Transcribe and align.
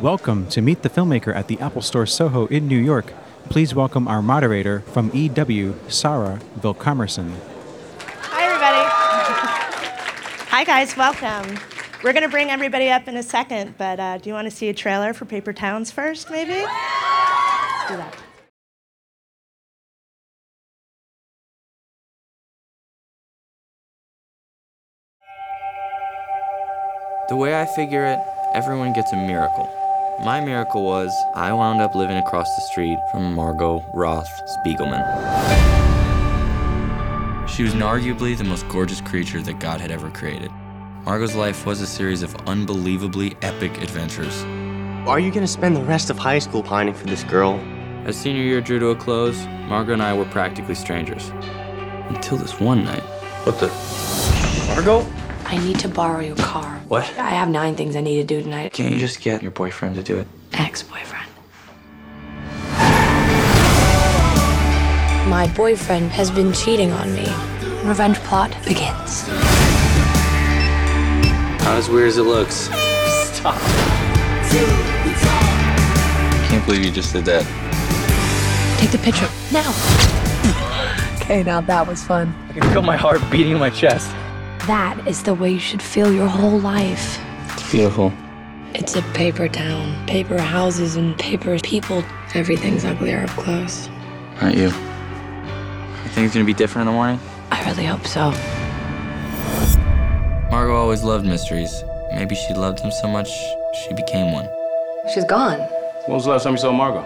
Welcome 0.00 0.48
to 0.48 0.60
Meet 0.60 0.82
the 0.82 0.90
Filmmaker 0.90 1.32
at 1.34 1.46
the 1.46 1.60
Apple 1.60 1.82
Store 1.82 2.06
Soho 2.06 2.46
in 2.46 2.66
New 2.66 2.78
York. 2.78 3.12
Please 3.50 3.72
welcome 3.72 4.08
our 4.08 4.20
moderator 4.20 4.80
from 4.80 5.12
EW, 5.14 5.76
Sarah 5.88 6.40
Vilkomerson. 6.58 7.32
Hi, 8.00 8.44
everybody. 8.44 8.88
Hi, 10.50 10.64
guys. 10.64 10.96
Welcome. 10.96 11.56
We're 12.02 12.12
going 12.12 12.24
to 12.24 12.28
bring 12.28 12.50
everybody 12.50 12.90
up 12.90 13.06
in 13.06 13.16
a 13.16 13.22
second, 13.22 13.78
but 13.78 14.00
uh, 14.00 14.18
do 14.18 14.28
you 14.28 14.34
want 14.34 14.46
to 14.46 14.50
see 14.50 14.68
a 14.68 14.74
trailer 14.74 15.12
for 15.12 15.24
Paper 15.24 15.52
Towns 15.52 15.92
first, 15.92 16.30
maybe? 16.30 16.52
Let's 16.52 17.88
do 17.88 17.96
that. 17.96 18.16
The 27.28 27.36
way 27.36 27.60
I 27.60 27.66
figure 27.66 28.04
it, 28.04 28.18
everyone 28.52 28.92
gets 28.92 29.12
a 29.12 29.16
miracle. 29.16 29.81
My 30.20 30.40
miracle 30.40 30.84
was 30.84 31.10
I 31.34 31.52
wound 31.52 31.80
up 31.80 31.94
living 31.94 32.16
across 32.18 32.46
the 32.54 32.62
street 32.62 32.98
from 33.10 33.34
Margot 33.34 33.84
Roth 33.92 34.28
Spiegelman. 34.46 35.02
She 37.48 37.64
was 37.64 37.74
arguably 37.74 38.36
the 38.36 38.44
most 38.44 38.68
gorgeous 38.68 39.00
creature 39.00 39.40
that 39.42 39.58
God 39.58 39.80
had 39.80 39.90
ever 39.90 40.10
created. 40.10 40.50
Margot's 41.04 41.34
life 41.34 41.66
was 41.66 41.80
a 41.80 41.86
series 41.86 42.22
of 42.22 42.36
unbelievably 42.46 43.36
epic 43.42 43.82
adventures. 43.82 44.42
Are 45.08 45.18
you 45.18 45.32
gonna 45.32 45.48
spend 45.48 45.74
the 45.74 45.82
rest 45.82 46.10
of 46.10 46.18
high 46.18 46.38
school 46.38 46.62
pining 46.62 46.94
for 46.94 47.06
this 47.06 47.24
girl? 47.24 47.54
As 48.04 48.16
senior 48.16 48.42
year 48.42 48.60
drew 48.60 48.78
to 48.78 48.88
a 48.88 48.96
close, 48.96 49.46
Margot 49.66 49.94
and 49.94 50.02
I 50.02 50.14
were 50.14 50.26
practically 50.26 50.76
strangers. 50.76 51.30
Until 52.10 52.36
this 52.36 52.60
one 52.60 52.84
night. 52.84 53.02
What 53.44 53.58
the? 53.58 53.68
Margot? 54.68 55.04
I 55.46 55.58
need 55.58 55.78
to 55.80 55.88
borrow 55.88 56.20
your 56.20 56.36
car. 56.36 56.81
What? 56.92 57.08
I 57.18 57.30
have 57.30 57.48
nine 57.48 57.74
things 57.74 57.96
I 57.96 58.02
need 58.02 58.16
to 58.16 58.24
do 58.24 58.42
tonight. 58.42 58.74
Can't 58.74 58.92
you 58.92 59.00
just 59.00 59.22
get 59.22 59.40
your 59.40 59.50
boyfriend 59.50 59.94
to 59.94 60.02
do 60.02 60.18
it? 60.18 60.26
Ex 60.52 60.82
boyfriend. 60.82 61.26
My 65.26 65.50
boyfriend 65.56 66.10
has 66.10 66.30
been 66.30 66.52
cheating 66.52 66.92
on 66.92 67.14
me. 67.14 67.24
Revenge 67.82 68.18
plot 68.18 68.50
begins. 68.66 69.26
Not 71.64 71.78
as 71.78 71.88
weird 71.88 72.08
as 72.08 72.18
it 72.18 72.24
looks. 72.24 72.68
Stop. 73.32 73.58
Can't 76.50 76.66
believe 76.66 76.84
you 76.84 76.90
just 76.90 77.14
did 77.14 77.24
that. 77.24 77.46
Take 78.78 78.90
the 78.90 78.98
picture 78.98 79.30
now. 79.50 79.70
okay, 81.22 81.42
now 81.42 81.62
that 81.62 81.86
was 81.88 82.02
fun. 82.02 82.34
I 82.50 82.52
can 82.52 82.70
feel 82.70 82.82
my 82.82 82.98
heart 82.98 83.22
beating 83.30 83.52
in 83.52 83.58
my 83.58 83.70
chest. 83.70 84.14
That 84.68 85.08
is 85.08 85.24
the 85.24 85.34
way 85.34 85.50
you 85.50 85.58
should 85.58 85.82
feel 85.82 86.12
your 86.12 86.28
whole 86.28 86.60
life. 86.60 87.18
It's 87.54 87.72
beautiful. 87.72 88.12
It's 88.74 88.94
a 88.94 89.02
paper 89.12 89.48
town, 89.48 90.06
paper 90.06 90.40
houses, 90.40 90.94
and 90.94 91.18
paper 91.18 91.58
people. 91.58 92.04
Everything's 92.34 92.84
uglier 92.84 93.24
up 93.24 93.30
close. 93.30 93.88
Aren't 94.40 94.56
you? 94.56 94.66
You 94.66 96.08
think 96.10 96.26
it's 96.26 96.34
gonna 96.34 96.44
be 96.44 96.54
different 96.54 96.88
in 96.88 96.94
the 96.94 96.96
morning? 96.96 97.18
I 97.50 97.68
really 97.68 97.84
hope 97.84 98.06
so. 98.06 98.30
Margot 100.48 100.76
always 100.76 101.02
loved 101.02 101.26
mysteries. 101.26 101.82
Maybe 102.12 102.36
she 102.36 102.54
loved 102.54 102.84
them 102.84 102.92
so 102.92 103.08
much 103.08 103.30
she 103.82 103.92
became 103.94 104.32
one. 104.32 104.48
She's 105.12 105.24
gone. 105.24 105.58
When 106.06 106.14
was 106.14 106.24
the 106.26 106.30
last 106.30 106.44
time 106.44 106.52
you 106.52 106.58
saw 106.58 106.70
Margot? 106.70 107.02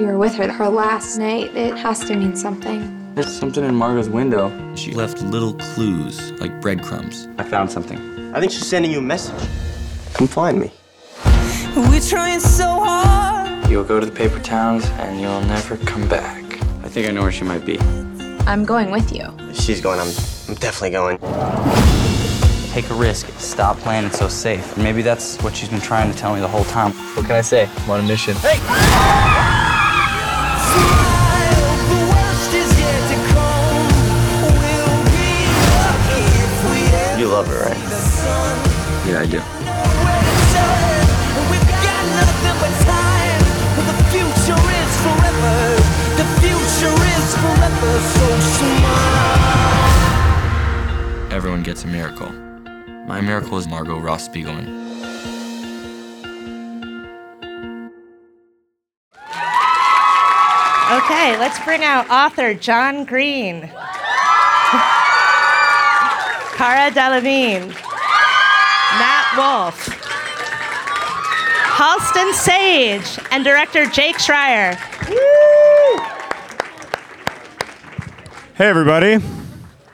You 0.00 0.06
were 0.06 0.16
with 0.16 0.34
her 0.36 0.50
her 0.50 0.70
last 0.70 1.18
night. 1.18 1.54
It 1.54 1.76
has 1.76 2.00
to 2.06 2.16
mean 2.16 2.34
something. 2.34 2.99
There's 3.14 3.32
something 3.32 3.64
in 3.64 3.74
Margot's 3.74 4.08
window. 4.08 4.52
She 4.76 4.92
left 4.92 5.20
little 5.22 5.54
clues 5.54 6.30
like 6.40 6.60
breadcrumbs. 6.60 7.26
I 7.38 7.42
found 7.42 7.70
something. 7.70 7.98
I 8.32 8.38
think 8.38 8.52
she's 8.52 8.66
sending 8.66 8.92
you 8.92 8.98
a 8.98 9.02
message. 9.02 9.48
Come 10.14 10.28
find 10.28 10.60
me. 10.60 10.70
We're 11.74 12.00
trying 12.00 12.38
so 12.38 12.66
hard. 12.66 13.68
You'll 13.68 13.82
go 13.82 13.98
to 13.98 14.06
the 14.06 14.12
paper 14.12 14.38
towns 14.38 14.84
and 14.90 15.20
you'll 15.20 15.40
never 15.42 15.76
come 15.78 16.08
back. 16.08 16.44
I 16.84 16.88
think 16.88 17.08
I 17.08 17.10
know 17.10 17.22
where 17.22 17.32
she 17.32 17.42
might 17.42 17.64
be. 17.64 17.80
I'm 18.46 18.64
going 18.64 18.92
with 18.92 19.12
you. 19.12 19.36
She's 19.54 19.80
going. 19.80 19.98
I'm. 19.98 20.08
I'm 20.48 20.54
definitely 20.54 20.90
going. 20.90 21.18
Take 22.70 22.88
a 22.90 22.94
risk. 22.94 23.26
Stop 23.38 23.76
playing 23.78 24.04
it 24.04 24.14
so 24.14 24.28
safe. 24.28 24.76
Maybe 24.76 25.02
that's 25.02 25.36
what 25.42 25.56
she's 25.56 25.68
been 25.68 25.80
trying 25.80 26.12
to 26.12 26.16
tell 26.16 26.32
me 26.32 26.40
the 26.40 26.48
whole 26.48 26.64
time. 26.64 26.92
What 27.16 27.26
can 27.26 27.34
I 27.34 27.40
say? 27.40 27.68
I'm 27.78 27.90
on 27.90 28.00
a 28.00 28.04
mission. 28.04 28.34
The 28.34 28.40
Smile. 48.40 49.32
Everyone 51.32 51.62
gets 51.62 51.84
a 51.84 51.86
miracle. 51.88 52.30
My 53.06 53.20
miracle 53.20 53.58
is 53.58 53.66
Margot 53.66 53.98
Roth 53.98 54.32
Spiegelman. 54.32 54.68
Okay, 60.92 61.38
let's 61.38 61.58
bring 61.64 61.84
out 61.84 62.08
author 62.10 62.52
John 62.54 63.04
Green, 63.04 63.60
Cara 66.56 66.90
Delevingne, 66.90 67.72
Nat 68.98 69.34
Wolff, 69.36 69.86
Halston 71.78 72.32
Sage, 72.34 73.18
and 73.30 73.44
director 73.44 73.86
Jake 73.86 74.16
Schreier. 74.16 74.74
Hey, 78.54 78.66
everybody. 78.66 79.18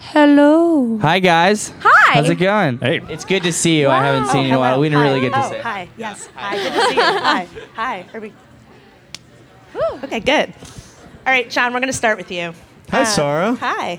Hello. 0.01 0.99
Hi, 0.99 1.19
guys. 1.21 1.73
Hi. 1.81 2.15
How's 2.15 2.31
it 2.31 2.37
going? 2.37 2.79
Hey. 2.79 3.01
It's 3.11 3.25
good 3.27 3.43
to 3.43 3.53
see 3.53 3.81
you. 3.81 3.89
I 3.89 4.03
haven't 4.05 4.29
seen 4.31 4.43
you 4.45 4.49
in 4.49 4.55
a 4.55 4.59
while. 4.59 4.81
We 4.81 4.89
didn't 4.89 5.03
Hi. 5.03 5.09
really 5.09 5.21
get 5.21 5.33
to 5.35 5.45
oh, 5.45 5.51
say. 5.51 5.61
Hi. 5.61 5.89
Yes. 5.99 6.29
Hi. 6.35 6.57
Good 6.57 6.73
to 6.73 6.81
see 6.89 6.95
you. 6.95 7.03
Hi. 7.03 7.49
Hi. 7.75 8.07
Are 8.15 8.21
we? 8.21 8.33
Okay. 10.05 10.21
Good. 10.21 10.55
All 11.27 11.33
right, 11.33 11.51
John. 11.51 11.73
We're 11.75 11.81
going 11.81 11.93
to 11.93 11.97
start 11.97 12.17
with 12.17 12.31
you. 12.33 12.55
Hi, 12.91 13.03
Uh, 13.03 13.05
Sarah. 13.05 13.55
Hi. 13.57 13.99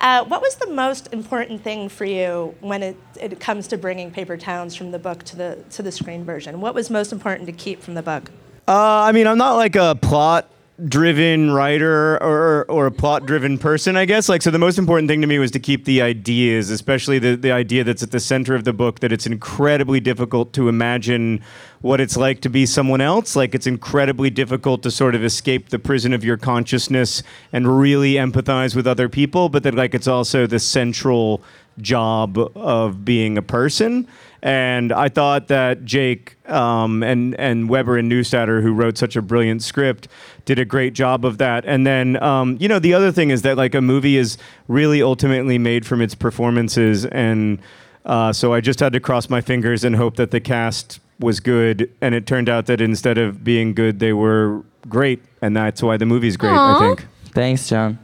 Uh, 0.00 0.24
what 0.24 0.40
was 0.40 0.54
the 0.56 0.70
most 0.70 1.12
important 1.12 1.62
thing 1.62 1.88
for 1.88 2.04
you 2.04 2.54
when 2.60 2.82
it, 2.82 2.96
it 3.20 3.40
comes 3.40 3.66
to 3.68 3.76
bringing 3.76 4.10
Paper 4.10 4.36
Towns 4.36 4.76
from 4.76 4.92
the 4.92 4.98
book 4.98 5.24
to 5.24 5.36
the 5.36 5.58
to 5.70 5.82
the 5.82 5.90
screen 5.90 6.24
version? 6.24 6.60
What 6.60 6.74
was 6.74 6.88
most 6.88 7.12
important 7.12 7.46
to 7.46 7.52
keep 7.52 7.82
from 7.82 7.94
the 7.94 8.02
book? 8.02 8.30
Uh, 8.68 9.02
I 9.02 9.12
mean, 9.12 9.26
I'm 9.26 9.38
not 9.38 9.54
like 9.54 9.74
a 9.74 9.96
plot 10.00 10.50
driven 10.86 11.50
writer 11.50 12.14
or, 12.22 12.64
or 12.68 12.86
a 12.86 12.90
plot 12.90 13.26
driven 13.26 13.58
person, 13.58 13.96
I 13.96 14.04
guess. 14.04 14.28
Like, 14.28 14.42
so 14.42 14.50
the 14.50 14.58
most 14.58 14.78
important 14.78 15.08
thing 15.08 15.20
to 15.22 15.26
me 15.26 15.38
was 15.38 15.50
to 15.52 15.58
keep 15.58 15.84
the 15.84 16.02
ideas, 16.02 16.70
especially 16.70 17.18
the, 17.18 17.34
the 17.34 17.50
idea 17.50 17.82
that's 17.82 18.02
at 18.02 18.12
the 18.12 18.20
center 18.20 18.54
of 18.54 18.64
the 18.64 18.72
book 18.72 19.00
that 19.00 19.10
it's 19.10 19.26
incredibly 19.26 19.98
difficult 19.98 20.52
to 20.52 20.68
imagine 20.68 21.42
what 21.80 22.00
it's 22.00 22.16
like 22.16 22.40
to 22.40 22.50
be 22.50 22.66
someone 22.66 23.00
else. 23.00 23.36
Like, 23.36 23.54
it's 23.54 23.66
incredibly 23.66 24.30
difficult 24.30 24.82
to 24.82 24.90
sort 24.90 25.14
of 25.14 25.24
escape 25.24 25.68
the 25.68 25.78
prison 25.78 26.12
of 26.12 26.24
your 26.24 26.36
consciousness 26.36 27.22
and 27.52 27.78
really 27.78 28.14
empathize 28.14 28.74
with 28.74 28.86
other 28.86 29.08
people, 29.08 29.48
but 29.48 29.62
that, 29.62 29.74
like, 29.74 29.94
it's 29.94 30.08
also 30.08 30.46
the 30.46 30.58
central 30.58 31.42
job 31.80 32.38
of 32.56 33.04
being 33.04 33.38
a 33.38 33.42
person. 33.42 34.06
And 34.42 34.92
I 34.92 35.08
thought 35.08 35.48
that 35.48 35.84
Jake 35.84 36.36
um, 36.48 37.02
and 37.02 37.34
and 37.40 37.68
Weber 37.68 37.98
and 37.98 38.10
Neustadter, 38.10 38.62
who 38.62 38.72
wrote 38.72 38.96
such 38.96 39.16
a 39.16 39.22
brilliant 39.22 39.62
script, 39.62 40.06
did 40.44 40.58
a 40.58 40.64
great 40.64 40.92
job 40.92 41.24
of 41.24 41.38
that. 41.38 41.64
And 41.64 41.86
then 41.86 42.22
um, 42.22 42.56
you 42.60 42.68
know 42.68 42.78
the 42.78 42.94
other 42.94 43.10
thing 43.10 43.30
is 43.30 43.42
that 43.42 43.56
like 43.56 43.74
a 43.74 43.80
movie 43.80 44.16
is 44.16 44.38
really 44.68 45.02
ultimately 45.02 45.58
made 45.58 45.84
from 45.84 46.00
its 46.00 46.14
performances, 46.14 47.04
and 47.06 47.58
uh, 48.04 48.32
so 48.32 48.52
I 48.54 48.60
just 48.60 48.78
had 48.78 48.92
to 48.92 49.00
cross 49.00 49.28
my 49.28 49.40
fingers 49.40 49.82
and 49.82 49.96
hope 49.96 50.16
that 50.16 50.30
the 50.30 50.40
cast 50.40 51.00
was 51.18 51.40
good. 51.40 51.92
And 52.00 52.14
it 52.14 52.26
turned 52.26 52.48
out 52.48 52.66
that 52.66 52.80
instead 52.80 53.18
of 53.18 53.44
being 53.44 53.74
good, 53.74 53.98
they 53.98 54.12
were 54.12 54.62
great, 54.88 55.22
and 55.42 55.56
that's 55.56 55.82
why 55.82 55.96
the 55.96 56.06
movie's 56.06 56.36
great. 56.36 56.52
I 56.52 56.78
think. 56.78 57.06
Thanks, 57.32 57.68
John. 57.68 57.98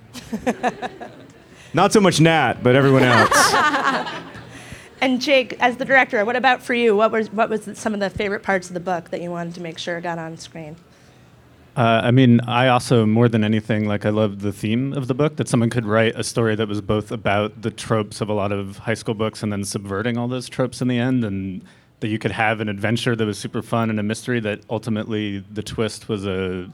Not 1.75 1.93
so 1.93 2.01
much 2.01 2.21
Nat, 2.21 2.63
but 2.63 2.77
everyone 2.77 3.03
else. 3.03 3.55
And 5.05 5.21
Jake, 5.21 5.55
as 5.61 5.77
the 5.77 5.85
director, 5.85 6.25
what 6.25 6.35
about 6.35 6.63
for 6.63 6.73
you? 6.73 6.97
What 6.97 7.13
was 7.13 7.31
what 7.31 7.51
was 7.51 7.69
some 7.75 7.93
of 7.93 8.01
the 8.01 8.09
favorite 8.09 8.43
parts 8.43 8.69
of 8.69 8.75
the 8.75 8.81
book 8.81 9.11
that 9.11 9.21
you 9.21 9.31
wanted 9.31 9.55
to 9.57 9.61
make 9.61 9.79
sure 9.79 10.01
got 10.01 10.19
on 10.19 10.39
screen? 10.39 10.77
Uh, 11.77 12.01
I 12.05 12.11
mean, 12.11 12.41
I 12.41 12.69
also, 12.69 13.05
more 13.05 13.29
than 13.29 13.45
anything, 13.45 13.87
like 13.87 14.07
I 14.07 14.11
love 14.11 14.41
the 14.41 14.51
theme 14.51 14.95
of 14.95 15.07
the 15.07 15.15
book 15.15 15.37
that 15.37 15.47
someone 15.47 15.69
could 15.69 15.85
write 15.85 16.15
a 16.15 16.25
story 16.25 16.55
that 16.55 16.69
was 16.69 16.81
both 16.81 17.13
about 17.13 17.61
the 17.61 17.71
tropes 17.71 18.23
of 18.23 18.31
a 18.31 18.33
lot 18.33 18.51
of 18.51 18.79
high 18.79 18.95
school 18.95 19.15
books 19.15 19.43
and 19.43 19.53
then 19.53 19.63
subverting 19.65 20.17
all 20.17 20.27
those 20.27 20.49
tropes 20.49 20.81
in 20.81 20.89
the 20.89 20.99
end, 20.99 21.23
and 21.23 21.63
that 22.01 22.09
you 22.09 22.19
could 22.19 22.33
have 22.33 22.61
an 22.61 22.69
adventure 22.69 23.17
that 23.17 23.25
was 23.25 23.39
super 23.39 23.63
fun 23.63 23.91
and 23.91 23.99
a 23.99 24.03
mystery 24.03 24.41
that 24.41 24.61
ultimately 24.69 25.39
the 25.39 25.63
twist 25.63 26.09
was 26.09 26.27
a 26.27 26.69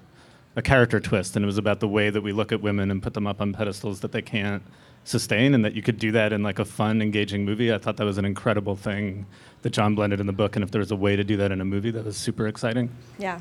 a 0.56 0.62
character 0.62 0.98
twist, 0.98 1.36
and 1.36 1.44
it 1.44 1.46
was 1.46 1.58
about 1.58 1.80
the 1.80 1.88
way 1.88 2.10
that 2.10 2.22
we 2.22 2.32
look 2.32 2.50
at 2.50 2.60
women 2.60 2.90
and 2.90 3.02
put 3.02 3.14
them 3.14 3.26
up 3.26 3.40
on 3.40 3.52
pedestals 3.52 4.00
that 4.00 4.10
they 4.12 4.22
can't 4.22 4.62
sustain 5.04 5.54
and 5.54 5.64
that 5.64 5.74
you 5.74 5.82
could 5.82 5.98
do 5.98 6.12
that 6.12 6.32
in 6.32 6.42
like 6.42 6.58
a 6.58 6.64
fun, 6.64 7.00
engaging 7.00 7.44
movie. 7.44 7.72
I 7.72 7.78
thought 7.78 7.96
that 7.96 8.04
was 8.04 8.18
an 8.18 8.24
incredible 8.24 8.76
thing 8.76 9.26
that 9.62 9.70
John 9.70 9.94
blended 9.94 10.20
in 10.20 10.26
the 10.26 10.32
book. 10.32 10.56
And 10.56 10.62
if 10.62 10.70
there 10.70 10.80
was 10.80 10.90
a 10.90 10.96
way 10.96 11.16
to 11.16 11.24
do 11.24 11.36
that 11.38 11.52
in 11.52 11.60
a 11.60 11.64
movie, 11.64 11.90
that 11.92 12.04
was 12.04 12.16
super 12.16 12.46
exciting. 12.46 12.90
Yeah. 13.18 13.40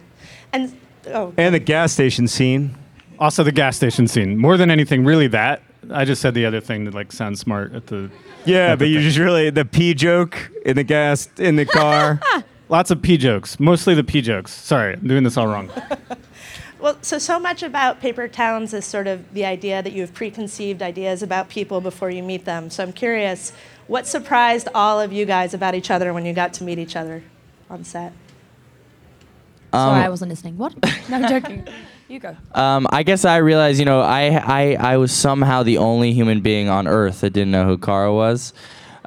And 0.53 0.77
oh, 1.07 1.33
And 1.37 1.53
the 1.53 1.59
gas 1.59 1.91
station 1.91 2.27
scene. 2.27 2.75
Also, 3.17 3.43
the 3.43 3.51
gas 3.51 3.75
station 3.75 4.07
scene. 4.07 4.37
More 4.37 4.55
than 4.55 4.71
anything, 4.71 5.03
really 5.03 5.27
that. 5.27 5.61
I 5.91 6.05
just 6.05 6.21
said 6.21 6.33
the 6.33 6.45
other 6.45 6.61
thing 6.61 6.85
that 6.85 6.93
like 6.93 7.11
sounds 7.11 7.39
smart 7.39 7.73
at 7.73 7.87
the. 7.87 8.09
Yeah, 8.45 8.75
but 8.75 8.87
you 8.87 8.95
thing. 8.95 9.03
just 9.03 9.17
really 9.17 9.49
the 9.49 9.65
pee 9.65 9.93
joke 9.93 10.51
in 10.65 10.75
the 10.75 10.83
gas 10.83 11.29
in 11.37 11.55
the 11.55 11.65
car. 11.65 12.19
Lots 12.69 12.91
of 12.91 13.01
P 13.01 13.17
jokes, 13.17 13.59
mostly 13.59 13.95
the 13.95 14.03
P 14.03 14.21
jokes. 14.21 14.53
Sorry, 14.53 14.93
I'm 14.93 15.07
doing 15.07 15.23
this 15.23 15.37
all 15.37 15.47
wrong. 15.47 15.71
Well, 16.79 16.97
so 17.01 17.17
so 17.17 17.39
much 17.39 17.61
about 17.61 17.99
paper 17.99 18.29
towns 18.29 18.73
is 18.73 18.85
sort 18.85 19.07
of 19.07 19.33
the 19.33 19.43
idea 19.43 19.83
that 19.83 19.91
you 19.91 20.01
have 20.01 20.13
preconceived 20.13 20.81
ideas 20.81 21.21
about 21.21 21.49
people 21.49 21.81
before 21.81 22.09
you 22.09 22.23
meet 22.23 22.45
them. 22.45 22.69
So 22.69 22.83
I'm 22.83 22.93
curious, 22.93 23.51
what 23.87 24.07
surprised 24.07 24.69
all 24.73 25.01
of 25.01 25.11
you 25.11 25.25
guys 25.25 25.53
about 25.53 25.75
each 25.75 25.91
other 25.91 26.13
when 26.13 26.25
you 26.25 26.31
got 26.31 26.53
to 26.53 26.63
meet 26.63 26.79
each 26.79 26.95
other 26.95 27.21
on 27.69 27.83
set? 27.83 28.13
Sorry, 29.73 29.99
um, 29.99 30.05
I 30.05 30.09
wasn't 30.09 30.29
listening. 30.29 30.57
What? 30.57 30.73
No, 31.09 31.17
I'm 31.17 31.27
joking. 31.27 31.67
You 32.09 32.19
go. 32.19 32.35
Um, 32.53 32.87
I 32.89 33.03
guess 33.03 33.23
I 33.23 33.37
realized, 33.37 33.77
you 33.77 33.85
know, 33.85 34.01
I, 34.01 34.29
I, 34.29 34.93
I 34.93 34.97
was 34.97 35.11
somehow 35.11 35.61
the 35.61 35.77
only 35.77 36.11
human 36.11 36.41
being 36.41 36.67
on 36.67 36.87
Earth 36.87 37.21
that 37.21 37.33
didn't 37.33 37.51
know 37.51 37.65
who 37.65 37.77
Cara 37.77 38.11
was. 38.11 38.51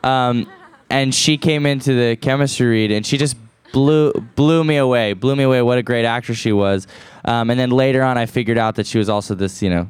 Um, 0.04 0.48
and 0.88 1.12
she 1.12 1.36
came 1.36 1.66
into 1.66 1.94
the 1.94 2.14
chemistry 2.14 2.66
read 2.68 2.92
and 2.92 3.04
she 3.04 3.18
just 3.18 3.36
blew, 3.72 4.12
blew 4.36 4.62
me 4.62 4.76
away, 4.76 5.14
blew 5.14 5.34
me 5.34 5.42
away 5.42 5.62
what 5.62 5.78
a 5.78 5.82
great 5.82 6.04
actress 6.04 6.38
she 6.38 6.52
was. 6.52 6.86
Um, 7.24 7.50
and 7.50 7.58
then 7.58 7.70
later 7.70 8.04
on, 8.04 8.18
I 8.18 8.26
figured 8.26 8.58
out 8.58 8.76
that 8.76 8.86
she 8.86 8.98
was 8.98 9.08
also 9.08 9.34
this, 9.34 9.62
you 9.62 9.70
know, 9.70 9.88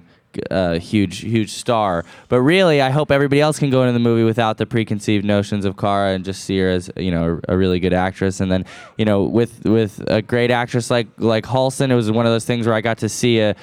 uh, 0.51 0.79
huge, 0.79 1.19
huge 1.19 1.53
star. 1.53 2.05
But 2.29 2.41
really, 2.41 2.81
I 2.81 2.91
hope 2.91 3.11
everybody 3.11 3.41
else 3.41 3.59
can 3.59 3.71
go 3.71 3.83
into 3.83 3.93
the 3.93 3.99
movie 3.99 4.25
without 4.25 4.59
the 4.59 4.67
preconceived 4.67 5.25
notions 5.25 5.65
of 5.65 5.77
Cara 5.77 6.13
and 6.13 6.25
just 6.25 6.45
see 6.45 6.59
her 6.59 6.69
as, 6.69 6.91
you 6.97 7.11
know, 7.11 7.41
a, 7.49 7.55
a 7.55 7.57
really 7.57 7.81
good 7.81 7.93
actress. 7.93 8.41
And 8.41 8.51
then, 8.51 8.65
you 8.97 9.05
know, 9.05 9.23
with 9.23 9.65
with 9.65 10.03
a 10.09 10.23
great 10.23 10.51
actress 10.51 10.91
like 10.91 11.09
like 11.19 11.45
Halston, 11.45 11.91
it 11.91 11.95
was 11.95 12.11
one 12.11 12.27
of 12.27 12.33
those 12.33 12.45
things 12.45 12.67
where 12.67 12.75
I 12.75 12.81
got 12.81 12.99
to 12.99 13.09
see 13.09 13.41
a. 13.41 13.55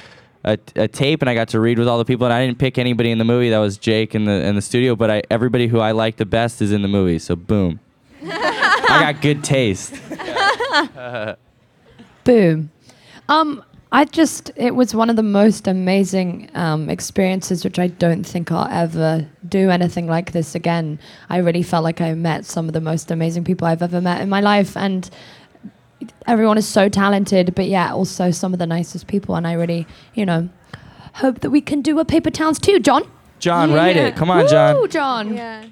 A, 0.46 0.58
a 0.78 0.88
tape 0.88 1.22
and 1.22 1.30
I 1.30 1.34
got 1.34 1.50
to 1.50 1.60
read 1.60 1.78
with 1.78 1.90
all 1.90 1.98
the 1.98 2.06
people 2.06 2.26
and 2.26 2.34
I 2.34 2.46
didn't 2.46 2.60
pick 2.60 2.78
anybody 2.78 3.12
in 3.12 3.18
the 3.18 3.26
movie 3.26 3.50
that 3.50 3.58
was 3.58 3.78
Jake 3.78 4.16
in 4.16 4.24
the 4.24 4.32
in 4.32 4.56
the 4.56 4.62
studio 4.62 4.96
but 4.96 5.12
I 5.12 5.22
everybody 5.30 5.68
who 5.68 5.80
I 5.82 5.92
like 5.92 6.16
the 6.16 6.26
best 6.26 6.62
is 6.62 6.72
in 6.72 6.82
the 6.82 6.88
movie 6.88 7.20
so 7.20 7.36
boom 7.36 7.82
I 8.24 9.12
got 9.12 9.22
good 9.22 9.44
taste 9.44 10.00
Boom. 12.24 12.72
Um, 13.28 13.64
I 13.92 14.06
just, 14.06 14.52
it 14.56 14.76
was 14.76 14.94
one 14.94 15.10
of 15.10 15.16
the 15.16 15.24
most 15.24 15.68
amazing 15.68 16.52
um, 16.54 16.90
experiences, 16.90 17.64
which 17.64 17.80
I 17.80 17.88
don't 17.88 18.24
think 18.24 18.52
I'll 18.52 18.68
ever 18.68 19.28
do 19.48 19.72
anything 19.72 20.06
like 20.06 20.32
this 20.32 20.54
again. 20.54 21.00
I 21.28 21.38
really 21.38 21.64
felt 21.64 21.84
like 21.84 22.00
I 22.00 22.14
met 22.14 22.46
some 22.46 22.68
of 22.68 22.74
the 22.74 22.82
most 22.82 23.10
amazing 23.10 23.46
people 23.46 23.66
I've 23.66 23.82
ever 23.82 24.00
met 24.00 24.22
in 24.22 24.30
my 24.30 24.42
life. 24.42 24.78
And 24.78 25.10
everyone 26.28 26.60
is 26.60 26.68
so 26.68 26.88
talented, 26.88 27.56
but 27.56 27.66
yeah, 27.66 27.92
also 27.92 28.30
some 28.30 28.54
of 28.54 28.60
the 28.60 28.68
nicest 28.68 29.08
people. 29.08 29.36
And 29.36 29.48
I 29.48 29.54
really, 29.54 29.88
you 30.14 30.26
know, 30.26 30.50
hope 31.16 31.40
that 31.40 31.50
we 31.50 31.60
can 31.60 31.82
do 31.82 31.98
a 31.98 32.06
Paper 32.06 32.30
Towns 32.30 32.60
too, 32.60 32.80
John. 32.80 33.10
John 33.40 33.74
write 33.74 33.98
it 33.98 34.16
come 34.16 34.30
on 34.30 34.48
John 34.48 34.76
Woo, 34.76 34.88
John. 34.88 35.36
Yeah. 35.36 35.66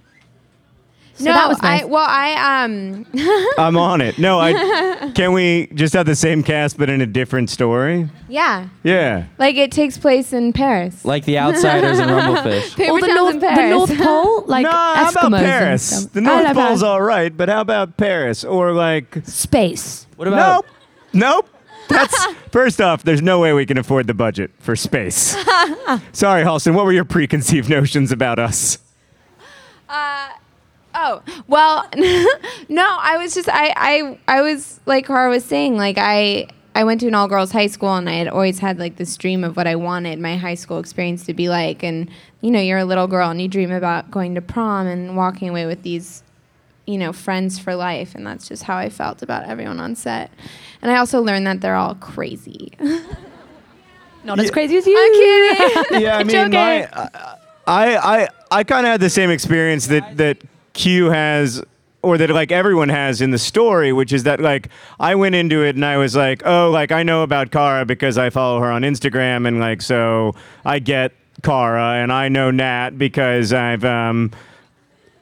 So 1.18 1.26
no, 1.26 1.34
that 1.34 1.50
was 1.50 1.62
nice. 1.64 1.82
I 1.82 1.86
well, 1.86 2.06
I 2.08 2.64
um, 2.64 3.06
I'm 3.58 3.76
on 3.76 4.02
it. 4.02 4.20
No, 4.20 4.40
I 4.40 5.12
can 5.16 5.34
we 5.34 5.68
just 5.74 5.94
have 5.96 6.06
the 6.06 6.16
same 6.16 6.44
cast 6.44 6.78
but 6.78 6.90
in 6.92 7.02
a 7.02 7.08
different 7.08 7.50
story? 7.50 8.08
yeah, 8.30 8.70
Yeah. 8.84 9.26
like 9.40 9.56
it 9.56 9.72
takes 9.72 9.98
place 9.98 10.32
in 10.32 10.54
Paris. 10.54 11.04
like 11.06 11.26
the 11.26 11.40
outsiders 11.40 11.98
and 12.00 12.12
Rumble 12.12 12.42
Fish 12.44 12.76
Paper 12.76 12.92
or 12.92 13.02
the 13.02 13.08
Towns 13.08 13.16
North, 13.16 13.34
in 13.36 13.40
the 13.56 13.70
North 13.70 13.98
Pole, 13.98 14.44
like 14.46 14.64
no, 14.64 14.70
how 14.72 15.10
about 15.10 15.26
and 15.26 15.36
Paris? 15.36 16.06
The 16.06 16.22
North 16.22 16.54
Pole's 16.54 16.84
all 16.84 17.02
right, 17.02 17.36
but 17.36 17.50
how 17.50 17.62
about 17.62 17.98
Paris 17.98 18.44
or 18.44 18.72
like 18.74 19.18
space. 19.26 20.06
what 20.18 20.28
about 20.28 20.66
Nope. 20.66 20.66
Nope. 21.14 21.50
That's 21.90 22.26
first 22.52 22.80
off, 22.82 23.04
there's 23.04 23.22
no 23.22 23.40
way 23.40 23.54
we 23.54 23.66
can 23.66 23.78
afford 23.78 24.08
the 24.08 24.14
budget 24.14 24.52
for 24.60 24.76
space. 24.76 25.36
Sorry, 26.12 26.44
Halston, 26.44 26.76
what 26.76 26.86
were 26.86 26.92
your 26.92 27.06
preconceived 27.06 27.70
notions 27.70 28.12
about 28.12 28.38
us? 28.40 28.78
Uh, 29.90 30.30
oh 30.98 31.22
well, 31.48 31.88
no. 32.70 32.98
I 33.00 33.18
was 33.18 33.34
just 33.34 33.48
I 33.50 33.74
I 33.76 34.20
I 34.28 34.42
was 34.42 34.80
like 34.86 35.06
Cara 35.06 35.30
was 35.30 35.46
saying 35.46 35.78
like 35.78 35.98
I 35.98 36.48
I 36.76 36.84
went 36.84 37.02
to 37.02 37.08
an 37.08 37.16
all 37.16 37.28
girls 37.28 37.52
high 37.52 37.68
school 37.68 37.96
and 37.96 38.10
I 38.10 38.14
had 38.14 38.28
always 38.28 38.60
had 38.60 38.80
like 38.80 38.98
this 38.98 39.16
dream 39.16 39.44
of 39.44 39.56
what 39.56 39.68
I 39.68 39.76
wanted 39.76 40.20
my 40.20 40.38
high 40.38 40.56
school 40.56 40.80
experience 40.80 41.26
to 41.26 41.34
be 41.34 41.50
like 41.50 41.84
and 41.84 42.10
you 42.42 42.52
know 42.52 42.60
you're 42.60 42.80
a 42.80 42.86
little 42.86 43.08
girl 43.08 43.30
and 43.30 43.42
you 43.42 43.48
dream 43.48 43.72
about 43.72 44.12
going 44.12 44.36
to 44.36 44.42
prom 44.42 44.88
and 44.88 45.16
walking 45.16 45.50
away 45.50 45.66
with 45.66 45.84
these 45.84 46.24
you 46.86 46.98
know 46.98 47.14
friends 47.14 47.58
for 47.58 47.76
life 47.76 48.16
and 48.16 48.26
that's 48.26 48.48
just 48.48 48.64
how 48.64 48.78
I 48.78 48.90
felt 48.90 49.22
about 49.22 49.46
everyone 49.48 49.80
on 49.80 49.96
set 49.96 50.32
and 50.82 50.92
I 50.92 50.98
also 50.98 51.22
learned 51.22 51.48
that 51.48 51.62
they're 51.62 51.76
all 51.76 51.96
crazy. 51.96 52.74
Not 54.24 54.40
as 54.40 54.52
crazy 54.52 54.76
as 54.76 54.86
you. 54.86 54.98
I'm 54.98 55.14
kidding. 55.14 56.02
Yeah, 56.02 56.18
I 56.18 56.24
mean, 56.26 56.52
my, 56.52 56.86
I, 57.66 57.98
I, 57.98 58.28
I 58.52 58.64
kind 58.66 58.86
of 58.86 58.92
had 58.92 59.00
the 59.00 59.10
same 59.10 59.30
experience 59.30 59.88
that 59.88 60.18
that 60.18 60.38
Q 60.78 61.10
has, 61.10 61.62
or 62.04 62.18
that 62.18 62.30
like 62.30 62.52
everyone 62.52 62.90
has 62.90 63.20
in 63.20 63.32
the 63.32 63.38
story, 63.38 63.92
which 63.92 64.14
is 64.14 64.24
that 64.24 64.40
like 64.40 64.70
I 65.00 65.16
went 65.16 65.36
into 65.36 65.64
it 65.64 65.76
and 65.76 65.84
I 65.84 65.98
was 65.98 66.16
like, 66.16 66.44
oh, 66.46 66.70
like 66.72 66.92
I 66.92 67.04
know 67.04 67.24
about 67.24 67.52
Cara 67.52 67.84
because 67.84 68.18
I 68.18 68.30
follow 68.30 68.60
her 68.60 68.72
on 68.72 68.84
Instagram, 68.84 69.48
and 69.48 69.60
like 69.60 69.82
so 69.82 70.34
I 70.64 70.80
get 70.80 71.14
Cara, 71.44 71.96
and 71.96 72.14
I 72.14 72.30
know 72.30 72.52
Nat 72.52 72.92
because 72.98 73.52
I've 73.52 73.84
um, 73.84 74.32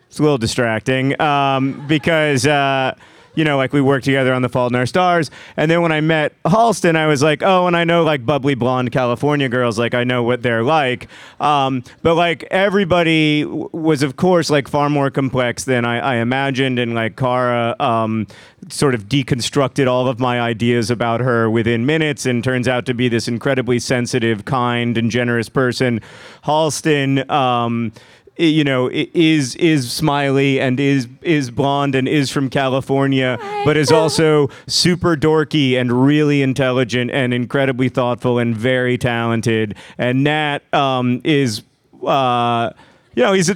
it's 0.08 0.20
a 0.20 0.22
little 0.22 0.38
distracting 0.38 1.20
um, 1.20 1.88
because. 1.88 2.46
Uh, 2.46 2.96
you 3.36 3.44
know, 3.44 3.58
like 3.58 3.74
we 3.74 3.82
worked 3.82 4.06
together 4.06 4.34
on 4.34 4.42
The 4.42 4.50
Fault 4.50 4.72
in 4.72 4.76
Our 4.76 4.86
Stars. 4.86 5.30
And 5.58 5.70
then 5.70 5.82
when 5.82 5.92
I 5.92 6.02
met 6.02 6.34
Halston, 6.44 6.96
I 6.96 7.08
was 7.08 7.22
like, 7.22 7.42
oh, 7.44 7.68
and 7.68 7.76
I 7.76 7.84
know 7.84 8.04
like 8.04 8.26
bubbly 8.26 8.56
blonde 8.56 8.92
California 8.92 9.50
girls, 9.50 9.78
like 9.78 9.94
I 9.94 10.04
know 10.04 10.24
what 10.24 10.42
they're 10.42 10.64
like. 10.64 11.08
Um, 11.40 11.84
but 12.02 12.16
like 12.16 12.44
everybody 12.52 13.44
w- 13.44 13.70
was, 13.72 14.04
of 14.04 14.16
course, 14.16 14.50
like 14.50 14.68
far 14.68 14.90
more 14.90 15.10
complex 15.10 15.66
than 15.66 15.86
I, 15.86 16.00
I 16.00 16.16
imagined. 16.16 16.80
And 16.80 16.96
like 16.96 17.16
Cara 17.16 17.76
um, 17.80 18.28
sort 18.70 18.96
of 18.96 19.08
deconstructed 19.08 19.88
all 19.88 20.08
of 20.08 20.20
my 20.20 20.40
ideas 20.40 20.90
about 20.90 21.22
her 21.22 21.50
within 21.50 21.86
minutes 21.86 22.26
and 22.26 22.44
turns 22.44 22.68
out 22.68 22.86
to 22.86 22.94
be 22.94 23.10
this 23.10 23.28
incredibly 23.28 23.80
sensitive, 23.80 24.46
kind, 24.46 24.98
and 24.98 25.12
generous 25.12 25.50
person. 25.50 26.02
Halston, 26.44 27.30
um, 27.30 27.92
you 28.38 28.64
know 28.64 28.90
is 28.92 29.56
is 29.56 29.92
smiley 29.92 30.60
and 30.60 30.80
is 30.80 31.08
is 31.22 31.50
blonde 31.50 31.96
and 31.96 32.08
is 32.08 32.30
from 32.30 32.50
California 32.50 33.38
but 33.64 33.78
is 33.78 33.92
also 33.92 34.50
super 34.68 35.16
dorky 35.16 35.80
and 35.80 36.06
really 36.06 36.42
intelligent 36.42 37.12
and 37.12 37.34
incredibly 37.34 37.90
thoughtful 37.90 38.38
and 38.40 38.56
very 38.56 38.98
talented. 38.98 39.76
And 39.98 40.24
Nat 40.24 40.62
um, 40.74 41.22
is 41.24 41.64
uh, 42.06 42.72
you 43.16 43.24
know 43.24 43.34
he's 43.34 43.50
a, 43.50 43.56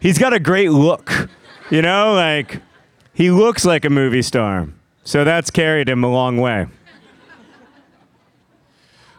he's 0.00 0.18
got 0.18 0.32
a 0.32 0.40
great 0.40 0.70
look 0.70 1.28
you 1.70 1.82
know 1.82 2.14
like 2.14 2.62
he 3.12 3.30
looks 3.30 3.64
like 3.64 3.84
a 3.84 3.90
movie 3.90 4.22
star. 4.22 4.68
So 5.04 5.24
that's 5.24 5.50
carried 5.50 5.88
him 5.88 6.02
a 6.02 6.10
long 6.10 6.38
way. 6.38 6.66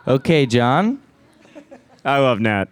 Okay 0.07 0.45
John 0.45 1.01
I 2.07 2.19
love 2.19 2.39
Nat 2.39 2.69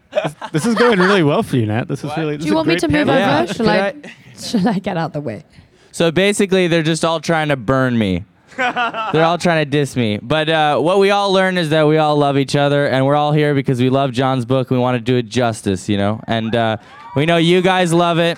This 0.53 0.65
is 0.65 0.75
going 0.75 0.97
really 0.99 1.21
well 1.21 1.43
for 1.43 1.57
you, 1.57 1.65
Nat. 1.65 1.87
This 1.89 2.03
is 2.03 2.11
really. 2.17 2.37
This 2.37 2.45
Do 2.45 2.51
you 2.51 2.51
is 2.51 2.53
a 2.53 2.55
want 2.55 2.67
me 2.67 2.73
great 2.75 2.79
to 2.81 2.87
move 2.87 3.07
panel. 3.07 3.15
Yeah. 3.15 3.41
over? 3.43 3.53
Shall 3.53 3.65
Could 3.65 4.05
I, 4.05 4.15
Shall 4.39 4.67
I 4.69 4.79
get 4.79 4.97
out 4.97 5.13
the 5.13 5.21
way? 5.21 5.43
So 5.91 6.11
basically, 6.11 6.67
they're 6.67 6.83
just 6.83 7.03
all 7.03 7.19
trying 7.19 7.49
to 7.49 7.55
burn 7.57 7.97
me. 7.97 8.23
they're 8.57 9.25
all 9.25 9.37
trying 9.37 9.65
to 9.65 9.69
diss 9.69 9.97
me. 9.97 10.17
But 10.21 10.47
uh, 10.49 10.79
what 10.79 10.99
we 10.99 11.09
all 11.11 11.33
learn 11.33 11.57
is 11.57 11.69
that 11.71 11.85
we 11.87 11.97
all 11.97 12.15
love 12.15 12.37
each 12.37 12.55
other, 12.55 12.87
and 12.87 13.05
we're 13.05 13.15
all 13.15 13.33
here 13.33 13.53
because 13.53 13.81
we 13.81 13.89
love 13.89 14.13
John's 14.13 14.45
book. 14.45 14.69
We 14.69 14.77
want 14.77 14.95
to 14.95 15.01
do 15.01 15.17
it 15.17 15.23
justice, 15.27 15.89
you 15.89 15.97
know. 15.97 16.21
And 16.27 16.55
uh, 16.55 16.77
we 17.17 17.25
know 17.25 17.35
you 17.35 17.61
guys 17.61 17.91
love 17.93 18.17
it. 18.19 18.37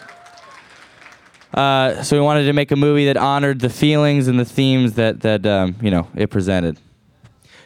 Uh, 1.54 2.02
so 2.04 2.16
we 2.18 2.22
wanted 2.22 2.46
to 2.46 2.54
make 2.54 2.72
a 2.72 2.76
movie 2.76 3.06
that 3.06 3.18
honored 3.18 3.60
the 3.60 3.70
feelings 3.70 4.28
and 4.28 4.40
the 4.40 4.46
themes 4.46 4.94
that 4.94 5.22
that 5.22 5.46
um, 5.46 5.76
you 5.82 5.90
know 5.92 6.08
it 6.16 6.28
presented. 6.32 6.80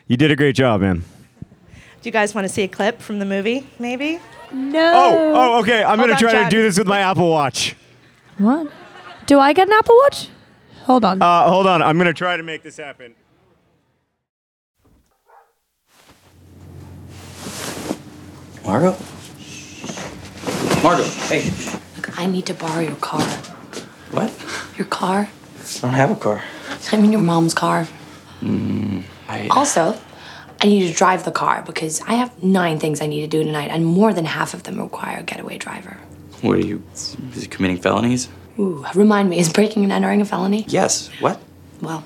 you 0.07 0.17
did 0.17 0.31
a 0.31 0.35
great 0.35 0.55
job 0.55 0.81
man 0.81 1.03
Do 2.01 2.08
you 2.10 2.12
guys 2.12 2.34
want 2.34 2.46
to 2.48 2.50
see 2.53 2.63
a 2.63 2.67
clip 2.67 3.01
from 3.01 3.20
the 3.20 3.25
movie? 3.25 3.67
Maybe. 3.79 4.20
No. 4.53 4.91
oh 4.93 5.34
oh 5.36 5.60
okay 5.62 5.81
I'm 5.81 5.98
Hold 6.00 6.10
gonna 6.10 6.13
on, 6.13 6.20
try 6.20 6.31
John. 6.34 6.43
to 6.46 6.50
do 6.50 6.62
this 6.62 6.77
with 6.77 6.88
my 6.88 7.00
Apple 7.00 7.29
Watch 7.29 7.74
What? 8.38 8.70
Do 9.27 9.39
I 9.39 9.53
get 9.53 9.67
an 9.70 9.74
Apple 9.74 9.96
Watch? 10.03 10.27
Hold 10.84 11.05
on. 11.05 11.22
Uh, 11.22 11.48
hold 11.48 11.67
on. 11.67 11.81
I'm 11.81 11.96
going 11.98 12.08
to 12.08 12.13
try 12.13 12.36
to 12.36 12.43
make 12.43 12.63
this 12.63 12.75
happen. 12.77 13.13
Margot? 18.65 18.96
Margot, 20.84 21.03
hey. 21.29 21.50
Look, 21.96 22.17
I 22.20 22.25
need 22.25 22.46
to 22.48 22.53
borrow 22.53 22.79
your 22.81 22.96
car. 22.98 23.22
What? 24.12 24.31
Your 24.77 24.88
car? 24.88 25.29
I 25.29 25.79
don't 25.81 25.93
have 25.93 26.12
a 26.12 26.15
car. 26.15 26.43
I 26.91 26.98
mean, 26.98 27.12
your 27.12 27.22
mom's 27.22 27.53
car. 27.53 27.88
I, 28.43 29.48
Also, 29.51 29.98
I 30.63 30.68
need 30.68 30.88
to 30.88 30.94
drive 30.94 31.25
the 31.25 31.32
car 31.32 31.63
because 31.65 32.01
I 32.01 32.13
have 32.13 32.44
nine 32.44 32.77
things 32.77 33.01
I 33.01 33.08
need 33.08 33.22
to 33.22 33.27
do 33.27 33.44
tonight, 33.44 33.72
and 33.72 33.84
more 33.84 34.13
than 34.13 34.25
half 34.25 34.53
of 34.53 34.62
them 34.63 34.80
require 34.80 35.20
a 35.20 35.24
getaway 35.24 35.58
driver. 35.58 35.98
What 36.41 36.58
are 36.58 36.65
you? 36.65 36.84
Is 36.94 37.18
he 37.41 37.48
committing 37.48 37.77
felonies? 37.77 38.30
Ooh, 38.60 38.86
remind 38.94 39.30
me, 39.30 39.39
is 39.39 39.51
breaking 39.51 39.84
and 39.84 39.91
entering 39.91 40.22
a 40.22 40.25
felony? 40.25 40.65
Yes. 40.68 41.10
What? 41.20 41.41
Well, 41.82 42.03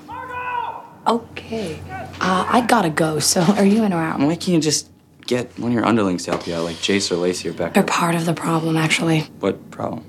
okay. 1.06 1.80
Uh, 2.22 2.46
I 2.50 2.66
gotta 2.66 2.90
go, 2.90 3.20
so 3.20 3.42
are 3.58 3.66
you 3.66 3.84
in 3.84 3.92
or 3.92 4.02
out? 4.02 4.20
Why 4.20 4.36
can't 4.36 4.48
you 4.48 4.62
just 4.62 4.90
get 5.28 5.58
one 5.60 5.72
of 5.72 5.76
your 5.76 5.86
underlings 5.86 6.24
to 6.26 6.32
help 6.32 6.48
you 6.48 6.56
out, 6.56 6.64
like 6.64 6.80
Jase 6.80 7.12
or 7.12 7.18
Lacey 7.18 7.50
or 7.50 7.54
Becca? 7.54 7.74
They're 7.74 7.84
part 7.84 8.16
of 8.16 8.26
the 8.26 8.34
problem, 8.34 8.78
actually. 8.78 9.22
What 9.42 9.70
problem? 9.70 10.06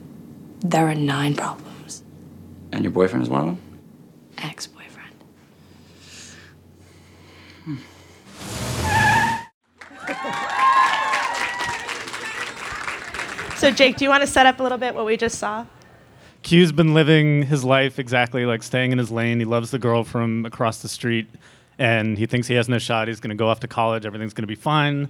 There 0.61 0.87
are 0.87 0.95
nine 0.95 1.35
problems. 1.35 2.05
And 2.71 2.85
your 2.85 2.93
boyfriend 2.93 3.25
is 3.25 3.29
one 3.29 3.41
of 3.41 3.47
them? 3.47 3.59
Ex 4.38 4.69
So, 13.66 13.73
Jake, 13.73 13.96
do 13.96 14.04
you 14.04 14.11
want 14.11 14.20
to 14.20 14.28
set 14.28 14.46
up 14.46 14.61
a 14.61 14.62
little 14.62 14.78
bit 14.78 14.94
what 14.94 15.04
we 15.06 15.16
just 15.16 15.40
saw? 15.40 15.66
Q's 16.44 16.70
been 16.70 16.94
living 16.94 17.42
his 17.42 17.64
life 17.64 17.99
exactly 17.99 18.46
like 18.46 18.62
staying 18.62 18.92
in 18.92 18.99
his 18.99 19.11
lane. 19.11 19.40
He 19.40 19.44
loves 19.44 19.73
the 19.73 19.78
girl 19.80 20.04
from 20.04 20.46
across 20.46 20.82
the 20.82 20.88
street, 20.88 21.26
and 21.76 22.16
he 22.16 22.26
thinks 22.26 22.46
he 22.46 22.54
has 22.54 22.68
no 22.68 22.78
shot. 22.78 23.08
He's 23.08 23.18
going 23.18 23.30
to 23.30 23.35
go 23.35 23.49
off 23.49 23.58
to 23.58 23.66
college. 23.66 24.06
Everything's 24.06 24.35
going 24.35 24.44
to 24.44 24.46
be 24.46 24.54
fine. 24.54 25.08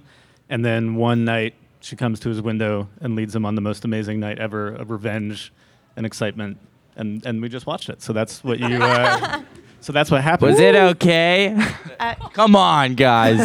And 0.49 0.65
then 0.65 0.95
one 0.95 1.23
night, 1.23 1.53
she 1.81 1.95
comes 1.95 2.19
to 2.21 2.29
his 2.29 2.41
window 2.41 2.89
and 2.99 3.15
leads 3.15 3.35
him 3.35 3.45
on 3.45 3.53
the 3.53 3.61
most 3.61 3.85
amazing 3.85 4.19
night 4.19 4.39
ever 4.39 4.69
of 4.69 4.89
revenge 4.89 5.53
and 5.95 6.03
excitement. 6.03 6.57
And 6.95 7.23
and 7.27 7.43
we 7.43 7.49
just 7.49 7.67
watched 7.67 7.89
it. 7.89 8.01
So 8.01 8.11
that's 8.11 8.43
what 8.43 8.57
you. 8.57 8.77
Uh, 8.81 9.43
so 9.81 9.93
that's 9.93 10.09
what 10.09 10.23
happened. 10.23 10.53
Was 10.53 10.59
it 10.59 10.73
okay? 10.73 11.55
Uh, 11.99 12.15
Come 12.33 12.55
on, 12.55 12.95
guys. 12.95 13.37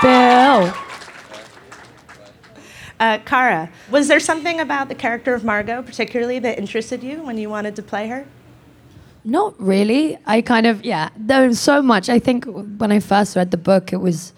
Bill. 0.00 0.93
Uh, 3.00 3.18
Cara, 3.18 3.70
was 3.90 4.08
there 4.08 4.20
something 4.20 4.60
about 4.60 4.88
the 4.88 4.94
character 4.94 5.34
of 5.34 5.44
Margot 5.44 5.82
particularly 5.82 6.38
that 6.38 6.58
interested 6.58 7.02
you 7.02 7.22
when 7.22 7.38
you 7.38 7.50
wanted 7.50 7.74
to 7.76 7.82
play 7.82 8.08
her? 8.08 8.26
Not 9.24 9.58
really. 9.60 10.18
I 10.26 10.42
kind 10.42 10.66
of, 10.66 10.84
yeah, 10.84 11.08
there 11.16 11.48
was 11.48 11.58
so 11.58 11.80
much. 11.80 12.08
I 12.08 12.18
think 12.18 12.44
when 12.44 12.92
I 12.92 13.00
first 13.00 13.36
read 13.36 13.50
the 13.50 13.56
book, 13.56 13.92
it 13.92 13.96
was, 13.96 14.34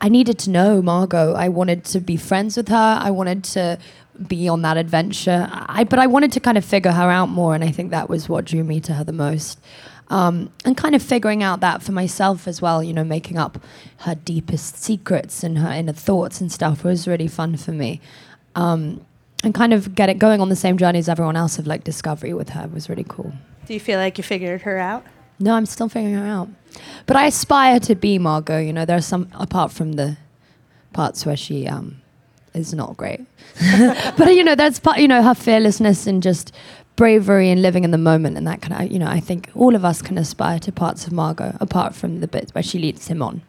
I 0.00 0.08
needed 0.08 0.38
to 0.40 0.50
know 0.50 0.80
Margot. 0.80 1.34
I 1.34 1.48
wanted 1.48 1.84
to 1.86 2.00
be 2.00 2.16
friends 2.16 2.56
with 2.56 2.68
her. 2.68 2.98
I 3.00 3.10
wanted 3.10 3.42
to 3.44 3.78
be 4.26 4.48
on 4.48 4.62
that 4.62 4.76
adventure. 4.76 5.48
I, 5.50 5.84
but 5.84 5.98
I 5.98 6.06
wanted 6.06 6.32
to 6.32 6.40
kind 6.40 6.56
of 6.56 6.64
figure 6.64 6.92
her 6.92 7.10
out 7.10 7.28
more. 7.28 7.54
And 7.54 7.64
I 7.64 7.72
think 7.72 7.90
that 7.90 8.08
was 8.08 8.28
what 8.28 8.44
drew 8.44 8.62
me 8.62 8.80
to 8.82 8.94
her 8.94 9.04
the 9.04 9.12
most. 9.12 9.60
Um, 10.10 10.50
and 10.64 10.74
kind 10.74 10.94
of 10.94 11.02
figuring 11.02 11.42
out 11.42 11.60
that 11.60 11.82
for 11.82 11.92
myself 11.92 12.48
as 12.48 12.62
well, 12.62 12.82
you 12.82 12.94
know, 12.94 13.04
making 13.04 13.36
up 13.36 13.62
her 13.98 14.14
deepest 14.14 14.82
secrets 14.82 15.42
and 15.42 15.58
her 15.58 15.70
inner 15.70 15.92
thoughts 15.92 16.40
and 16.40 16.50
stuff 16.50 16.82
was 16.82 17.06
really 17.06 17.28
fun 17.28 17.58
for 17.58 17.72
me. 17.72 18.00
Um, 18.54 19.04
and 19.44 19.54
kind 19.54 19.72
of 19.72 19.94
get 19.94 20.08
it 20.08 20.18
going 20.18 20.40
on 20.40 20.48
the 20.48 20.56
same 20.56 20.78
journey 20.78 20.98
as 20.98 21.08
everyone 21.08 21.36
else 21.36 21.58
of 21.58 21.66
like 21.66 21.84
discovery 21.84 22.32
with 22.32 22.50
her 22.50 22.68
was 22.68 22.88
really 22.88 23.04
cool. 23.06 23.32
Do 23.66 23.74
you 23.74 23.80
feel 23.80 23.98
like 23.98 24.18
you 24.18 24.24
figured 24.24 24.62
her 24.62 24.78
out? 24.78 25.04
No, 25.38 25.54
I'm 25.54 25.66
still 25.66 25.88
figuring 25.88 26.16
her 26.16 26.26
out. 26.26 26.48
But 27.06 27.16
I 27.16 27.26
aspire 27.26 27.78
to 27.80 27.94
be 27.94 28.18
Margot. 28.18 28.58
You 28.58 28.72
know, 28.72 28.84
there 28.84 28.96
are 28.96 29.02
some 29.02 29.28
apart 29.34 29.72
from 29.72 29.92
the 29.92 30.16
parts 30.92 31.24
where 31.24 31.36
she 31.36 31.68
um, 31.68 32.00
is 32.54 32.74
not 32.74 32.96
great. 32.96 33.20
but 34.16 34.34
you 34.34 34.42
know, 34.42 34.54
that's 34.54 34.80
part. 34.80 34.98
You 34.98 35.08
know, 35.08 35.22
her 35.22 35.34
fearlessness 35.34 36.06
and 36.06 36.22
just 36.22 36.52
bravery 36.98 37.48
and 37.48 37.62
living 37.62 37.84
in 37.84 37.92
the 37.92 37.96
moment 37.96 38.36
and 38.36 38.46
that 38.46 38.60
kind 38.60 38.84
of. 38.84 38.92
You 38.92 38.98
know, 38.98 39.06
I 39.06 39.20
think 39.20 39.50
all 39.54 39.74
of 39.74 39.84
us 39.84 40.02
can 40.02 40.18
aspire 40.18 40.58
to 40.58 40.72
parts 40.72 41.06
of 41.06 41.12
Margot, 41.12 41.56
apart 41.60 41.94
from 41.94 42.20
the 42.20 42.28
bits 42.28 42.54
where 42.54 42.62
she 42.62 42.78
leads 42.78 43.06
him 43.06 43.22
on. 43.22 43.40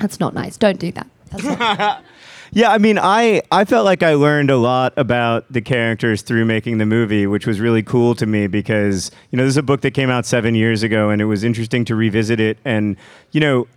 That's 0.00 0.20
not 0.20 0.34
nice. 0.34 0.58
Don't 0.58 0.78
do 0.78 0.92
that. 0.92 2.02
Yeah, 2.54 2.70
I 2.70 2.76
mean, 2.76 2.98
I 2.98 3.40
I 3.50 3.64
felt 3.64 3.86
like 3.86 4.02
I 4.02 4.12
learned 4.12 4.50
a 4.50 4.58
lot 4.58 4.92
about 4.98 5.50
the 5.50 5.62
characters 5.62 6.20
through 6.20 6.44
making 6.44 6.76
the 6.76 6.84
movie, 6.84 7.26
which 7.26 7.46
was 7.46 7.60
really 7.60 7.82
cool 7.82 8.14
to 8.16 8.26
me 8.26 8.46
because 8.46 9.10
you 9.30 9.38
know 9.38 9.44
this 9.44 9.52
is 9.52 9.56
a 9.56 9.62
book 9.62 9.80
that 9.80 9.92
came 9.92 10.10
out 10.10 10.26
seven 10.26 10.54
years 10.54 10.82
ago, 10.82 11.08
and 11.08 11.22
it 11.22 11.24
was 11.24 11.44
interesting 11.44 11.82
to 11.86 11.94
revisit 11.94 12.40
it. 12.40 12.58
And 12.62 12.98
you 13.30 13.40
know, 13.40 13.68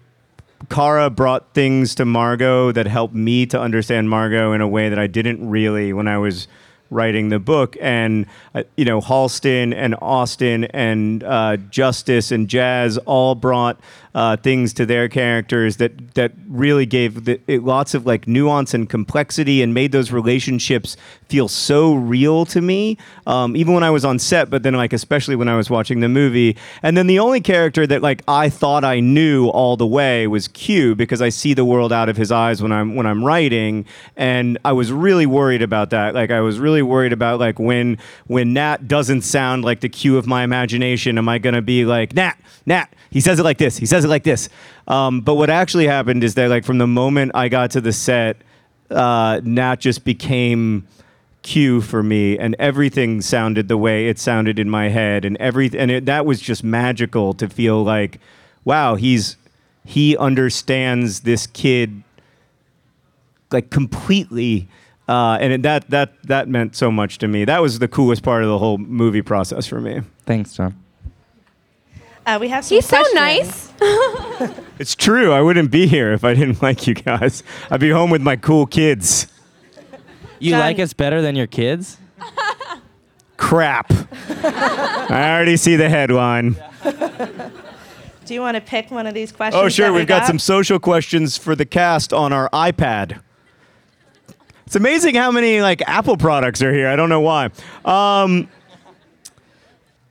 Cara 0.69 1.09
brought 1.09 1.53
things 1.53 1.95
to 1.95 2.03
Margot 2.03 2.73
that 2.73 2.85
helped 2.85 3.15
me 3.15 3.45
to 3.45 3.57
understand 3.57 4.09
Margot 4.09 4.51
in 4.51 4.59
a 4.59 4.67
way 4.67 4.89
that 4.89 4.99
I 4.99 5.07
didn't 5.07 5.49
really 5.49 5.93
when 5.93 6.09
I 6.09 6.17
was 6.17 6.49
writing 6.89 7.29
the 7.29 7.39
book. 7.39 7.75
And 7.81 8.25
uh, 8.53 8.63
you 8.77 8.85
know, 8.85 9.01
Halston 9.01 9.73
and 9.73 9.95
Austin 10.01 10.65
and 10.65 11.23
uh, 11.23 11.57
Justice 11.57 12.31
and 12.31 12.47
Jazz 12.47 12.97
all 12.99 13.35
brought 13.35 13.79
uh, 14.15 14.37
things 14.37 14.71
to 14.71 14.85
their 14.85 15.09
characters 15.09 15.75
that 15.75 16.15
that 16.15 16.31
really 16.47 16.85
gave 16.85 17.25
the, 17.25 17.39
it 17.47 17.63
lots 17.63 17.93
of 17.93 18.05
like 18.05 18.27
nuance 18.29 18.73
and 18.73 18.89
complexity 18.89 19.61
and 19.61 19.73
made 19.73 19.91
those 19.91 20.09
relationships 20.09 20.95
feel 21.27 21.49
so 21.49 21.93
real 21.93 22.45
to 22.45 22.61
me. 22.61 22.97
Um, 23.27 23.57
even 23.57 23.73
when 23.73 23.83
I 23.83 23.89
was 23.89 24.05
on 24.05 24.17
set, 24.17 24.49
but 24.49 24.63
then 24.63 24.73
like 24.73 24.93
especially 24.93 25.35
when 25.35 25.49
I 25.49 25.57
was 25.57 25.69
watching 25.69 25.99
the 25.99 26.07
movie. 26.07 26.55
And 26.81 26.95
then 26.95 27.07
the 27.07 27.19
only 27.19 27.41
character 27.41 27.85
that 27.87 28.01
like 28.01 28.23
I 28.25 28.49
thought 28.49 28.85
I 28.85 29.01
knew 29.01 29.49
all 29.49 29.75
the 29.75 29.85
way 29.85 30.27
was 30.27 30.47
Q 30.47 30.95
because 30.95 31.21
I 31.21 31.27
see 31.27 31.53
the 31.53 31.65
world 31.65 31.91
out 31.91 32.07
of 32.07 32.15
his 32.15 32.31
eyes 32.31 32.61
when 32.61 32.71
I'm 32.71 32.95
when 32.95 33.05
I'm 33.05 33.21
writing, 33.21 33.85
and 34.15 34.57
I 34.63 34.71
was 34.71 34.93
really 34.93 35.25
worried 35.25 35.61
about 35.61 35.89
that. 35.89 36.15
Like 36.15 36.31
I 36.31 36.39
was 36.39 36.57
really 36.57 36.81
worried 36.81 37.11
about 37.11 37.41
like 37.41 37.59
when 37.59 37.97
when 38.27 38.53
Nat 38.53 38.87
doesn't 38.87 39.23
sound 39.23 39.65
like 39.65 39.81
the 39.81 39.89
Q 39.89 40.17
of 40.17 40.25
my 40.25 40.43
imagination, 40.43 41.17
am 41.17 41.27
I 41.27 41.37
gonna 41.37 41.61
be 41.61 41.83
like 41.83 42.13
Nat 42.13 42.35
Nat? 42.65 42.87
He 43.09 43.19
says 43.21 43.39
it 43.39 43.43
like 43.43 43.57
this. 43.57 43.77
He 43.77 43.85
says 43.85 44.04
it 44.05 44.07
like 44.07 44.23
this. 44.23 44.47
Um, 44.87 45.21
but 45.21 45.35
what 45.35 45.49
actually 45.49 45.87
happened 45.87 46.23
is 46.23 46.35
that 46.35 46.49
like 46.49 46.63
from 46.63 46.77
the 46.77 46.87
moment 46.87 47.31
I 47.35 47.49
got 47.49 47.71
to 47.71 47.81
the 47.81 47.91
set, 47.91 48.37
uh, 48.89 49.41
Nat 49.43 49.81
just 49.81 50.05
became 50.05 50.87
Q 51.41 51.81
for 51.81 52.01
me, 52.01 52.37
and 52.39 52.55
everything 52.57 53.21
sounded 53.21 53.67
the 53.67 53.77
way 53.77 54.07
it 54.07 54.17
sounded 54.17 54.57
in 54.57 54.69
my 54.69 54.89
head, 54.89 55.25
and 55.25 55.37
every 55.37 55.69
and 55.77 55.91
it, 55.91 56.05
that 56.05 56.25
was 56.25 56.39
just 56.39 56.63
magical 56.63 57.33
to 57.35 57.49
feel 57.49 57.83
like, 57.83 58.19
wow, 58.63 58.95
he's 58.95 59.37
he 59.83 60.17
understands 60.17 61.21
this 61.21 61.47
kid 61.47 62.03
like 63.51 63.69
completely. 63.69 64.67
Uh, 65.07 65.37
and 65.39 65.63
that 65.63 65.87
that 65.91 66.13
that 66.23 66.47
meant 66.47 66.75
so 66.75 66.91
much 66.91 67.19
to 67.19 67.27
me. 67.27 67.45
That 67.45 67.61
was 67.61 67.77
the 67.77 67.87
coolest 67.87 68.23
part 68.23 68.41
of 68.41 68.49
the 68.49 68.57
whole 68.57 68.79
movie 68.79 69.21
process 69.21 69.67
for 69.67 69.79
me. 69.79 70.01
Thanks, 70.25 70.53
John. 70.53 70.75
Uh, 72.25 72.37
we 72.41 72.47
have 72.47 72.65
some 72.65 72.75
He's 72.75 72.87
so 72.87 73.03
nice. 73.13 73.71
It's 74.77 74.93
true. 74.93 75.31
I 75.31 75.41
wouldn't 75.41 75.71
be 75.71 75.87
here 75.87 76.11
if 76.11 76.25
I 76.25 76.33
didn't 76.33 76.61
like 76.61 76.85
you 76.85 76.95
guys. 76.95 77.43
I'd 77.71 77.79
be 77.79 77.91
home 77.91 78.09
with 78.09 78.21
my 78.21 78.35
cool 78.35 78.65
kids. 78.65 79.27
You 80.39 80.51
John- 80.51 80.59
like 80.59 80.79
us 80.79 80.91
better 80.91 81.21
than 81.21 81.35
your 81.37 81.47
kids? 81.47 81.97
Crap. 83.37 83.91
I 84.43 85.33
already 85.33 85.55
see 85.55 85.77
the 85.77 85.87
headline. 85.87 86.57
Do 88.25 88.33
you 88.33 88.41
want 88.41 88.55
to 88.55 88.61
pick 88.61 88.91
one 88.91 89.07
of 89.07 89.13
these 89.13 89.31
questions? 89.31 89.63
Oh, 89.63 89.69
sure. 89.69 89.87
that 89.87 89.93
we 89.93 89.99
We've 89.99 90.07
got 90.07 90.25
some 90.25 90.39
social 90.39 90.79
questions 90.79 91.37
for 91.37 91.55
the 91.55 91.65
cast 91.65 92.11
on 92.11 92.33
our 92.33 92.49
iPad. 92.49 93.21
It's 94.65 94.75
amazing 94.75 95.15
how 95.15 95.31
many 95.31 95.61
like 95.61 95.81
Apple 95.87 96.17
products 96.17 96.61
are 96.61 96.73
here. 96.73 96.87
I 96.87 96.95
don't 96.95 97.09
know 97.09 97.21
why. 97.21 97.49
Um, 97.85 98.49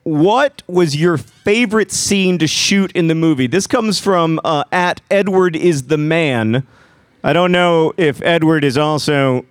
what 0.05 0.63
was 0.67 0.95
your 0.97 1.17
favorite 1.19 1.91
scene 1.91 2.39
to 2.39 2.47
shoot 2.47 2.93
in 2.93 3.09
the 3.09 3.15
movie? 3.15 3.47
This 3.47 3.67
comes 3.67 3.99
from 3.99 4.41
uh, 4.45 4.65
at 4.73 5.01
Edward 5.11 5.57
is 5.57 5.85
the 5.85 5.99
man. 5.99 6.67
I 7.23 7.33
don't 7.33 7.53
know 7.53 7.93
if 7.97 8.21
Edward 8.23 8.65
is 8.65 8.77
also 8.79 9.45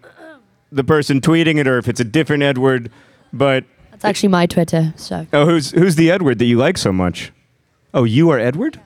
the 0.71 0.83
person 0.83 1.21
tweeting 1.21 1.57
it 1.57 1.67
or 1.67 1.77
if 1.77 1.87
it's 1.87 1.99
a 1.99 2.03
different 2.03 2.43
Edward, 2.43 2.91
but 3.31 3.63
That's 3.91 4.05
actually 4.05 4.29
my 4.29 4.45
Twitter. 4.45 4.93
So 4.95 5.25
oh, 5.33 5.45
who's 5.45 5.71
who's 5.71 5.95
the 5.95 6.11
Edward 6.11 6.39
that 6.39 6.45
you 6.45 6.57
like 6.57 6.77
so 6.77 6.91
much? 6.93 7.31
Oh, 7.93 8.03
you 8.03 8.29
are 8.29 8.39
Edward. 8.39 8.79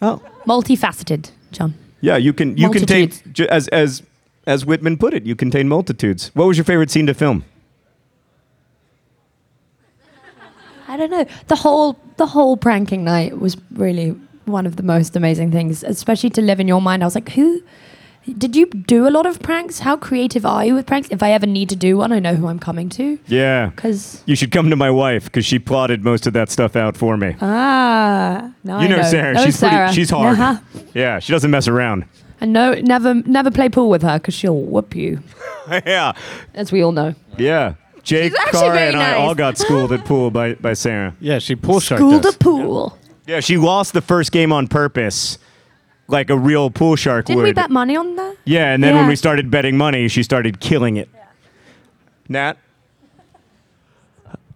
Oh, 0.00 0.20
multifaceted, 0.46 1.30
John. 1.52 1.74
yeah. 2.00 2.16
You 2.16 2.32
can 2.32 2.56
you 2.56 2.70
contain 2.70 3.08
Multitudes. 3.08 3.32
ju- 3.32 3.46
as 3.48 3.68
as 3.68 4.02
as 4.46 4.66
Whitman 4.66 4.96
put 4.98 5.14
it. 5.14 5.24
You 5.24 5.36
contain 5.36 5.68
multitudes. 5.68 6.32
What 6.34 6.46
was 6.48 6.56
your 6.56 6.64
favorite 6.64 6.90
scene 6.90 7.06
to 7.06 7.14
film? 7.14 7.44
I 10.92 10.96
don't 10.98 11.10
know. 11.10 11.24
The 11.48 11.56
whole 11.56 11.98
the 12.18 12.26
whole 12.26 12.56
pranking 12.58 13.02
night 13.02 13.38
was 13.40 13.56
really 13.72 14.10
one 14.44 14.66
of 14.66 14.76
the 14.76 14.82
most 14.82 15.16
amazing 15.16 15.50
things, 15.50 15.82
especially 15.82 16.28
to 16.30 16.42
live 16.42 16.60
in 16.60 16.68
your 16.68 16.82
mind. 16.82 17.02
I 17.02 17.06
was 17.06 17.14
like, 17.14 17.30
who 17.30 17.62
did 18.36 18.54
you 18.54 18.66
do 18.66 19.08
a 19.08 19.10
lot 19.10 19.24
of 19.24 19.40
pranks? 19.40 19.78
How 19.78 19.96
creative 19.96 20.44
are 20.44 20.64
you 20.66 20.74
with 20.74 20.86
pranks? 20.86 21.08
If 21.10 21.22
I 21.22 21.32
ever 21.32 21.46
need 21.46 21.70
to 21.70 21.76
do 21.76 21.96
one, 21.96 22.12
I 22.12 22.18
know 22.18 22.34
who 22.34 22.46
I'm 22.46 22.58
coming 22.58 22.90
to. 22.90 23.18
Yeah. 23.26 23.70
Cuz 23.74 24.22
you 24.26 24.36
should 24.36 24.50
come 24.52 24.68
to 24.68 24.76
my 24.76 24.90
wife 24.90 25.24
because 25.24 25.46
she 25.46 25.58
plotted 25.58 26.04
most 26.04 26.26
of 26.26 26.34
that 26.34 26.50
stuff 26.50 26.76
out 26.76 26.94
for 26.94 27.16
me. 27.16 27.36
Ah, 27.40 28.50
no, 28.62 28.78
you 28.80 28.84
I 28.84 28.88
know, 28.88 29.02
Sarah. 29.02 29.32
Know 29.34 29.44
she's 29.46 29.58
Sarah. 29.58 29.86
pretty. 29.86 29.94
She's 29.94 30.10
hard. 30.10 30.38
Uh-huh. 30.38 30.58
Yeah, 30.94 31.20
she 31.20 31.32
doesn't 31.32 31.50
mess 31.50 31.68
around. 31.68 32.04
And 32.38 32.52
no, 32.52 32.74
never, 32.74 33.14
never 33.14 33.50
play 33.50 33.68
pool 33.70 33.88
with 33.88 34.02
her 34.02 34.18
because 34.18 34.34
she'll 34.34 34.60
whoop 34.60 34.94
you, 34.96 35.20
yeah. 35.86 36.12
as 36.54 36.72
we 36.72 36.82
all 36.82 36.90
know. 36.92 37.14
Yeah. 37.38 37.74
Jake, 38.02 38.32
She's 38.32 38.38
actually 38.40 38.60
Cara, 38.60 38.74
very 38.74 38.88
and 38.88 38.96
I 38.96 39.10
nice. 39.12 39.20
all 39.20 39.34
got 39.34 39.58
schooled 39.58 39.92
at 39.92 40.04
pool 40.04 40.30
by, 40.30 40.54
by 40.54 40.72
Sarah. 40.72 41.14
Yeah, 41.20 41.38
she 41.38 41.54
pool 41.54 41.78
sharked 41.80 42.00
School 42.00 42.14
us. 42.26 42.32
to 42.32 42.38
pool. 42.38 42.98
Yeah, 43.26 43.38
she 43.40 43.56
lost 43.56 43.92
the 43.92 44.00
first 44.00 44.32
game 44.32 44.52
on 44.52 44.66
purpose. 44.66 45.38
like 46.08 46.28
a 46.30 46.36
real 46.36 46.68
pool 46.70 46.96
shark 46.96 47.18
would. 47.18 47.26
Didn't 47.26 47.36
would. 47.38 47.44
we 47.48 47.52
bet 47.52 47.70
money 47.70 47.96
on 47.96 48.16
that? 48.16 48.36
yeah, 48.44 48.72
and 48.74 48.82
then 48.82 48.94
when 48.96 49.04
Yeah. 49.04 49.08
we 49.10 49.16
started 49.16 49.50
betting 49.50 49.76
money, 49.78 50.08
she 50.08 50.22
started 50.24 50.58
killing 50.60 50.96
it. 50.96 51.08
Nat? 52.28 52.56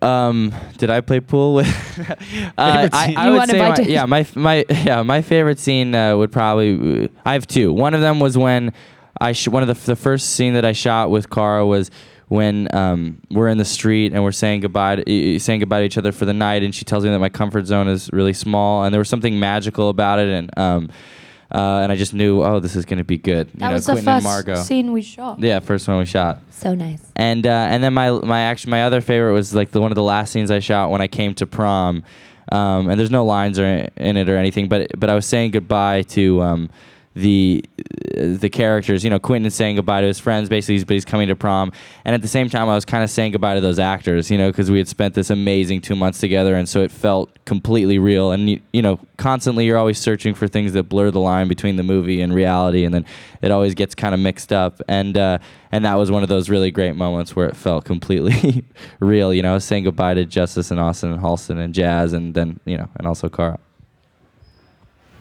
Um, 0.03 0.53
did 0.77 0.91
I 0.91 1.01
play 1.01 1.21
pool 1.21 1.55
with? 1.55 1.67
uh, 2.59 2.89
I, 2.93 3.07
scene? 3.07 3.17
I 3.17 3.27
You 3.27 3.31
would 3.33 3.39
weren't 3.39 3.51
say 3.51 3.59
my, 3.59 3.67
invited. 3.69 3.87
yeah, 3.89 4.05
my 4.07 4.27
my 4.35 4.65
yeah, 4.69 5.03
my 5.03 5.23
favorite 5.23 5.59
scene 5.59 5.95
uh, 5.95 6.17
would 6.17 6.31
probably 6.31 7.09
I 7.25 7.33
have 7.33 7.47
two. 7.47 7.73
One 7.73 7.95
of 7.95 8.01
them 8.03 8.21
was 8.21 8.37
when 8.37 8.73
I 9.21 9.33
sh- 9.33 9.49
one 9.49 9.63
of 9.63 9.69
the 9.69 9.87
the 9.87 9.97
first 9.97 10.31
scene 10.35 10.53
that 10.55 10.65
I 10.67 10.73
shot 10.73 11.11
with 11.11 11.31
Cara 11.31 11.65
was 11.67 11.91
when 12.29 12.75
um, 12.75 13.21
we're 13.31 13.49
in 13.49 13.59
the 13.59 13.65
street 13.65 14.13
and 14.13 14.23
we're 14.25 14.33
saying 14.33 14.61
goodbye 14.61 14.97
to, 14.97 15.37
uh, 15.37 15.39
saying 15.39 15.61
goodbye 15.61 15.81
to 15.81 15.87
each 15.87 15.99
other 15.99 16.13
for 16.13 16.25
the 16.25 16.33
night, 16.35 16.63
and 16.63 16.75
she 16.75 16.85
tells 16.85 17.05
me 17.05 17.11
that 17.11 17.19
my 17.19 17.29
comfort 17.29 17.67
zone 17.67 17.89
is 17.89 18.11
really 18.13 18.33
small, 18.33 18.85
and 18.85 18.93
there 18.93 18.99
was 19.01 19.09
something 19.09 19.39
magical 19.39 19.89
about 19.89 20.19
it, 20.19 20.29
and 20.29 20.59
um, 20.59 20.89
uh, 21.55 21.79
and 21.83 21.93
I 21.93 21.97
just 21.97 22.13
knew, 22.13 22.43
oh, 22.43 22.59
this 22.59 22.75
is 22.75 22.85
gonna 22.85 23.05
be 23.05 23.19
good. 23.19 23.47
You 23.55 23.61
That 23.61 23.69
know, 23.69 23.75
was 23.75 23.87
the 23.87 23.93
Quentin 23.93 24.09
and 24.09 24.17
first 24.25 24.47
Margot. 24.47 24.63
scene 24.63 24.91
we 24.93 25.03
shot. 25.03 25.39
Yeah, 25.39 25.61
first 25.61 25.87
one 25.87 25.99
we 25.99 26.05
shot. 26.05 26.41
So 26.51 26.75
nice. 26.75 27.01
And 27.15 27.47
uh, 27.47 27.51
and 27.71 27.85
then 27.85 27.95
my 27.95 28.11
my 28.11 28.41
actually 28.41 28.73
my 28.73 28.83
other 28.83 29.01
favorite 29.01 29.33
was 29.33 29.55
like 29.55 29.71
the 29.71 29.81
one 29.81 29.93
of 29.93 29.97
the 29.97 30.03
last 30.03 30.33
scenes 30.33 30.51
I 30.51 30.59
shot 30.59 30.91
when 30.91 31.01
I 31.01 31.07
came 31.07 31.35
to 31.35 31.47
prom, 31.47 32.03
um, 32.51 32.89
and 32.91 32.99
there's 32.99 33.13
no 33.13 33.25
lines 33.25 33.61
or 33.61 33.65
in 33.97 34.17
it 34.17 34.29
or 34.29 34.37
anything, 34.37 34.69
but 34.69 34.91
but 34.99 35.09
I 35.09 35.15
was 35.15 35.27
saying 35.27 35.53
goodbye 35.53 36.03
to 36.03 36.43
um, 36.43 36.71
the 37.17 37.65
the 38.15 38.51
characters. 38.51 39.03
You 39.03 39.11
know, 39.11 39.19
Quentin 39.19 39.51
saying 39.51 39.77
goodbye 39.77 40.03
to 40.03 40.07
his 40.07 40.21
friends, 40.21 40.49
basically, 40.51 40.85
but 40.85 40.95
he's 40.95 41.05
coming 41.05 41.29
to 41.29 41.35
prom, 41.35 41.73
and 42.05 42.15
at 42.15 42.21
the 42.21 42.29
same 42.29 42.51
time, 42.51 42.69
I 42.69 42.75
was 42.75 42.85
kind 42.85 43.03
of 43.03 43.11
saying 43.11 43.33
goodbye 43.33 43.55
to 43.55 43.61
those 43.61 43.79
actors. 43.79 44.31
You 44.31 44.37
know, 44.37 44.51
because 44.51 44.71
we 44.71 44.79
had 44.79 44.87
spent 44.87 45.15
this 45.15 45.31
amazing 45.31 45.81
two 45.81 45.97
months 45.97 46.21
together, 46.21 46.55
and 46.55 46.69
so 46.69 46.83
it 46.83 46.91
felt 46.91 47.31
completely 47.47 47.99
real. 47.99 48.33
And 48.33 48.51
you, 48.51 48.61
you 48.73 48.83
know, 48.83 49.01
constantly 49.17 49.65
you're 49.65 49.79
always 49.79 49.99
searching 49.99 50.35
for 50.35 50.47
things 50.47 50.75
that 50.75 50.85
blur 50.85 51.11
the 51.11 51.21
line 51.21 51.49
between 51.49 51.77
the 51.77 51.83
movie 51.83 52.21
and 52.21 52.35
reality, 52.35 52.85
and 52.85 52.95
then 52.95 53.07
it 53.41 53.51
always 53.51 53.75
gets 53.75 53.95
kind 53.95 54.15
of 54.15 54.21
mixed 54.21 54.53
up. 54.53 54.83
And 54.87 55.17
uh, 55.17 55.39
and 55.73 55.87
that 55.87 55.95
was 55.95 56.11
one 56.11 56.23
of 56.23 56.29
those 56.29 56.51
really 56.51 56.71
great 56.71 56.97
moments 56.97 57.35
where 57.35 57.49
it 57.49 57.57
felt 57.57 57.87
completely 57.87 58.63
real. 59.01 59.33
You 59.33 59.41
know, 59.41 59.59
saying 59.59 59.85
goodbye 59.85 60.15
to 60.15 60.27
Justice 60.27 60.71
and 60.71 60.79
Austin 60.79 61.13
and 61.13 61.23
Halston 61.23 61.59
and 61.59 61.73
Jazz, 61.73 62.13
and 62.13 62.35
then 62.35 62.61
you 62.67 62.77
know, 62.77 62.91
and 62.97 63.07
also 63.07 63.31
Cara. 63.31 63.59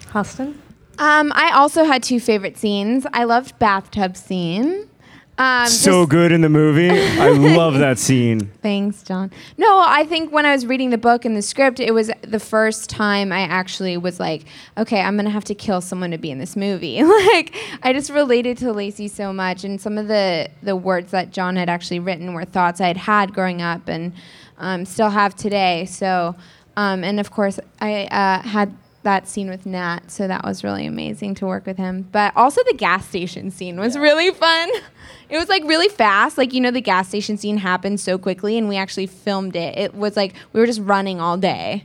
Halston? 0.07 0.55
Um, 0.97 1.31
I 1.35 1.51
also 1.53 1.83
had 1.83 2.03
two 2.03 2.19
favorite 2.19 2.57
scenes. 2.57 3.05
I 3.13 3.23
loved 3.25 3.57
bathtub 3.59 4.15
scene. 4.15 4.89
Um, 5.37 5.67
so 5.67 6.05
good 6.05 6.31
in 6.31 6.41
the 6.41 6.49
movie. 6.49 6.89
I 6.89 7.29
love 7.57 7.73
that 7.79 7.99
scene. 7.99 8.51
Thanks, 8.61 9.03
John. 9.03 9.31
No, 9.57 9.83
I 9.85 10.05
think 10.05 10.31
when 10.31 10.45
I 10.45 10.53
was 10.53 10.65
reading 10.65 10.91
the 10.91 10.97
book 10.97 11.25
and 11.25 11.35
the 11.35 11.41
script, 11.41 11.81
it 11.81 11.93
was 11.93 12.09
the 12.21 12.39
first 12.39 12.89
time 12.89 13.33
I 13.33 13.41
actually 13.41 13.97
was 13.97 14.17
like, 14.17 14.45
okay, 14.77 15.01
I'm 15.01 15.17
gonna 15.17 15.29
have 15.29 15.43
to 15.45 15.55
kill 15.55 15.81
someone 15.81 16.11
to 16.11 16.17
be 16.17 16.31
in 16.31 16.39
this 16.39 16.55
movie. 16.55 17.03
like, 17.33 17.53
I 17.83 17.91
just 17.91 18.09
related 18.09 18.57
to 18.59 18.71
Lacey 18.71 19.09
so 19.09 19.33
much, 19.33 19.65
and 19.65 19.79
some 19.79 19.97
of 19.97 20.07
the 20.07 20.49
the 20.63 20.75
words 20.75 21.11
that 21.11 21.31
John 21.31 21.57
had 21.57 21.67
actually 21.67 21.99
written 21.99 22.33
were 22.33 22.45
thoughts 22.45 22.79
I 22.79 22.87
had 22.87 22.97
had 22.97 23.33
growing 23.33 23.61
up 23.61 23.89
and 23.89 24.13
um, 24.57 24.85
still 24.85 25.09
have 25.09 25.35
today. 25.35 25.85
So, 25.85 26.37
um, 26.77 27.03
and 27.03 27.19
of 27.19 27.31
course, 27.31 27.59
I 27.81 28.05
uh, 28.05 28.41
had 28.47 28.73
that 29.05 29.27
scene 29.27 29.49
with 29.49 29.65
Nat, 29.65 30.11
so 30.11 30.27
that 30.27 30.43
was 30.43 30.63
really 30.63 30.85
amazing 30.85 31.35
to 31.35 31.45
work 31.45 31.65
with 31.65 31.77
him. 31.77 32.07
But 32.11 32.35
also 32.35 32.61
the 32.65 32.73
gas 32.73 33.07
station 33.07 33.49
scene 33.49 33.79
was 33.79 33.97
really 33.97 34.31
fun. 34.31 34.69
It 35.27 35.39
was 35.39 35.49
like 35.49 35.63
really 35.63 35.87
fast. 35.87 36.37
Like, 36.37 36.53
you 36.53 36.61
know, 36.61 36.69
the 36.69 36.81
gas 36.81 37.07
station 37.07 37.35
scene 37.35 37.57
happened 37.57 37.99
so 37.99 38.15
quickly 38.19 38.59
and 38.59 38.69
we 38.69 38.77
actually 38.77 39.07
filmed 39.07 39.55
it. 39.55 39.75
It 39.75 39.95
was 39.95 40.15
like 40.15 40.35
we 40.53 40.59
were 40.59 40.67
just 40.67 40.81
running 40.81 41.19
all 41.19 41.35
day. 41.35 41.83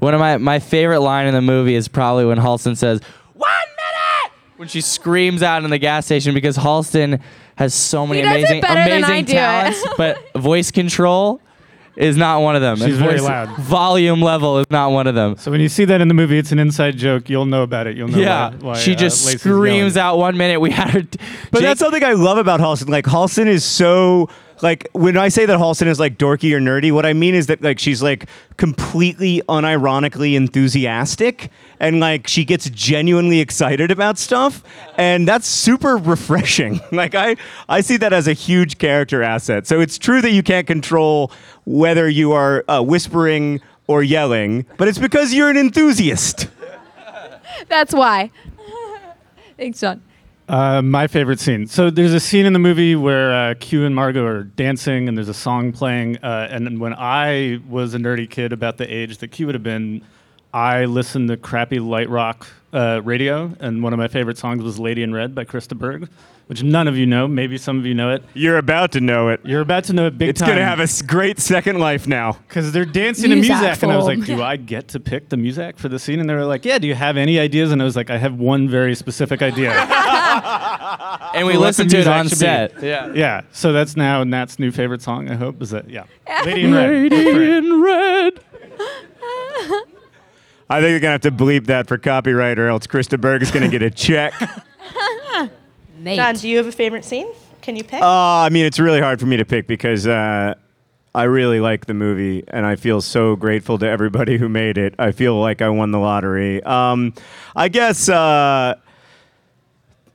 One 0.00 0.12
of 0.12 0.18
my, 0.18 0.38
my 0.38 0.58
favorite 0.58 0.98
line 0.98 1.28
in 1.28 1.34
the 1.34 1.40
movie 1.40 1.76
is 1.76 1.86
probably 1.86 2.24
when 2.24 2.38
Halston 2.38 2.76
says, 2.76 3.00
One 3.34 3.48
minute! 3.48 4.32
When 4.56 4.66
she 4.66 4.80
screams 4.80 5.40
out 5.40 5.62
in 5.62 5.70
the 5.70 5.78
gas 5.78 6.04
station 6.04 6.34
because 6.34 6.56
Halston 6.56 7.20
has 7.54 7.74
so 7.74 8.08
many 8.08 8.22
He 8.22 8.24
does 8.24 8.50
it 8.50 8.64
amazing, 8.64 8.64
amazing 8.64 9.26
talents, 9.26 9.86
but 9.96 10.18
voice 10.34 10.72
control 10.72 11.40
is 12.00 12.16
not 12.16 12.40
one 12.40 12.56
of 12.56 12.62
them. 12.62 12.76
She's 12.76 12.96
And 12.96 12.96
very 12.96 13.20
loud. 13.20 13.54
Volume 13.58 14.22
level 14.22 14.58
is 14.58 14.66
not 14.70 14.90
one 14.90 15.06
of 15.06 15.14
them. 15.14 15.36
So 15.36 15.50
when 15.50 15.60
you 15.60 15.68
see 15.68 15.84
that 15.84 16.00
in 16.00 16.08
the 16.08 16.14
movie, 16.14 16.38
it's 16.38 16.50
an 16.50 16.58
inside 16.58 16.96
joke. 16.96 17.28
You'll 17.28 17.44
know 17.46 17.62
about 17.62 17.86
it. 17.86 17.96
You'll 17.96 18.08
know 18.08 18.18
yeah, 18.18 18.50
why, 18.50 18.56
why, 18.56 18.74
she 18.74 18.92
uh, 18.92 18.96
just 18.96 19.26
Lacey's 19.26 19.42
screams 19.42 19.96
yelling. 19.96 19.98
out 19.98 20.18
one 20.18 20.36
minute. 20.36 20.60
We 20.60 20.70
had 20.70 20.90
her. 20.90 21.02
But 21.02 21.18
Jake- 21.58 21.62
that's 21.62 21.80
something 21.80 22.02
I 22.02 22.14
love 22.14 22.38
about 22.38 22.60
Halston. 22.60 22.88
Like 22.88 23.04
Halston 23.04 23.46
is 23.46 23.64
so 23.64 24.30
like 24.62 24.88
when 24.92 25.16
I 25.16 25.28
say 25.28 25.46
that 25.46 25.58
Halston 25.58 25.86
is 25.86 25.98
like 25.98 26.18
dorky 26.18 26.52
or 26.52 26.60
nerdy, 26.60 26.92
what 26.92 27.06
I 27.06 27.12
mean 27.12 27.34
is 27.34 27.46
that 27.46 27.62
like 27.62 27.78
she's 27.78 28.02
like 28.02 28.28
completely 28.56 29.42
unironically 29.48 30.34
enthusiastic 30.34 31.50
and 31.78 32.00
like 32.00 32.26
she 32.26 32.44
gets 32.44 32.68
genuinely 32.70 33.40
excited 33.40 33.90
about 33.90 34.18
stuff 34.18 34.62
and 34.96 35.26
that's 35.26 35.46
super 35.46 35.96
refreshing. 35.96 36.80
like 36.92 37.14
I 37.14 37.36
I 37.68 37.80
see 37.80 37.96
that 37.98 38.12
as 38.12 38.28
a 38.28 38.32
huge 38.32 38.78
character 38.78 39.22
asset. 39.22 39.66
So 39.66 39.80
it's 39.80 39.98
true 39.98 40.20
that 40.20 40.32
you 40.32 40.42
can't 40.42 40.66
control 40.66 41.32
whether 41.64 42.08
you 42.08 42.32
are 42.32 42.64
uh, 42.68 42.82
whispering 42.82 43.60
or 43.86 44.02
yelling, 44.02 44.66
but 44.76 44.88
it's 44.88 44.98
because 44.98 45.34
you're 45.34 45.50
an 45.50 45.56
enthusiast. 45.56 46.48
That's 47.68 47.92
why. 47.92 48.30
Thanks, 49.56 49.80
John. 49.80 50.02
Uh, 50.50 50.82
my 50.82 51.06
favorite 51.06 51.38
scene. 51.38 51.64
So 51.68 51.90
there's 51.90 52.12
a 52.12 52.18
scene 52.18 52.44
in 52.44 52.52
the 52.52 52.58
movie 52.58 52.96
where 52.96 53.32
uh, 53.32 53.54
Q 53.60 53.84
and 53.84 53.94
Margot 53.94 54.24
are 54.24 54.42
dancing, 54.42 55.06
and 55.06 55.16
there's 55.16 55.28
a 55.28 55.34
song 55.34 55.70
playing. 55.70 56.16
Uh, 56.24 56.48
and 56.50 56.80
when 56.80 56.92
I 56.92 57.60
was 57.68 57.94
a 57.94 57.98
nerdy 57.98 58.28
kid 58.28 58.52
about 58.52 58.76
the 58.76 58.92
age 58.92 59.18
that 59.18 59.28
Q 59.28 59.46
would 59.46 59.54
have 59.54 59.62
been, 59.62 60.02
I 60.52 60.86
listened 60.86 61.28
to 61.28 61.36
crappy 61.36 61.78
light 61.78 62.08
rock 62.10 62.48
uh, 62.72 63.00
radio, 63.04 63.52
and 63.60 63.80
one 63.80 63.92
of 63.92 64.00
my 64.00 64.08
favorite 64.08 64.38
songs 64.38 64.64
was 64.64 64.76
"Lady 64.80 65.04
in 65.04 65.14
Red" 65.14 65.36
by 65.36 65.44
Chris 65.44 65.68
de 65.68 65.76
Burgh, 65.76 66.08
which 66.48 66.64
none 66.64 66.88
of 66.88 66.96
you 66.96 67.06
know. 67.06 67.28
Maybe 67.28 67.56
some 67.56 67.78
of 67.78 67.86
you 67.86 67.94
know 67.94 68.10
it. 68.10 68.24
You're 68.34 68.58
about 68.58 68.90
to 68.92 69.00
know 69.00 69.28
it. 69.28 69.38
You're 69.44 69.60
about 69.60 69.84
to 69.84 69.92
know 69.92 70.06
it 70.08 70.18
big 70.18 70.30
It's 70.30 70.40
time. 70.40 70.48
going 70.48 70.58
to 70.58 70.64
have 70.64 70.80
a 70.80 70.88
great 71.04 71.38
second 71.38 71.78
life 71.78 72.08
now. 72.08 72.32
Because 72.48 72.72
they're 72.72 72.84
dancing 72.84 73.30
to 73.30 73.36
music, 73.36 73.82
and 73.84 73.92
I 73.92 73.96
was 73.96 74.06
like, 74.06 74.24
"Do 74.24 74.42
I 74.42 74.56
get 74.56 74.88
to 74.88 74.98
pick 74.98 75.28
the 75.28 75.36
music 75.36 75.78
for 75.78 75.88
the 75.88 76.00
scene?" 76.00 76.18
And 76.18 76.28
they 76.28 76.34
were 76.34 76.44
like, 76.44 76.64
"Yeah." 76.64 76.78
Do 76.78 76.88
you 76.88 76.96
have 76.96 77.16
any 77.16 77.38
ideas? 77.38 77.70
And 77.70 77.80
I 77.80 77.84
was 77.84 77.94
like, 77.94 78.10
"I 78.10 78.18
have 78.18 78.34
one 78.34 78.68
very 78.68 78.96
specific 78.96 79.42
idea." 79.42 79.70
and 80.30 81.46
we 81.46 81.54
for 81.54 81.58
what 81.60 81.66
listened 81.66 81.90
the 81.90 81.94
to 81.96 82.00
it 82.02 82.06
music 82.06 82.12
on 82.12 82.28
should 82.28 82.30
be. 82.32 82.36
set. 82.36 82.82
Yeah. 82.82 83.12
Yeah. 83.14 83.40
So 83.52 83.72
that's 83.72 83.96
now 83.96 84.24
Nat's 84.24 84.58
new 84.58 84.70
favorite 84.70 85.02
song. 85.02 85.30
I 85.30 85.34
hope 85.34 85.60
is 85.62 85.70
that 85.70 85.88
yeah. 85.90 86.04
Lady 86.44 86.64
in 86.64 86.72
Red. 86.74 86.90
Lady 86.90 87.24
Go 87.24 87.32
for 87.32 87.42
it. 87.42 87.50
in 87.64 87.82
red. 87.82 88.40
I 90.72 90.80
think 90.80 90.90
you're 90.90 91.00
gonna 91.00 91.12
have 91.12 91.20
to 91.22 91.32
bleep 91.32 91.66
that 91.66 91.88
for 91.88 91.98
copyright, 91.98 92.58
or 92.58 92.68
else 92.68 92.86
Chris 92.86 93.08
de 93.08 93.18
Burgh 93.18 93.42
is 93.42 93.50
gonna 93.50 93.68
get 93.68 93.82
a 93.82 93.90
check. 93.90 94.32
uh, 94.40 95.48
Nate. 95.98 96.16
John, 96.16 96.34
do 96.36 96.48
you 96.48 96.56
have 96.58 96.66
a 96.66 96.72
favorite 96.72 97.04
scene? 97.04 97.28
Can 97.60 97.76
you 97.76 97.82
pick? 97.84 98.00
I 98.02 98.48
mean, 98.50 98.64
it's 98.64 98.78
really 98.78 99.00
hard 99.00 99.18
for 99.20 99.26
me 99.26 99.36
to 99.36 99.44
pick 99.44 99.66
because 99.66 100.06
uh, 100.06 100.54
I 101.14 101.22
really 101.24 101.58
like 101.60 101.86
the 101.86 101.94
movie, 101.94 102.44
and 102.48 102.64
I 102.64 102.76
feel 102.76 103.00
so 103.00 103.34
grateful 103.36 103.78
to 103.78 103.86
everybody 103.88 104.38
who 104.38 104.48
made 104.48 104.78
it. 104.78 104.94
I 104.98 105.10
feel 105.10 105.38
like 105.40 105.60
I 105.60 105.68
won 105.68 105.90
the 105.90 105.98
lottery. 105.98 106.62
Um, 106.62 107.14
I 107.56 107.68
guess. 107.68 108.08
Uh, 108.08 108.76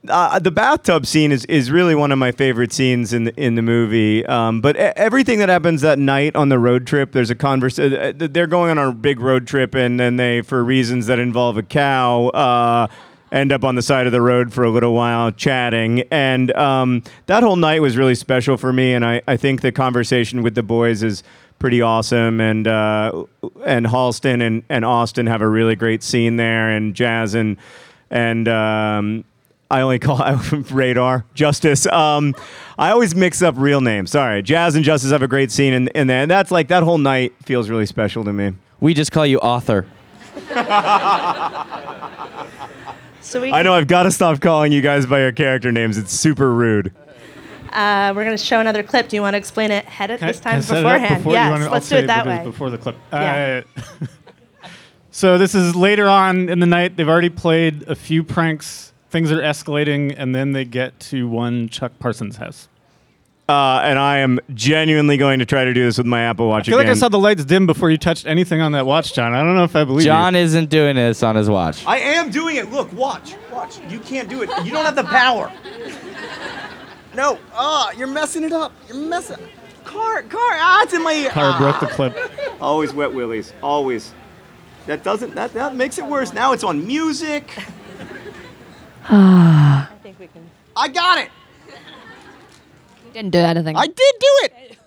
uh, 0.08 0.38
the 0.38 0.50
bathtub 0.50 1.06
scene 1.06 1.32
is, 1.32 1.44
is 1.46 1.70
really 1.70 1.94
one 1.94 2.12
of 2.12 2.18
my 2.18 2.32
favorite 2.32 2.72
scenes 2.72 3.12
in 3.12 3.24
the, 3.24 3.40
in 3.40 3.54
the 3.54 3.62
movie. 3.62 4.24
Um, 4.26 4.60
but 4.60 4.76
everything 4.76 5.38
that 5.40 5.48
happens 5.48 5.82
that 5.82 5.98
night 5.98 6.36
on 6.36 6.48
the 6.48 6.58
road 6.58 6.86
trip, 6.86 7.12
there's 7.12 7.30
a 7.30 7.34
converse. 7.34 7.78
Uh, 7.78 8.12
uh, 8.20 8.28
they're 8.28 8.46
going 8.46 8.70
on 8.70 8.78
a 8.78 8.92
big 8.92 9.20
road 9.20 9.46
trip, 9.46 9.74
and 9.74 9.98
then 9.98 10.16
they, 10.16 10.42
for 10.42 10.64
reasons 10.64 11.06
that 11.06 11.18
involve 11.18 11.56
a 11.56 11.62
cow, 11.62 12.28
uh, 12.28 12.86
end 13.32 13.52
up 13.52 13.64
on 13.64 13.74
the 13.74 13.82
side 13.82 14.06
of 14.06 14.12
the 14.12 14.20
road 14.22 14.52
for 14.52 14.64
a 14.64 14.70
little 14.70 14.94
while 14.94 15.30
chatting. 15.30 16.02
And 16.10 16.52
um, 16.56 17.02
that 17.26 17.42
whole 17.42 17.56
night 17.56 17.82
was 17.82 17.96
really 17.96 18.14
special 18.14 18.56
for 18.56 18.72
me. 18.72 18.94
And 18.94 19.04
I, 19.04 19.22
I 19.26 19.36
think 19.36 19.60
the 19.60 19.72
conversation 19.72 20.42
with 20.42 20.54
the 20.54 20.62
boys 20.62 21.02
is 21.02 21.22
pretty 21.58 21.82
awesome. 21.82 22.40
And 22.40 22.68
uh, 22.68 23.24
and 23.64 23.86
Halston 23.86 24.42
and, 24.46 24.62
and 24.68 24.84
Austin 24.84 25.26
have 25.26 25.42
a 25.42 25.48
really 25.48 25.76
great 25.76 26.02
scene 26.02 26.36
there, 26.36 26.70
and 26.70 26.94
Jazz 26.94 27.34
and 27.34 27.56
and 28.10 28.48
um, 28.48 29.24
I 29.70 29.80
only 29.80 29.98
call 29.98 30.18
Radar 30.70 31.24
Justice. 31.34 31.86
Um, 31.86 32.34
I 32.78 32.90
always 32.90 33.14
mix 33.14 33.42
up 33.42 33.54
real 33.58 33.80
names. 33.80 34.12
Sorry, 34.12 34.42
Jazz 34.42 34.76
and 34.76 34.84
Justice 34.84 35.10
have 35.10 35.22
a 35.22 35.28
great 35.28 35.50
scene, 35.50 35.72
and 35.72 35.90
and 35.96 36.08
that's 36.30 36.50
like 36.50 36.68
that 36.68 36.82
whole 36.82 36.98
night 36.98 37.34
feels 37.44 37.68
really 37.68 37.86
special 37.86 38.24
to 38.24 38.32
me. 38.32 38.52
We 38.80 38.94
just 38.94 39.10
call 39.12 39.26
you 39.26 39.38
author. 39.38 39.86
so 43.20 43.40
we, 43.40 43.50
I 43.50 43.62
know 43.62 43.72
I've 43.72 43.88
got 43.88 44.04
to 44.04 44.10
stop 44.10 44.40
calling 44.40 44.70
you 44.72 44.82
guys 44.82 45.06
by 45.06 45.20
your 45.20 45.32
character 45.32 45.72
names. 45.72 45.98
It's 45.98 46.12
super 46.12 46.52
rude. 46.52 46.92
Uh, 47.72 48.12
we're 48.14 48.24
going 48.24 48.36
to 48.36 48.42
show 48.42 48.60
another 48.60 48.82
clip. 48.82 49.08
Do 49.08 49.16
you 49.16 49.22
want 49.22 49.34
to 49.34 49.38
explain 49.38 49.70
it 49.70 49.84
ahead 49.86 50.10
of 50.10 50.20
this 50.20 50.40
Can 50.40 50.48
I 50.48 50.52
time 50.52 50.62
set 50.62 50.82
beforehand? 50.82 51.16
before 51.16 51.32
yes, 51.32 51.50
wanna- 51.50 51.70
let's 51.70 51.88
do 51.88 51.96
it 51.96 52.06
that 52.06 52.26
way. 52.26 52.42
Before 52.44 52.70
the 52.70 52.78
clip. 52.78 52.96
Yeah. 53.12 53.62
Uh, 53.76 54.06
so 55.10 55.36
this 55.38 55.54
is 55.54 55.74
later 55.74 56.08
on 56.08 56.48
in 56.48 56.60
the 56.60 56.66
night. 56.66 56.96
They've 56.96 57.08
already 57.08 57.28
played 57.28 57.82
a 57.88 57.94
few 57.94 58.22
pranks. 58.22 58.92
Things 59.10 59.30
are 59.30 59.40
escalating, 59.40 60.14
and 60.16 60.34
then 60.34 60.52
they 60.52 60.64
get 60.64 60.98
to 61.00 61.28
one 61.28 61.68
Chuck 61.68 61.92
Parsons' 61.98 62.36
house. 62.36 62.68
Uh, 63.48 63.80
and 63.84 63.96
I 63.96 64.18
am 64.18 64.40
genuinely 64.54 65.16
going 65.16 65.38
to 65.38 65.46
try 65.46 65.64
to 65.64 65.72
do 65.72 65.84
this 65.84 65.98
with 65.98 66.06
my 66.06 66.22
Apple 66.22 66.48
Watch 66.48 66.68
I 66.68 66.72
feel 66.72 66.78
like 66.78 66.88
I 66.88 66.94
saw 66.94 67.08
the 67.08 67.18
lights 67.18 67.44
dim 67.44 67.64
before 67.64 67.90
you 67.90 67.96
touched 67.96 68.26
anything 68.26 68.60
on 68.60 68.72
that 68.72 68.86
watch, 68.86 69.14
John. 69.14 69.34
I 69.34 69.42
don't 69.44 69.54
know 69.54 69.62
if 69.62 69.76
I 69.76 69.84
believe 69.84 70.04
you. 70.04 70.10
John 70.10 70.34
you. 70.34 70.40
isn't 70.40 70.68
doing 70.68 70.96
this 70.96 71.22
on 71.22 71.36
his 71.36 71.48
watch. 71.48 71.86
I 71.86 71.98
am 71.98 72.30
doing 72.30 72.56
it. 72.56 72.72
Look, 72.72 72.92
watch, 72.92 73.36
watch. 73.52 73.78
You 73.88 74.00
can't 74.00 74.28
do 74.28 74.42
it. 74.42 74.50
You 74.64 74.72
don't 74.72 74.84
have 74.84 74.96
the 74.96 75.04
power. 75.04 75.52
No, 77.14 77.38
ah, 77.54 77.92
you're 77.92 78.08
messing 78.08 78.42
it 78.42 78.52
up. 78.52 78.72
You're 78.88 78.98
messing. 78.98 79.38
Car, 79.84 80.22
car, 80.22 80.40
ah, 80.40 80.82
it's 80.82 80.92
in 80.92 81.04
my 81.04 81.12
ear. 81.12 81.30
Car 81.30 81.56
broke 81.56 81.78
the 81.78 81.86
clip. 81.86 82.18
Always 82.60 82.92
wet 82.92 83.14
willies. 83.14 83.52
Always. 83.62 84.12
That 84.86 85.04
doesn't. 85.04 85.36
That 85.36 85.52
that 85.54 85.76
makes 85.76 85.98
it 85.98 86.04
worse. 86.04 86.32
Now 86.32 86.52
it's 86.52 86.64
on 86.64 86.84
music. 86.84 87.48
Ah. 89.08 89.90
I 89.92 89.96
think 90.02 90.18
we 90.18 90.26
can. 90.26 90.50
I 90.76 90.88
got 90.88 91.18
it. 91.18 91.30
You 91.68 93.12
didn't 93.12 93.30
do 93.30 93.38
anything. 93.38 93.76
I 93.76 93.86
did 93.86 94.14
do 94.20 94.38
it. 94.42 94.78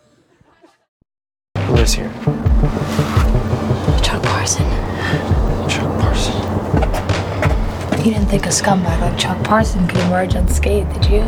Who 1.60 1.76
is 1.78 1.94
here? 1.94 2.12
Chuck 4.04 4.22
Parson. 4.24 4.66
Chuck 5.70 6.00
Parson. 6.02 6.36
You 8.00 8.12
didn't 8.14 8.28
think 8.28 8.46
a 8.46 8.50
scumbag 8.50 9.00
like 9.02 9.18
Chuck 9.18 9.44
Parson 9.44 9.88
could 9.88 10.00
emerge 10.02 10.34
unscathed, 10.34 10.94
did 10.94 11.06
you? 11.06 11.20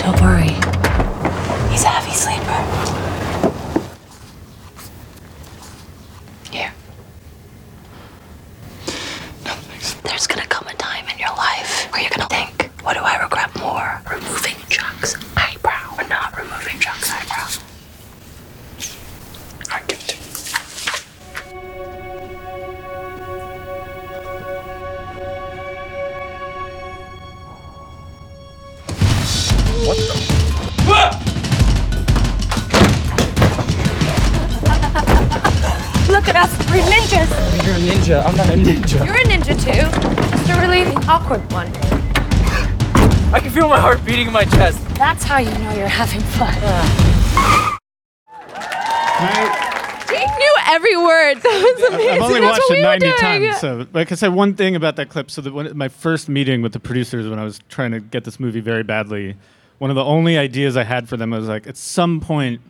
Don't 0.00 0.20
worry. 0.20 0.54
He's 1.70 1.84
a 1.84 1.88
heavy 1.88 2.12
sleeper. 2.12 2.60
Here. 6.50 6.72
There's 10.04 10.26
gonna 10.26 10.46
come 10.46 10.68
a 10.68 10.74
time 10.74 11.08
in 11.08 11.18
your 11.18 11.34
life 11.36 11.89
where 11.89 11.89
you're 12.00 12.10
gonna 12.10 12.28
think, 12.28 12.70
what 12.82 12.94
do 12.94 13.00
I 13.00 13.22
regret 13.22 13.54
more? 13.58 14.00
Removing 14.10 14.56
Chuck's 14.68 15.16
eyebrow 15.36 15.94
or 15.98 16.08
not 16.08 16.36
removing 16.36 16.78
Chuck's 16.80 17.10
eyebrow? 17.10 17.48
I 19.70 19.82
give 19.86 19.98
it 19.98 20.14
you. 20.14 20.16
What 29.86 29.96
the? 29.96 30.14
Look 36.10 36.28
at 36.28 36.36
us, 36.36 36.50
we're 36.70 36.82
ninjas. 36.82 37.30
You're 37.64 37.76
a 37.76 37.78
ninja. 37.78 38.24
I'm 38.26 38.36
not 38.36 38.48
a 38.48 38.52
ninja. 38.54 39.04
You're 39.06 39.14
a 39.14 39.24
ninja 39.24 39.54
too. 39.62 40.39
Just 40.50 40.64
a 40.64 40.68
really 40.68 40.82
awkward 41.06 41.52
one. 41.52 41.68
I 43.32 43.38
can 43.40 43.50
feel 43.50 43.68
my 43.68 43.78
heart 43.78 44.04
beating 44.04 44.26
in 44.26 44.32
my 44.32 44.44
chest. 44.44 44.84
That's 44.96 45.22
how 45.22 45.38
you 45.38 45.50
know 45.50 45.72
you're 45.74 45.86
having 45.86 46.20
fun. 46.20 46.52
Jake 50.08 50.38
knew 50.38 50.54
every 50.66 50.96
word. 50.96 51.38
That 51.42 51.76
was 51.78 51.94
amazing. 51.94 52.10
I've 52.10 52.22
only 52.22 52.40
That's 52.40 52.58
watched 52.58 52.70
it 52.72 52.82
90 52.82 53.06
doing. 53.06 53.18
times. 53.18 53.60
So, 53.60 53.86
like 53.92 54.10
I 54.10 54.16
said, 54.16 54.34
one 54.34 54.54
thing 54.54 54.74
about 54.74 54.96
that 54.96 55.08
clip. 55.08 55.30
So, 55.30 55.40
that 55.40 55.54
when, 55.54 55.76
my 55.76 55.86
first 55.86 56.28
meeting 56.28 56.62
with 56.62 56.72
the 56.72 56.80
producers 56.80 57.28
when 57.28 57.38
I 57.38 57.44
was 57.44 57.60
trying 57.68 57.92
to 57.92 58.00
get 58.00 58.24
this 58.24 58.40
movie 58.40 58.60
very 58.60 58.82
badly, 58.82 59.36
one 59.78 59.90
of 59.90 59.94
the 59.94 60.04
only 60.04 60.36
ideas 60.36 60.76
I 60.76 60.82
had 60.82 61.08
for 61.08 61.16
them 61.16 61.30
was 61.30 61.46
like, 61.46 61.68
at 61.68 61.76
some 61.76 62.20
point, 62.20 62.60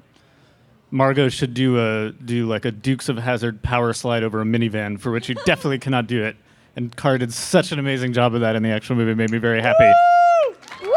Margot 0.90 1.30
should 1.30 1.54
do 1.54 1.78
a 1.78 2.12
do 2.12 2.46
like 2.46 2.66
a 2.66 2.70
Dukes 2.70 3.08
of 3.08 3.16
Hazzard 3.16 3.62
power 3.62 3.94
slide 3.94 4.22
over 4.22 4.42
a 4.42 4.44
minivan, 4.44 5.00
for 5.00 5.10
which 5.10 5.30
you 5.30 5.34
definitely 5.46 5.78
cannot 5.78 6.06
do 6.06 6.22
it. 6.22 6.36
And 6.76 6.94
Carr 6.96 7.18
did 7.18 7.32
such 7.32 7.72
an 7.72 7.78
amazing 7.78 8.12
job 8.12 8.34
of 8.34 8.40
that 8.42 8.56
in 8.56 8.62
the 8.62 8.70
actual 8.70 8.96
movie. 8.96 9.12
It 9.12 9.16
made 9.16 9.30
me 9.30 9.38
very 9.38 9.60
happy. 9.60 9.84
Woo! 9.84 10.54
Woo! 10.82 10.92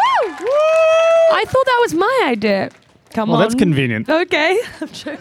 I 0.46 1.44
thought 1.48 1.66
that 1.66 1.80
was 1.82 1.94
my 1.94 2.22
idea. 2.28 2.70
Come 3.12 3.30
Well, 3.30 3.36
on. 3.36 3.40
Well, 3.40 3.50
that's 3.50 3.56
convenient. 3.60 4.10
Okay. 4.10 4.60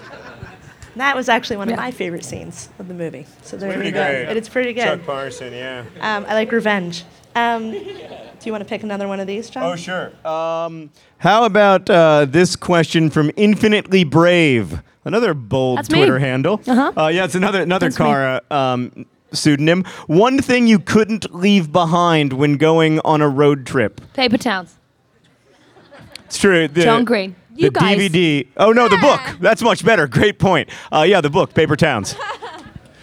That 0.97 1.17
was 1.17 1.29
actually 1.31 1.57
one 1.57 1.71
of 1.71 1.77
my 1.77 1.91
favorite 1.91 2.25
scenes 2.25 2.69
of 2.79 2.87
the 2.87 2.93
movie. 2.95 3.27
So 3.43 3.57
there 3.57 3.73
Pretty 3.73 3.89
you 3.89 3.95
go. 3.95 4.05
great. 4.05 4.27
And 4.27 4.37
it's 4.37 4.49
pretty 4.49 4.75
good. 4.75 4.85
Chuck 4.85 5.07
Parson, 5.07 5.53
yeah. 5.53 5.85
Um, 6.01 6.27
I 6.29 6.35
like 6.35 6.53
revenge. 6.53 7.05
Um, 7.35 7.71
do 7.71 7.79
you 8.45 8.53
want 8.53 8.63
to 8.63 8.69
pick 8.69 8.83
another 8.83 9.09
one 9.09 9.19
of 9.19 9.27
these, 9.27 9.49
John? 9.49 9.63
Oh, 9.63 9.75
sure. 9.77 10.13
Um, 10.27 10.91
how 11.19 11.45
about 11.45 11.89
uh, 11.89 12.27
this 12.27 12.57
question 12.57 13.09
from 13.09 13.31
Infinitely 13.37 14.05
Brave? 14.05 14.83
Another 15.07 15.33
bold 15.33 15.79
That's 15.79 15.91
me. 15.91 15.99
Twitter 16.01 16.19
handle. 16.19 16.61
Uh-huh. 16.67 16.93
Uh, 16.95 17.09
yeah, 17.09 17.25
it's 17.25 17.35
another 17.35 17.63
another 17.63 17.87
That's 17.87 17.99
me. 17.99 18.05
Cara 18.07 18.43
um, 18.51 19.07
pseudonym. 19.33 19.85
One 20.07 20.41
thing 20.41 20.67
you 20.67 20.79
couldn't 20.79 21.35
leave 21.35 21.73
behind 21.73 22.33
when 22.33 22.57
going 22.57 23.01
on 23.01 23.21
a 23.21 23.29
road 23.29 23.67
trip. 23.67 24.01
Paper 24.15 24.39
towns. 24.39 24.77
It's 26.25 26.39
true. 26.39 26.69
The, 26.69 26.83
John 26.83 27.05
Green. 27.05 27.37
The 27.55 27.71
guys. 27.71 27.99
DVD. 27.99 28.47
Oh 28.57 28.73
no, 28.73 28.89
the 28.89 28.97
book. 28.97 29.21
That's 29.41 29.63
much 29.63 29.85
better. 29.85 30.07
Great 30.07 30.39
point. 30.39 30.71
Uh, 30.91 31.03
yeah, 31.07 31.21
the 31.21 31.29
book, 31.31 31.55
Paper 31.55 31.77
Towns. 31.77 32.15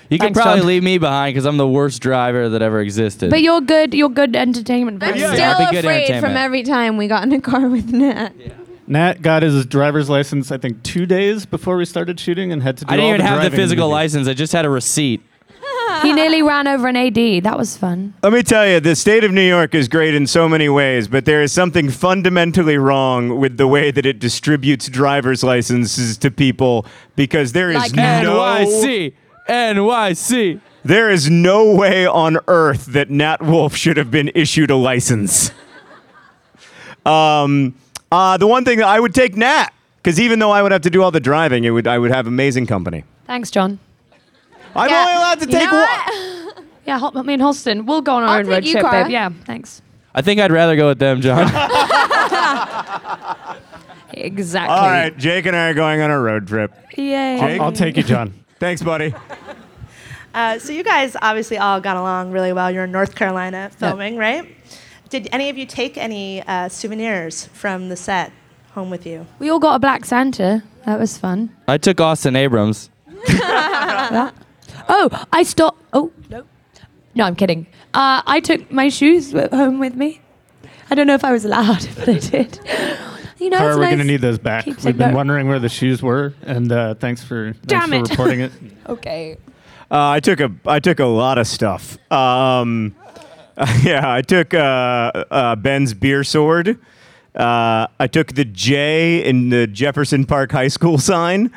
You 0.10 0.18
can 0.18 0.34
Thanks, 0.34 0.40
probably 0.42 0.62
John. 0.62 0.68
leave 0.68 0.82
me 0.82 0.98
behind 0.98 1.36
because 1.36 1.46
I'm 1.46 1.58
the 1.58 1.68
worst 1.68 2.02
driver 2.02 2.50
that 2.50 2.64
ever 2.64 2.80
existed. 2.82 3.30
But 3.30 3.44
you're 3.44 3.62
good. 3.62 3.94
You're 3.94 4.10
good 4.10 4.36
entertainment. 4.36 4.96
I'm 5.04 5.12
value. 5.12 5.22
Yeah, 5.22 5.34
still 5.34 5.46
I'll 5.52 5.60
be 5.70 5.76
good 5.76 5.86
afraid 5.86 6.06
from 6.08 6.14
entertainment. 6.16 6.38
every 6.46 6.64
time 6.64 6.98
we 6.98 7.08
got 7.08 7.22
in 7.22 7.32
a 7.32 7.40
car 7.40 7.70
with 7.70 7.94
Nat. 7.94 8.34
Nat 8.88 9.22
got 9.22 9.44
his 9.44 9.68
driver's 9.68 10.10
license, 10.10 10.52
I 10.52 10.58
think, 10.58 10.82
two 10.82 11.06
days 11.06 11.46
before 11.46 11.78
we 11.78 11.86
started 11.86 12.20
shooting, 12.20 12.52
and 12.52 12.64
had 12.64 12.78
to. 12.78 12.86
Do 12.86 12.92
I 12.92 12.96
didn't 12.98 13.04
all 13.04 13.10
even 13.14 13.22
the 13.22 13.28
have 13.28 13.36
the 13.36 13.50
driving 13.50 13.58
physical 13.60 13.86
movie. 13.86 13.94
license. 13.94 14.28
I 14.28 14.34
just 14.34 14.52
had 14.52 14.66
a 14.66 14.70
receipt. 14.72 15.22
he 16.02 16.14
nearly 16.14 16.42
ran 16.42 16.68
over 16.68 16.88
an 16.88 16.96
AD. 16.96 17.44
That 17.44 17.58
was 17.58 17.76
fun. 17.78 18.14
Let 18.24 18.34
me 18.34 18.44
tell 18.44 18.68
you, 18.68 18.80
the 18.80 18.96
state 18.96 19.24
of 19.24 19.32
New 19.32 19.48
York 19.48 19.74
is 19.76 19.88
great 19.88 20.14
in 20.16 20.28
so 20.28 20.48
many 20.50 20.70
ways, 20.70 21.08
but 21.08 21.26
there 21.26 21.42
is 21.42 21.52
something 21.52 21.90
fundamentally 21.90 22.78
wrong 22.78 23.40
with 23.40 23.58
the 23.58 23.68
way 23.68 23.92
that 23.92 24.06
it 24.06 24.20
distributes 24.20 24.88
driver's 24.88 25.44
licenses 25.44 26.18
to 26.18 26.32
people 26.32 26.86
because 27.16 27.52
there 27.54 27.70
is 27.70 27.78
Like 27.78 27.94
no 27.96 28.40
NYC. 28.40 29.14
NYC. 29.48 30.62
there 30.84 31.10
is 31.10 31.30
no 31.30 31.74
way 31.74 32.06
on 32.06 32.38
earth 32.48 32.86
that 32.88 33.10
Nat 33.10 33.42
Wolff 33.42 33.76
should 33.76 33.98
have 33.98 34.12
been 34.12 34.32
issued 34.36 34.70
a 34.72 34.76
license. 34.76 35.52
Um, 37.06 37.76
uh, 38.12 38.38
the 38.38 38.46
one 38.46 38.66
thing 38.66 38.80
that 38.80 38.88
I 38.88 39.00
would 39.00 39.16
take 39.16 39.36
Nat 39.36 39.70
because 39.98 40.20
even 40.20 40.40
though 40.40 40.52
I 40.52 40.62
would 40.62 40.72
have 40.72 40.82
to 40.82 40.90
do 40.90 41.02
all 41.02 41.12
the 41.12 41.20
driving, 41.20 41.64
it 41.64 41.72
would 41.72 41.88
I 41.88 41.98
would 41.98 42.12
have 42.12 42.28
amazing 42.28 42.68
company. 42.68 43.04
Thanks, 43.26 43.50
John. 43.50 43.80
I'm 44.76 44.90
Yeah. 44.90 45.02
only 45.02 45.14
allowed 45.16 45.40
to 45.42 45.46
You 45.46 45.52
take 45.52 45.72
know 45.72 46.54
one. 46.56 46.66
Yeah, 46.86 46.98
Hol- 46.98 47.12
me 47.24 47.34
and 47.36 47.42
Halston. 47.44 47.86
We'll 47.86 48.02
go 48.02 48.16
on 48.16 48.24
our 48.24 48.30
I'll 48.30 48.36
own 48.40 48.46
take 48.46 48.52
road 48.54 48.66
you, 48.66 48.72
trip, 48.74 48.84
Cara. 48.86 49.04
babe. 49.04 49.12
Yeah, 49.12 49.30
thanks. 49.46 49.82
I 50.16 50.22
think 50.24 50.42
I'd 50.42 50.52
rather 50.52 50.76
go 50.76 50.88
with 50.88 50.98
them, 51.00 51.22
John. 51.22 51.48
Exactly. 54.12 54.76
All 54.76 54.90
right, 54.90 55.16
Jake 55.18 55.46
and 55.46 55.56
I 55.56 55.70
are 55.70 55.74
going 55.74 56.02
on 56.02 56.10
a 56.12 56.20
road 56.20 56.48
trip. 56.48 56.74
Yay. 56.98 57.38
Jake? 57.40 57.62
I'll 57.62 57.72
take 57.72 57.96
you, 57.96 58.04
John. 58.04 58.34
Thanks, 58.60 58.82
buddy. 58.82 59.14
Uh, 60.34 60.58
so 60.60 60.74
you 60.74 60.84
guys 60.84 61.16
obviously 61.22 61.58
all 61.58 61.80
got 61.80 61.96
along 61.96 62.32
really 62.32 62.52
well. 62.52 62.70
You're 62.72 62.86
in 62.86 62.92
North 62.92 63.16
Carolina 63.16 63.70
filming, 63.78 64.18
right? 64.18 64.46
Did 65.10 65.30
any 65.32 65.50
of 65.50 65.58
you 65.58 65.66
take 65.66 65.98
any 65.98 66.42
uh, 66.42 66.70
souvenirs 66.70 67.46
from 67.54 67.90
the 67.90 67.96
set 67.96 68.32
home 68.74 68.90
with 68.90 69.06
you? 69.06 69.26
We 69.38 69.50
all 69.50 69.60
got 69.60 69.76
a 69.76 69.80
black 69.80 70.06
Santa. 70.06 70.64
That 70.86 71.00
was 71.00 71.18
fun. 71.18 71.56
I 71.68 71.78
took 71.78 72.02
Austin 72.02 72.36
Abrams. 72.36 72.90
Oh, 74.90 75.26
I 75.32 75.44
stopped. 75.44 75.82
Oh, 75.94 76.12
no. 76.30 76.44
No, 77.16 77.26
I'm 77.26 77.36
kidding. 77.36 77.68
Uh, 77.94 78.22
I 78.26 78.40
took 78.40 78.72
my 78.72 78.90
shoes 78.90 79.32
w- 79.32 79.50
home 79.56 79.80
with 79.80 79.96
me. 79.96 80.22
I 80.90 80.96
don't 80.96 81.08
know 81.08 81.14
if 81.14 81.24
I 81.24 81.32
was 81.32 81.46
allowed, 81.46 81.88
but 81.96 82.10
I 82.10 82.18
did. 82.20 82.60
You 83.40 83.50
know, 83.50 83.58
Cara, 83.58 83.70
it's 83.70 83.78
we're 83.78 83.82
nice. 83.84 83.90
going 83.92 84.00
to 84.00 84.04
need 84.06 84.22
those 84.22 84.38
back. 84.40 84.66
Keeps 84.66 84.84
We've 84.84 84.96
it 84.96 84.98
been 84.98 85.12
no- 85.12 85.16
wondering 85.18 85.48
where 85.48 85.60
the 85.60 85.70
shoes 85.70 86.02
were, 86.02 86.34
and 86.44 86.72
uh, 86.72 86.96
thanks 86.96 87.24
for 87.24 87.52
Damn 87.66 87.90
thanks 87.90 88.10
it. 88.10 88.16
for 88.16 88.24
reporting 88.24 88.42
it. 88.42 88.52
Okay. 88.90 89.38
Uh, 89.92 90.10
I 90.10 90.20
took 90.20 90.40
a 90.40 90.52
I 90.66 90.80
took 90.80 91.00
a 91.00 91.06
lot 91.06 91.38
of 91.38 91.46
stuff. 91.48 91.98
Um, 92.12 92.96
yeah, 93.84 94.12
I 94.12 94.22
took 94.22 94.54
uh, 94.54 94.58
uh, 95.30 95.56
Ben's 95.56 95.94
beer 95.94 96.24
sword. 96.24 96.80
Uh, 97.36 97.88
I 98.00 98.08
took 98.08 98.34
the 98.34 98.46
J 98.46 99.24
in 99.24 99.50
the 99.50 99.68
Jefferson 99.68 100.26
Park 100.26 100.52
High 100.52 100.68
School 100.70 100.98
sign. 100.98 101.52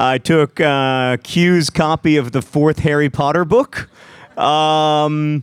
I 0.00 0.18
took 0.18 0.60
uh, 0.60 1.16
Q's 1.24 1.70
copy 1.70 2.16
of 2.16 2.30
the 2.30 2.40
fourth 2.40 2.78
Harry 2.80 3.10
Potter 3.10 3.44
book. 3.44 3.88
Um, 4.38 5.42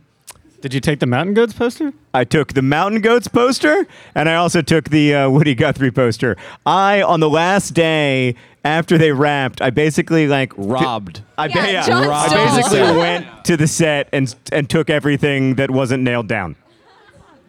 Did 0.62 0.74
you 0.74 0.80
take 0.80 1.02
the 1.02 1.06
Mountain 1.06 1.34
Goats 1.34 1.52
poster? 1.52 1.92
I 2.14 2.24
took 2.24 2.54
the 2.54 2.62
Mountain 2.62 3.02
Goats 3.02 3.28
poster, 3.28 3.86
and 4.16 4.30
I 4.30 4.36
also 4.36 4.62
took 4.62 4.90
the 4.90 5.14
uh, 5.14 5.30
Woody 5.30 5.56
Guthrie 5.56 5.92
poster. 5.92 6.38
I, 6.66 7.02
on 7.02 7.20
the 7.20 7.30
last 7.30 7.72
day 7.74 8.36
after 8.64 8.98
they 8.98 9.12
wrapped, 9.12 9.62
I 9.62 9.72
basically 9.72 10.26
like 10.28 10.54
Robbed. 10.56 11.22
I, 11.38 11.50
ba- 11.50 11.54
Yeah, 11.56 11.66
yeah, 11.68 11.86
John 11.88 12.08
I 12.10 12.28
stole. 12.28 12.46
basically 12.46 12.98
went 12.98 13.28
to 13.46 13.58
the 13.58 13.68
set 13.68 14.08
and 14.14 14.34
and 14.54 14.70
took 14.70 14.90
everything 14.90 15.56
that 15.56 15.70
wasn't 15.70 16.04
nailed 16.04 16.30
down. 16.30 16.56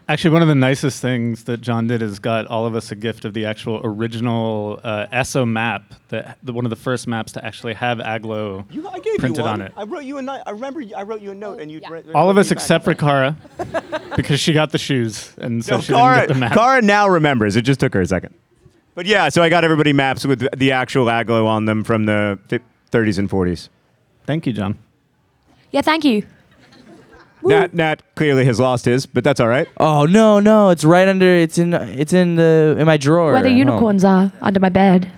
Actually, 0.09 0.31
one 0.31 0.42
of 0.42 0.47
the 0.47 0.55
nicest 0.55 1.03
things 1.03 1.45
that 1.45 1.61
John 1.61 1.88
did 1.88 2.01
is 2.01 2.21
got 2.21 2.47
all 2.47 2.64
of 2.64 2.77
us 2.77 2.92
a 2.92 2.95
gift 2.95 3.25
of 3.25 3.35
the 3.35 3.45
actual 3.45 3.81
original 3.83 4.79
uh, 4.85 5.09
Esso 5.12 5.49
map, 5.49 5.95
that 6.11 6.38
the, 6.45 6.53
one 6.53 6.64
of 6.64 6.71
the 6.71 6.77
first 6.77 7.09
maps 7.09 7.33
to 7.33 7.45
actually 7.45 7.75
have 7.75 7.99
Agloe 7.99 8.64
You, 8.73 8.87
I 8.88 9.01
gave 9.01 9.19
printed 9.19 9.38
you 9.38 9.42
one. 9.42 9.61
on 9.61 9.66
it. 9.66 9.73
I 9.77 9.83
wrote 9.83 10.05
you 10.05 10.19
a 10.19 10.23
note. 10.23 10.42
I 10.47 10.51
remember 10.53 10.81
I 10.97 11.03
wrote 11.03 11.23
you 11.23 11.33
a 11.33 11.35
note 11.35 11.61
and 11.61 11.73
you. 11.73 11.81
All 12.14 12.31
of 12.31 12.38
us 12.38 12.53
except 12.53 12.85
for 12.85 12.95
Cara, 12.95 13.37
because 14.16 14.38
she 14.38 14.53
got 14.53 14.71
the 14.71 14.79
shoes, 14.79 15.33
and 15.38 15.64
so 15.64 15.77
No, 15.77 15.81
she 15.81 15.92
Cara, 15.92 16.14
didn't 16.21 16.29
get 16.29 16.35
the 16.35 16.40
map. 16.40 16.53
Cara 16.53 16.83
now 16.83 17.09
remembers. 17.09 17.57
It 17.57 17.62
just 17.62 17.81
took 17.81 17.92
her 17.95 18.01
a 18.01 18.07
second. 18.07 18.33
But 18.95 19.07
yeah, 19.07 19.29
so 19.29 19.42
I 19.42 19.49
got 19.49 19.64
everybody 19.64 19.92
maps 19.92 20.25
with 20.25 20.47
the 20.57 20.71
actual 20.71 21.07
Agloe 21.07 21.47
on 21.47 21.64
them 21.64 21.83
from 21.83 22.07
the 22.07 22.38
fi- 22.49 22.61
30s 22.92 23.19
and 23.19 23.29
40s. 23.29 23.69
Thank 24.25 24.47
you, 24.47 24.53
John. 24.53 24.79
Yeah, 25.73 25.83
thank 25.83 26.05
you. 26.05 26.25
Nat, 27.48 27.74
Nat 27.74 28.02
clearly 28.14 28.44
has 28.44 28.59
lost 28.61 28.85
his, 28.85 29.06
but 29.06 29.24
that's 29.24 29.40
all 29.40 29.48
right. 29.48 29.68
Oh 29.78 30.06
no, 30.06 30.40
no, 30.40 30.70
it's 30.70 30.85
right 30.85 31.06
under. 31.09 31.26
It's 31.26 31.59
in. 31.59 31.74
It's 31.74 32.12
in 32.12 32.37
the 32.37 32.76
in 32.78 32.87
my 32.87 32.96
drawer. 32.96 33.32
Where 33.32 33.42
the 33.42 33.48
at 33.48 33.52
home. 33.52 33.59
unicorns 33.59 34.04
are 34.04 34.32
under 34.40 34.61
my 34.61 34.68
bed. 34.68 35.11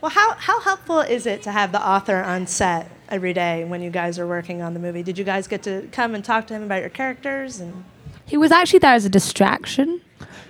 Well, 0.00 0.10
how, 0.10 0.34
how 0.34 0.60
helpful 0.60 1.00
is 1.00 1.24
it 1.24 1.40
to 1.44 1.50
have 1.50 1.72
the 1.72 1.80
author 1.80 2.16
on 2.22 2.46
set 2.46 2.90
every 3.08 3.32
day 3.32 3.64
when 3.64 3.80
you 3.80 3.88
guys 3.88 4.18
are 4.18 4.26
working 4.26 4.60
on 4.60 4.74
the 4.74 4.80
movie? 4.80 5.02
Did 5.02 5.16
you 5.16 5.24
guys 5.24 5.46
get 5.48 5.62
to 5.62 5.88
come 5.92 6.14
and 6.14 6.22
talk 6.22 6.46
to 6.48 6.54
him 6.54 6.62
about 6.62 6.80
your 6.82 6.90
characters? 6.90 7.58
And 7.58 7.84
He 8.26 8.36
was 8.36 8.52
actually 8.52 8.80
there 8.80 8.92
as 8.92 9.06
a 9.06 9.08
distraction 9.08 10.02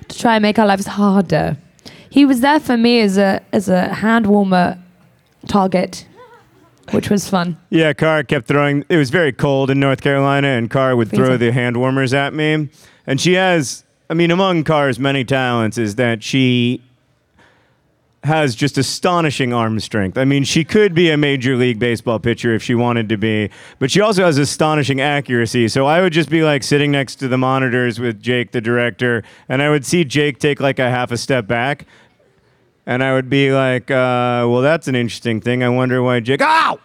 to 0.08 0.18
try 0.18 0.34
and 0.34 0.42
make 0.42 0.58
our 0.58 0.66
lives 0.66 0.86
harder. 0.86 1.56
He 2.10 2.24
was 2.24 2.40
there 2.40 2.58
for 2.58 2.76
me 2.76 3.00
as 3.00 3.16
a 3.16 3.42
as 3.52 3.68
a 3.68 3.94
hand 3.94 4.26
warmer 4.26 4.76
target, 5.46 6.06
which 6.90 7.11
was 7.11 7.29
fun. 7.29 7.57
Yeah, 7.70 7.92
Cara 7.92 8.25
kept 8.25 8.47
throwing. 8.47 8.85
It 8.88 8.97
was 8.97 9.11
very 9.11 9.33
cold 9.33 9.70
in 9.70 9.81
North 9.81 10.01
Carolina, 10.01 10.49
and 10.49 10.70
Cara 10.70 10.97
would 10.97 11.11
throw 11.11 11.37
the 11.37 11.53
hand 11.53 11.77
warmers 11.77 12.12
at 12.14 12.35
me. 12.35 12.68
And 13.07 13.20
she 13.20 13.35
has, 13.35 13.85
I 14.09 14.14
mean, 14.14 14.31
among 14.31 14.64
Cara's 14.64 14.99
many 14.99 15.25
talents 15.25 15.79
is 15.79 15.97
that 15.97 16.23
she 16.23 16.83
has 18.25 18.55
just 18.55 18.79
astonishing 18.79 19.53
arm 19.53 19.79
strength. 19.79 20.16
I 20.16 20.25
mean, 20.25 20.44
she 20.44 20.64
could 20.64 20.94
be 20.94 21.11
a 21.11 21.16
major 21.16 21.57
league 21.57 21.79
baseball 21.79 22.18
pitcher 22.18 22.55
if 22.55 22.62
she 22.62 22.75
wanted 22.75 23.09
to 23.11 23.18
be, 23.18 23.51
but 23.79 23.90
she 23.90 24.01
also 24.01 24.25
has 24.25 24.38
astonishing 24.38 25.01
accuracy. 25.01 25.68
So 25.68 25.87
I 25.87 26.01
would 26.01 26.12
just 26.12 26.31
be 26.31 26.42
like 26.42 26.62
sitting 26.62 26.90
next 26.90 27.16
to 27.16 27.29
the 27.29 27.37
monitors 27.37 28.01
with 28.01 28.23
Jake, 28.23 28.53
the 28.53 28.62
director, 28.62 29.23
and 29.49 29.61
I 29.61 29.68
would 29.68 29.85
see 29.85 30.05
Jake 30.05 30.38
take 30.38 30.59
like 30.59 30.79
a 30.79 30.88
half 30.88 31.12
a 31.12 31.18
step 31.18 31.47
back. 31.47 31.87
And 32.87 33.03
I 33.03 33.14
would 33.14 33.31
be 33.31 33.51
like, 33.51 33.90
uh, 33.90 34.44
well, 34.49 34.61
that's 34.61 34.88
an 34.88 34.94
interesting 34.94 35.40
thing. 35.40 35.62
I 35.62 35.68
wonder 35.70 36.03
why 36.03 36.20
Jake. 36.20 36.42
Ow! 36.42 36.79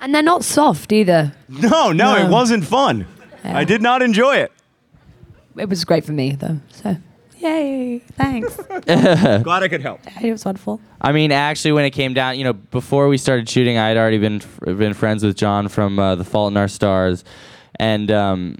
And 0.00 0.14
they're 0.14 0.22
not 0.22 0.44
soft 0.44 0.92
either. 0.92 1.32
No, 1.48 1.92
no, 1.92 2.16
it 2.16 2.28
wasn't 2.30 2.64
fun. 2.64 3.06
I 3.44 3.64
did 3.64 3.82
not 3.82 4.02
enjoy 4.02 4.36
it. 4.36 4.52
It 5.56 5.68
was 5.68 5.84
great 5.84 6.04
for 6.04 6.12
me 6.12 6.32
though. 6.32 6.58
So, 6.70 6.96
yay! 7.38 7.98
Thanks. 8.16 8.56
Glad 8.86 9.62
I 9.62 9.68
could 9.68 9.82
help. 9.82 10.00
it 10.20 10.32
was 10.32 10.44
wonderful. 10.44 10.80
I 11.00 11.12
mean, 11.12 11.30
actually, 11.30 11.72
when 11.72 11.84
it 11.84 11.90
came 11.90 12.14
down, 12.14 12.38
you 12.38 12.44
know, 12.44 12.52
before 12.54 13.08
we 13.08 13.18
started 13.18 13.48
shooting, 13.48 13.76
I 13.78 13.88
had 13.88 13.96
already 13.96 14.18
been 14.18 14.40
been 14.64 14.94
friends 14.94 15.22
with 15.24 15.36
John 15.36 15.68
from 15.68 15.98
uh, 15.98 16.14
The 16.14 16.24
Fault 16.24 16.52
in 16.52 16.56
Our 16.56 16.68
Stars, 16.68 17.22
and 17.78 18.10
um, 18.10 18.56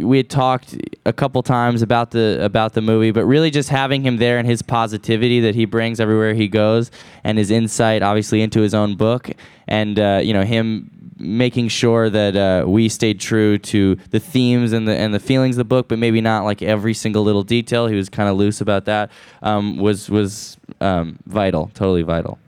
we 0.00 0.16
had 0.16 0.30
talked 0.30 0.76
a 1.04 1.12
couple 1.12 1.42
times 1.42 1.82
about 1.82 2.12
the 2.12 2.38
about 2.42 2.72
the 2.72 2.80
movie. 2.80 3.10
But 3.10 3.24
really, 3.24 3.50
just 3.50 3.68
having 3.68 4.02
him 4.02 4.16
there 4.16 4.38
and 4.38 4.48
his 4.48 4.62
positivity 4.62 5.40
that 5.40 5.54
he 5.54 5.64
brings 5.64 6.00
everywhere 6.00 6.34
he 6.34 6.48
goes, 6.48 6.90
and 7.24 7.36
his 7.36 7.50
insight, 7.50 8.02
obviously, 8.02 8.40
into 8.40 8.60
his 8.60 8.74
own 8.74 8.96
book, 8.96 9.30
and 9.66 9.98
uh, 9.98 10.20
you 10.22 10.32
know, 10.32 10.42
him 10.42 10.90
making 11.18 11.68
sure 11.68 12.10
that 12.10 12.34
uh, 12.36 12.68
we 12.68 12.88
stayed 12.88 13.20
true 13.20 13.58
to 13.58 13.96
the 14.10 14.18
themes 14.20 14.72
and 14.72 14.88
the 14.88 14.96
and 14.96 15.12
the 15.12 15.20
feelings 15.20 15.56
of 15.56 15.58
the 15.58 15.64
book, 15.64 15.88
but 15.88 15.98
maybe 15.98 16.20
not 16.20 16.44
like 16.44 16.62
every 16.62 16.94
single 16.94 17.22
little 17.22 17.42
detail. 17.42 17.86
He 17.86 17.96
was 17.96 18.08
kind 18.08 18.28
of 18.28 18.36
loose 18.36 18.60
about 18.60 18.86
that. 18.86 19.10
Um, 19.42 19.76
was 19.76 20.08
was 20.08 20.56
um, 20.80 21.18
vital, 21.26 21.70
totally 21.74 22.02
vital. 22.02 22.38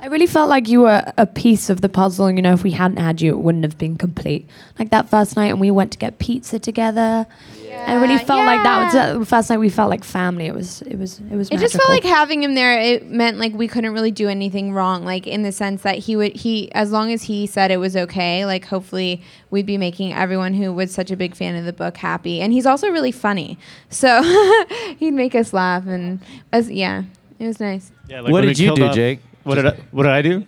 I 0.00 0.08
really 0.08 0.26
felt 0.26 0.50
like 0.50 0.68
you 0.68 0.82
were 0.82 1.10
a 1.16 1.26
piece 1.26 1.70
of 1.70 1.80
the 1.80 1.88
puzzle. 1.88 2.30
You 2.30 2.42
know, 2.42 2.52
if 2.52 2.62
we 2.62 2.70
hadn't 2.72 2.98
had 2.98 3.20
you, 3.20 3.32
it 3.32 3.38
wouldn't 3.38 3.64
have 3.64 3.78
been 3.78 3.96
complete. 3.96 4.48
Like 4.78 4.90
that 4.90 5.08
first 5.08 5.36
night, 5.36 5.46
and 5.46 5.60
we 5.60 5.70
went 5.70 5.92
to 5.92 5.98
get 5.98 6.18
pizza 6.18 6.58
together. 6.58 7.26
Yeah. 7.62 7.84
I 7.88 7.94
really 8.00 8.18
felt 8.18 8.44
like 8.44 8.62
that 8.62 8.84
was 8.84 8.94
uh, 8.94 9.18
the 9.18 9.26
first 9.26 9.48
night 9.48 9.58
we 9.58 9.68
felt 9.70 9.90
like 9.90 10.04
family. 10.04 10.46
It 10.46 10.54
was, 10.54 10.82
it 10.82 10.98
was, 10.98 11.20
it 11.20 11.32
was. 11.34 11.48
It 11.50 11.58
just 11.58 11.76
felt 11.76 11.88
like 11.88 12.04
having 12.04 12.42
him 12.42 12.54
there. 12.54 12.78
It 12.78 13.06
meant 13.10 13.38
like 13.38 13.54
we 13.54 13.68
couldn't 13.68 13.92
really 13.92 14.10
do 14.10 14.28
anything 14.28 14.72
wrong. 14.72 15.04
Like 15.04 15.26
in 15.26 15.42
the 15.42 15.52
sense 15.52 15.82
that 15.82 15.98
he 15.98 16.14
would 16.16 16.36
he 16.36 16.70
as 16.72 16.90
long 16.90 17.10
as 17.12 17.22
he 17.22 17.46
said 17.46 17.70
it 17.70 17.78
was 17.78 17.96
okay. 17.96 18.44
Like 18.44 18.64
hopefully 18.66 19.22
we'd 19.50 19.66
be 19.66 19.78
making 19.78 20.12
everyone 20.12 20.52
who 20.54 20.72
was 20.72 20.92
such 20.92 21.10
a 21.10 21.16
big 21.16 21.34
fan 21.34 21.56
of 21.56 21.64
the 21.64 21.72
book 21.72 21.96
happy. 21.96 22.40
And 22.40 22.52
he's 22.52 22.66
also 22.66 22.90
really 22.90 23.12
funny, 23.12 23.58
so 23.88 24.22
he'd 24.98 25.14
make 25.14 25.34
us 25.34 25.52
laugh. 25.52 25.86
And 25.86 26.20
as 26.52 26.70
yeah, 26.70 27.04
it 27.38 27.46
was 27.46 27.60
nice. 27.60 27.92
Yeah, 28.08 28.20
What 28.22 28.42
did 28.42 28.58
you 28.58 28.74
do, 28.74 28.84
off- 28.84 28.94
Jake? 28.94 29.20
What 29.46 29.54
did 29.54 29.66
I, 29.66 29.76
what 29.92 30.02
did 30.02 30.12
I 30.12 30.22
do? 30.22 30.44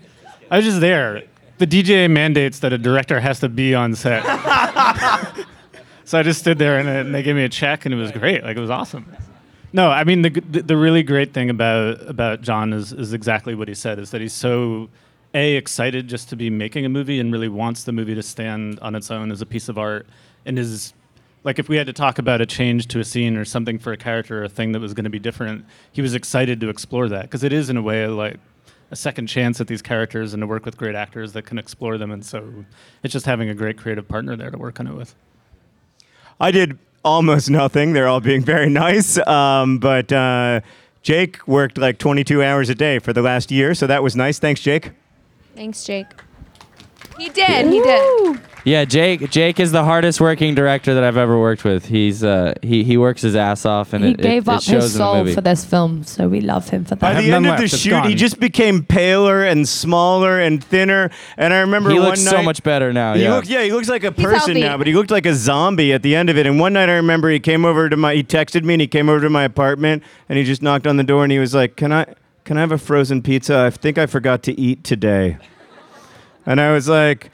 I 0.50 0.56
was 0.56 0.64
just 0.64 0.80
there. 0.80 1.22
The 1.58 1.68
DGA 1.68 2.10
mandates 2.10 2.58
that 2.60 2.72
a 2.72 2.78
director 2.78 3.20
has 3.20 3.38
to 3.40 3.48
be 3.48 3.72
on 3.72 3.94
set. 3.94 4.24
so 6.04 6.18
I 6.18 6.24
just 6.24 6.40
stood 6.40 6.58
there 6.58 6.78
and, 6.78 6.88
and 6.88 7.14
they 7.14 7.22
gave 7.22 7.36
me 7.36 7.44
a 7.44 7.48
check 7.48 7.84
and 7.84 7.94
it 7.94 7.96
was 7.96 8.10
great. 8.10 8.42
Like 8.42 8.56
it 8.56 8.60
was 8.60 8.70
awesome. 8.70 9.06
No, 9.72 9.88
I 9.88 10.02
mean 10.02 10.22
the 10.22 10.30
the, 10.30 10.62
the 10.62 10.76
really 10.76 11.04
great 11.04 11.32
thing 11.32 11.48
about 11.48 12.08
about 12.08 12.42
John 12.42 12.72
is 12.72 12.92
is 12.92 13.12
exactly 13.12 13.54
what 13.54 13.68
he 13.68 13.74
said 13.74 14.00
is 14.00 14.10
that 14.10 14.20
he's 14.20 14.32
so 14.32 14.88
a 15.32 15.54
excited 15.54 16.08
just 16.08 16.28
to 16.30 16.36
be 16.36 16.50
making 16.50 16.84
a 16.84 16.88
movie 16.88 17.20
and 17.20 17.32
really 17.32 17.48
wants 17.48 17.84
the 17.84 17.92
movie 17.92 18.16
to 18.16 18.22
stand 18.22 18.80
on 18.80 18.96
its 18.96 19.12
own 19.12 19.30
as 19.30 19.40
a 19.40 19.46
piece 19.46 19.68
of 19.68 19.78
art 19.78 20.06
and 20.44 20.58
is 20.58 20.92
like 21.44 21.60
if 21.60 21.68
we 21.68 21.76
had 21.76 21.86
to 21.86 21.92
talk 21.92 22.18
about 22.18 22.40
a 22.40 22.46
change 22.46 22.88
to 22.88 22.98
a 22.98 23.04
scene 23.04 23.36
or 23.36 23.44
something 23.44 23.78
for 23.78 23.92
a 23.92 23.96
character 23.96 24.40
or 24.40 24.44
a 24.44 24.48
thing 24.48 24.72
that 24.72 24.80
was 24.80 24.92
going 24.92 25.04
to 25.04 25.10
be 25.10 25.20
different, 25.20 25.64
he 25.92 26.02
was 26.02 26.14
excited 26.14 26.60
to 26.60 26.68
explore 26.68 27.08
that 27.08 27.22
because 27.22 27.44
it 27.44 27.52
is 27.52 27.70
in 27.70 27.76
a 27.76 27.82
way 27.82 28.06
like 28.08 28.38
a 28.90 28.96
second 28.96 29.26
chance 29.26 29.60
at 29.60 29.66
these 29.66 29.82
characters 29.82 30.32
and 30.34 30.40
to 30.40 30.46
work 30.46 30.64
with 30.64 30.76
great 30.76 30.94
actors 30.94 31.32
that 31.34 31.42
can 31.42 31.58
explore 31.58 31.98
them. 31.98 32.10
And 32.10 32.24
so 32.24 32.64
it's 33.02 33.12
just 33.12 33.26
having 33.26 33.48
a 33.48 33.54
great 33.54 33.76
creative 33.76 34.08
partner 34.08 34.36
there 34.36 34.50
to 34.50 34.58
work 34.58 34.80
on 34.80 34.86
it 34.86 34.94
with. 34.94 35.14
I 36.40 36.50
did 36.50 36.78
almost 37.04 37.50
nothing. 37.50 37.92
They're 37.92 38.08
all 38.08 38.20
being 38.20 38.42
very 38.42 38.70
nice. 38.86 39.18
Um, 39.26 39.78
but 39.78 40.12
uh, 40.12 40.60
Jake 41.02 41.46
worked 41.46 41.78
like 41.78 41.98
22 41.98 42.42
hours 42.42 42.68
a 42.68 42.74
day 42.74 42.98
for 42.98 43.12
the 43.12 43.22
last 43.22 43.50
year, 43.50 43.74
so 43.74 43.86
that 43.86 44.02
was 44.02 44.16
nice. 44.16 44.38
Thanks, 44.38 44.60
Jake. 44.60 44.92
Thanks, 45.54 45.84
Jake. 45.84 46.06
He 47.18 47.28
did. 47.30 47.66
He 47.66 47.80
did. 47.80 48.40
Yeah, 48.64 48.84
Jake. 48.84 49.30
Jake 49.30 49.60
is 49.60 49.72
the 49.72 49.82
hardest 49.84 50.20
working 50.20 50.54
director 50.54 50.92
that 50.94 51.02
I've 51.02 51.16
ever 51.16 51.38
worked 51.40 51.64
with. 51.64 51.86
He's 51.86 52.22
uh, 52.22 52.52
he 52.62 52.84
he 52.84 52.96
works 52.98 53.22
his 53.22 53.34
ass 53.34 53.64
off, 53.64 53.92
and 53.94 54.04
he 54.04 54.10
it, 54.10 54.20
it- 54.20 54.22
gave 54.22 54.42
it, 54.46 54.50
up 54.50 54.62
shows 54.62 54.82
his 54.82 54.94
in 54.94 54.98
the 54.98 55.04
soul 55.04 55.14
movie. 55.16 55.34
for 55.34 55.40
this 55.40 55.64
film, 55.64 56.04
so 56.04 56.28
we 56.28 56.40
love 56.42 56.68
him 56.68 56.84
for 56.84 56.90
that. 56.96 57.00
By 57.00 57.14
the 57.20 57.32
end 57.32 57.46
of 57.46 57.58
the 57.58 57.66
shoot, 57.68 58.04
he 58.04 58.14
just 58.14 58.38
became 58.38 58.84
paler 58.84 59.42
and 59.42 59.66
smaller 59.66 60.38
and 60.38 60.62
thinner. 60.62 61.10
And 61.38 61.54
I 61.54 61.60
remember 61.60 61.90
He 61.90 61.98
one 61.98 62.08
looks 62.08 62.24
night, 62.24 62.30
so 62.32 62.42
much 62.42 62.62
better 62.62 62.92
now. 62.92 63.14
He 63.14 63.22
yeah. 63.22 63.34
look- 63.34 63.48
yeah, 63.48 63.62
he 63.62 63.72
looks 63.72 63.88
like 63.88 64.04
a 64.04 64.10
He's 64.12 64.24
person 64.24 64.38
healthy. 64.56 64.60
now, 64.60 64.76
but 64.76 64.86
he 64.86 64.92
looked 64.92 65.10
like 65.10 65.24
a 65.24 65.34
zombie 65.34 65.92
at 65.92 66.02
the 66.02 66.14
end 66.14 66.28
of 66.28 66.36
it. 66.36 66.46
And 66.46 66.60
one 66.60 66.74
night 66.74 66.88
I 66.90 66.94
remember 66.96 67.30
he 67.30 67.40
came 67.40 67.64
over 67.64 67.88
to 67.88 67.96
my, 67.96 68.14
he 68.16 68.22
texted 68.22 68.64
me 68.64 68.74
and 68.74 68.80
he 68.82 68.86
came 68.88 69.08
over 69.08 69.20
to 69.22 69.30
my 69.30 69.44
apartment 69.44 70.02
and 70.28 70.38
he 70.38 70.44
just 70.44 70.62
knocked 70.62 70.86
on 70.86 70.96
the 70.98 71.04
door 71.04 71.22
and 71.22 71.32
he 71.32 71.38
was 71.38 71.54
like, 71.54 71.76
"Can 71.76 71.90
I, 71.92 72.04
can 72.44 72.58
I 72.58 72.60
have 72.60 72.72
a 72.72 72.78
frozen 72.78 73.22
pizza? 73.22 73.58
I 73.58 73.70
think 73.70 73.96
I 73.98 74.04
forgot 74.06 74.42
to 74.42 74.60
eat 74.60 74.84
today." 74.84 75.38
And 76.48 76.60
I 76.62 76.72
was 76.72 76.88
like, 76.88 77.30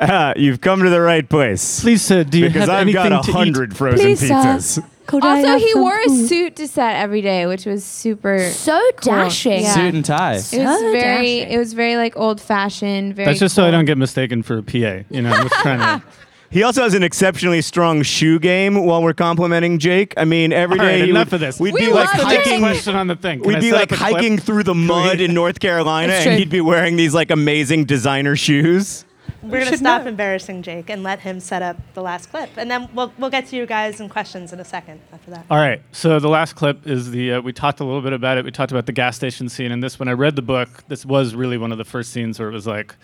ah, 0.00 0.32
"You've 0.36 0.60
come 0.60 0.82
to 0.84 0.88
the 0.90 1.00
right 1.00 1.28
place." 1.28 1.80
Please, 1.80 2.00
sir, 2.02 2.22
do 2.22 2.38
you 2.38 2.46
because 2.46 2.68
have 2.68 2.86
I've 2.86 2.92
got 2.94 3.06
a 3.06 3.22
to 3.24 3.30
eat? 3.30 3.34
hundred 3.34 3.76
frozen 3.76 3.98
Please, 3.98 4.20
sir. 4.20 4.26
pizzas. 4.34 4.88
Could 5.06 5.24
I 5.24 5.38
Also, 5.38 5.48
have 5.48 5.60
he 5.60 5.72
some 5.72 5.80
wore 5.82 5.98
a 5.98 6.04
food? 6.04 6.28
suit 6.28 6.56
to 6.56 6.68
set 6.68 6.94
every 6.94 7.20
day, 7.22 7.46
which 7.46 7.66
was 7.66 7.84
super 7.84 8.38
So 8.50 8.80
cool. 8.98 9.12
dashing. 9.14 9.62
Yeah. 9.62 9.74
Suit 9.74 9.94
and 9.94 10.04
tie. 10.04 10.34
It 10.34 10.36
was 10.36 10.52
So 10.52 10.60
very. 10.92 11.00
dashing. 11.40 11.52
It 11.52 11.58
was 11.58 11.72
very 11.72 11.96
like 11.96 12.16
old 12.16 12.40
fashioned. 12.40 13.16
Very. 13.16 13.26
That's 13.26 13.40
just 13.40 13.56
so 13.56 13.62
I 13.62 13.66
cool. 13.66 13.72
don't 13.72 13.84
get 13.86 13.98
mistaken 13.98 14.44
for 14.44 14.58
a 14.58 14.62
PA. 14.62 15.02
You 15.10 15.22
know, 15.22 15.32
I'm 15.32 15.42
just 15.48 15.60
trying 15.60 15.80
to. 16.00 16.06
He 16.52 16.62
also 16.62 16.82
has 16.82 16.92
an 16.94 17.02
exceptionally 17.02 17.62
strong 17.62 18.02
shoe 18.02 18.38
game 18.38 18.84
while 18.84 19.02
we're 19.02 19.14
complimenting 19.14 19.78
Jake. 19.78 20.12
I 20.18 20.26
mean, 20.26 20.52
every 20.52 20.78
All 20.78 20.84
day 20.84 20.96
right, 20.98 21.04
he 21.04 21.10
enough 21.10 21.28
would- 21.28 21.34
of 21.34 21.40
this. 21.40 21.58
We'd 21.58 21.72
We 21.74 21.80
be 21.80 21.86
like 21.92 22.08
love 22.14 22.26
That's 22.28 22.36
hiking. 22.44 22.60
question 22.60 22.94
on 22.94 23.06
the 23.06 23.16
thing. 23.16 23.38
Can 23.40 23.48
We'd 23.48 23.56
I 23.56 23.60
be 23.60 23.70
set 23.70 23.74
like 23.76 23.92
up 23.92 23.92
a 23.92 23.96
clip? 23.96 24.12
hiking 24.16 24.38
through 24.38 24.62
the 24.64 24.74
mud 24.74 25.20
in 25.20 25.32
North 25.32 25.60
Carolina, 25.60 26.12
It's 26.12 26.26
and 26.26 26.38
he'd 26.38 26.50
be 26.50 26.60
wearing 26.60 26.96
these 26.96 27.14
like 27.14 27.30
amazing 27.30 27.86
designer 27.86 28.36
shoes. 28.36 29.06
We're 29.42 29.58
going 29.60 29.72
to 29.72 29.78
stop 29.78 30.06
embarrassing 30.06 30.62
Jake 30.62 30.88
and 30.90 31.02
let 31.02 31.18
him 31.20 31.40
set 31.40 31.62
up 31.62 31.76
the 31.94 32.02
last 32.02 32.30
clip. 32.30 32.50
And 32.56 32.70
then 32.70 32.88
we'll, 32.94 33.12
we'll 33.18 33.30
get 33.30 33.46
to 33.48 33.56
you 33.56 33.66
guys 33.66 33.98
and 33.98 34.08
questions 34.08 34.52
in 34.52 34.60
a 34.60 34.64
second 34.64 35.00
after 35.12 35.32
that. 35.32 35.46
All 35.50 35.56
right. 35.58 35.82
So 35.90 36.20
the 36.20 36.28
last 36.28 36.52
clip 36.54 36.86
is 36.86 37.10
the. 37.10 37.32
Uh, 37.32 37.40
we 37.40 37.52
talked 37.52 37.80
a 37.80 37.84
little 37.84 38.02
bit 38.02 38.12
about 38.12 38.38
it. 38.38 38.44
We 38.44 38.52
talked 38.52 38.70
about 38.70 38.86
the 38.86 38.92
gas 38.92 39.16
station 39.16 39.48
scene, 39.48 39.72
and 39.72 39.82
this. 39.82 39.98
When 39.98 40.06
I 40.08 40.12
read 40.12 40.36
the 40.36 40.42
book, 40.42 40.84
this 40.86 41.04
was 41.04 41.34
really 41.34 41.58
one 41.58 41.72
of 41.72 41.78
the 41.78 41.84
first 41.84 42.12
scenes 42.12 42.38
where 42.38 42.48
it 42.48 42.52
was 42.52 42.68
like, 42.68 42.94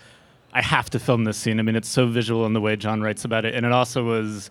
I 0.53 0.61
have 0.61 0.89
to 0.91 0.99
film 0.99 1.23
this 1.25 1.37
scene. 1.37 1.59
I 1.59 1.63
mean, 1.63 1.75
it's 1.75 1.89
so 1.89 2.07
visual 2.07 2.45
in 2.45 2.53
the 2.53 2.61
way 2.61 2.75
John 2.75 3.01
writes 3.01 3.23
about 3.25 3.45
it, 3.45 3.53
and 3.55 3.65
it 3.65 3.71
also 3.71 4.03
was 4.03 4.49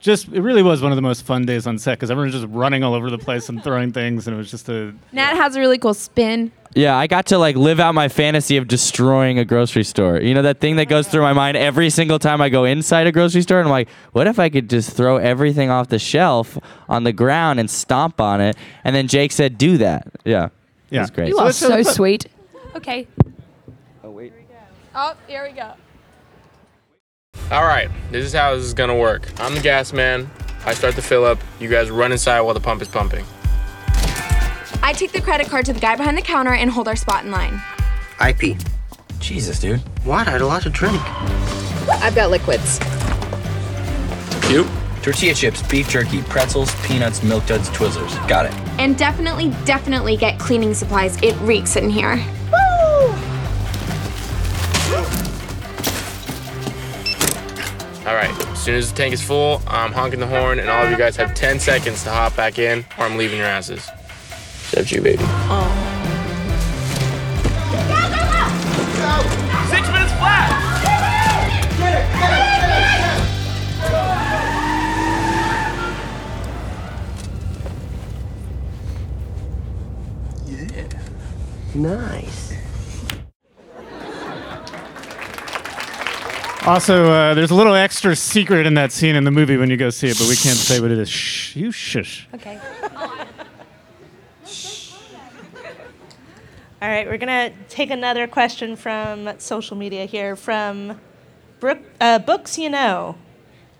just 0.00 0.28
it 0.28 0.42
really 0.42 0.62
was 0.62 0.82
one 0.82 0.92
of 0.92 0.96
the 0.96 1.02
most 1.02 1.24
fun 1.24 1.46
days 1.46 1.66
on 1.66 1.78
set 1.78 1.98
because 1.98 2.10
everyone 2.10 2.26
was 2.32 2.40
just 2.42 2.52
running 2.54 2.84
all 2.84 2.92
over 2.94 3.10
the 3.10 3.18
place 3.18 3.48
and 3.48 3.62
throwing 3.64 3.90
things, 3.92 4.26
and 4.26 4.34
it 4.34 4.38
was 4.38 4.50
just 4.50 4.68
a 4.68 4.94
Nat 5.12 5.34
has 5.34 5.56
a 5.56 5.60
really 5.60 5.78
cool 5.78 5.94
spin. 5.94 6.52
Yeah, 6.76 6.96
I 6.96 7.06
got 7.06 7.26
to 7.26 7.38
like 7.38 7.56
live 7.56 7.78
out 7.80 7.94
my 7.94 8.08
fantasy 8.08 8.56
of 8.56 8.66
destroying 8.68 9.38
a 9.38 9.44
grocery 9.44 9.84
store. 9.84 10.20
You 10.20 10.34
know 10.34 10.42
that 10.42 10.60
thing 10.60 10.76
that 10.76 10.86
goes 10.88 11.08
through 11.08 11.22
my 11.22 11.32
mind 11.32 11.56
every 11.56 11.88
single 11.90 12.18
time 12.18 12.40
I 12.40 12.48
go 12.48 12.64
inside 12.64 13.06
a 13.06 13.12
grocery 13.12 13.42
store 13.42 13.60
and 13.60 13.66
I'm 13.68 13.72
like, 13.72 13.88
what 14.12 14.26
if 14.26 14.38
I 14.38 14.48
could 14.50 14.68
just 14.68 14.90
throw 14.96 15.16
everything 15.16 15.70
off 15.70 15.88
the 15.88 15.98
shelf 16.00 16.58
on 16.88 17.04
the 17.04 17.12
ground 17.12 17.58
and 17.60 17.70
stomp 17.70 18.20
on 18.20 18.40
it? 18.40 18.56
And 18.82 18.94
then 18.94 19.06
Jake 19.08 19.30
said, 19.32 19.56
"Do 19.56 19.78
that." 19.78 20.08
Yeah. 20.24 20.46
It 20.46 20.50
Yeah. 20.90 21.00
was 21.02 21.10
great. 21.10 21.28
You 21.28 21.38
are 21.38 21.52
so 21.52 21.82
sweet. 21.82 22.26
Okay. 22.76 23.06
Oh, 24.94 25.16
here 25.26 25.44
we 25.44 25.52
go. 25.52 25.72
All 27.50 27.64
right, 27.64 27.90
this 28.10 28.24
is 28.24 28.32
how 28.32 28.54
this 28.54 28.64
is 28.64 28.74
gonna 28.74 28.96
work. 28.96 29.28
I'm 29.40 29.54
the 29.54 29.60
gas 29.60 29.92
man. 29.92 30.30
I 30.64 30.72
start 30.72 30.94
to 30.94 31.02
fill 31.02 31.24
up. 31.24 31.38
You 31.60 31.68
guys 31.68 31.90
run 31.90 32.12
inside 32.12 32.40
while 32.40 32.54
the 32.54 32.60
pump 32.60 32.80
is 32.80 32.88
pumping. 32.88 33.24
I 34.82 34.92
take 34.94 35.12
the 35.12 35.20
credit 35.20 35.48
card 35.48 35.66
to 35.66 35.72
the 35.72 35.80
guy 35.80 35.96
behind 35.96 36.16
the 36.16 36.22
counter 36.22 36.54
and 36.54 36.70
hold 36.70 36.88
our 36.88 36.96
spot 36.96 37.24
in 37.24 37.30
line. 37.30 37.60
IP. 38.24 38.56
Jesus, 39.18 39.58
dude. 39.58 39.80
What? 40.04 40.28
I 40.28 40.30
had 40.30 40.42
a 40.42 40.46
lot 40.46 40.62
to 40.62 40.70
drink. 40.70 41.00
I've 41.88 42.14
got 42.14 42.30
liquids. 42.30 42.78
You? 44.50 44.66
Tortilla 45.02 45.34
chips, 45.34 45.62
beef 45.68 45.88
jerky, 45.88 46.22
pretzels, 46.22 46.74
peanuts, 46.86 47.22
milk 47.22 47.44
duds, 47.46 47.68
Twizzlers. 47.70 48.28
Got 48.28 48.46
it. 48.46 48.54
And 48.78 48.96
definitely, 48.96 49.50
definitely 49.64 50.16
get 50.16 50.38
cleaning 50.38 50.72
supplies. 50.72 51.20
It 51.22 51.34
reeks 51.40 51.76
in 51.76 51.90
here. 51.90 52.24
All 58.06 58.14
right, 58.14 58.30
as 58.48 58.62
soon 58.62 58.74
as 58.74 58.90
the 58.90 58.96
tank 58.96 59.14
is 59.14 59.22
full, 59.22 59.62
I'm 59.66 59.90
honking 59.90 60.20
the 60.20 60.26
horn, 60.26 60.58
and 60.58 60.68
all 60.68 60.84
of 60.84 60.90
you 60.90 60.96
guys 60.98 61.16
have 61.16 61.34
10 61.34 61.58
seconds 61.58 62.04
to 62.04 62.10
hop 62.10 62.36
back 62.36 62.58
in, 62.58 62.84
or 62.98 63.06
I'm 63.06 63.16
leaving 63.16 63.38
your 63.38 63.46
asses. 63.46 63.88
Except 64.64 64.92
you, 64.92 65.00
baby. 65.00 65.22
Six 69.70 69.88
minutes 69.88 70.12
flat. 70.12 70.50
Yeah. 80.46 80.88
Nice. 81.74 82.43
Also, 86.66 87.10
uh, 87.10 87.34
there's 87.34 87.50
a 87.50 87.54
little 87.54 87.74
extra 87.74 88.16
secret 88.16 88.64
in 88.66 88.72
that 88.72 88.90
scene 88.90 89.16
in 89.16 89.24
the 89.24 89.30
movie 89.30 89.58
when 89.58 89.68
you 89.68 89.76
go 89.76 89.90
see 89.90 90.08
it, 90.08 90.18
but 90.18 90.26
we 90.28 90.34
can't 90.34 90.56
say 90.56 90.80
what 90.80 90.90
it 90.90 90.98
is. 90.98 91.10
Shh, 91.10 91.56
you 91.56 91.70
shush. 91.70 92.26
Okay. 92.32 92.58
All 96.80 96.88
right, 96.88 97.06
we're 97.06 97.18
gonna 97.18 97.52
take 97.68 97.90
another 97.90 98.26
question 98.26 98.76
from 98.76 99.38
social 99.38 99.76
media 99.76 100.06
here 100.06 100.36
from 100.36 100.98
Brook, 101.60 101.80
uh, 102.00 102.18
books 102.18 102.56
you 102.56 102.70
know. 102.70 103.16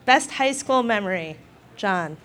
Best 0.05 0.33
high 0.33 0.53
school 0.53 0.83
memory, 0.83 1.39
John. 1.77 2.19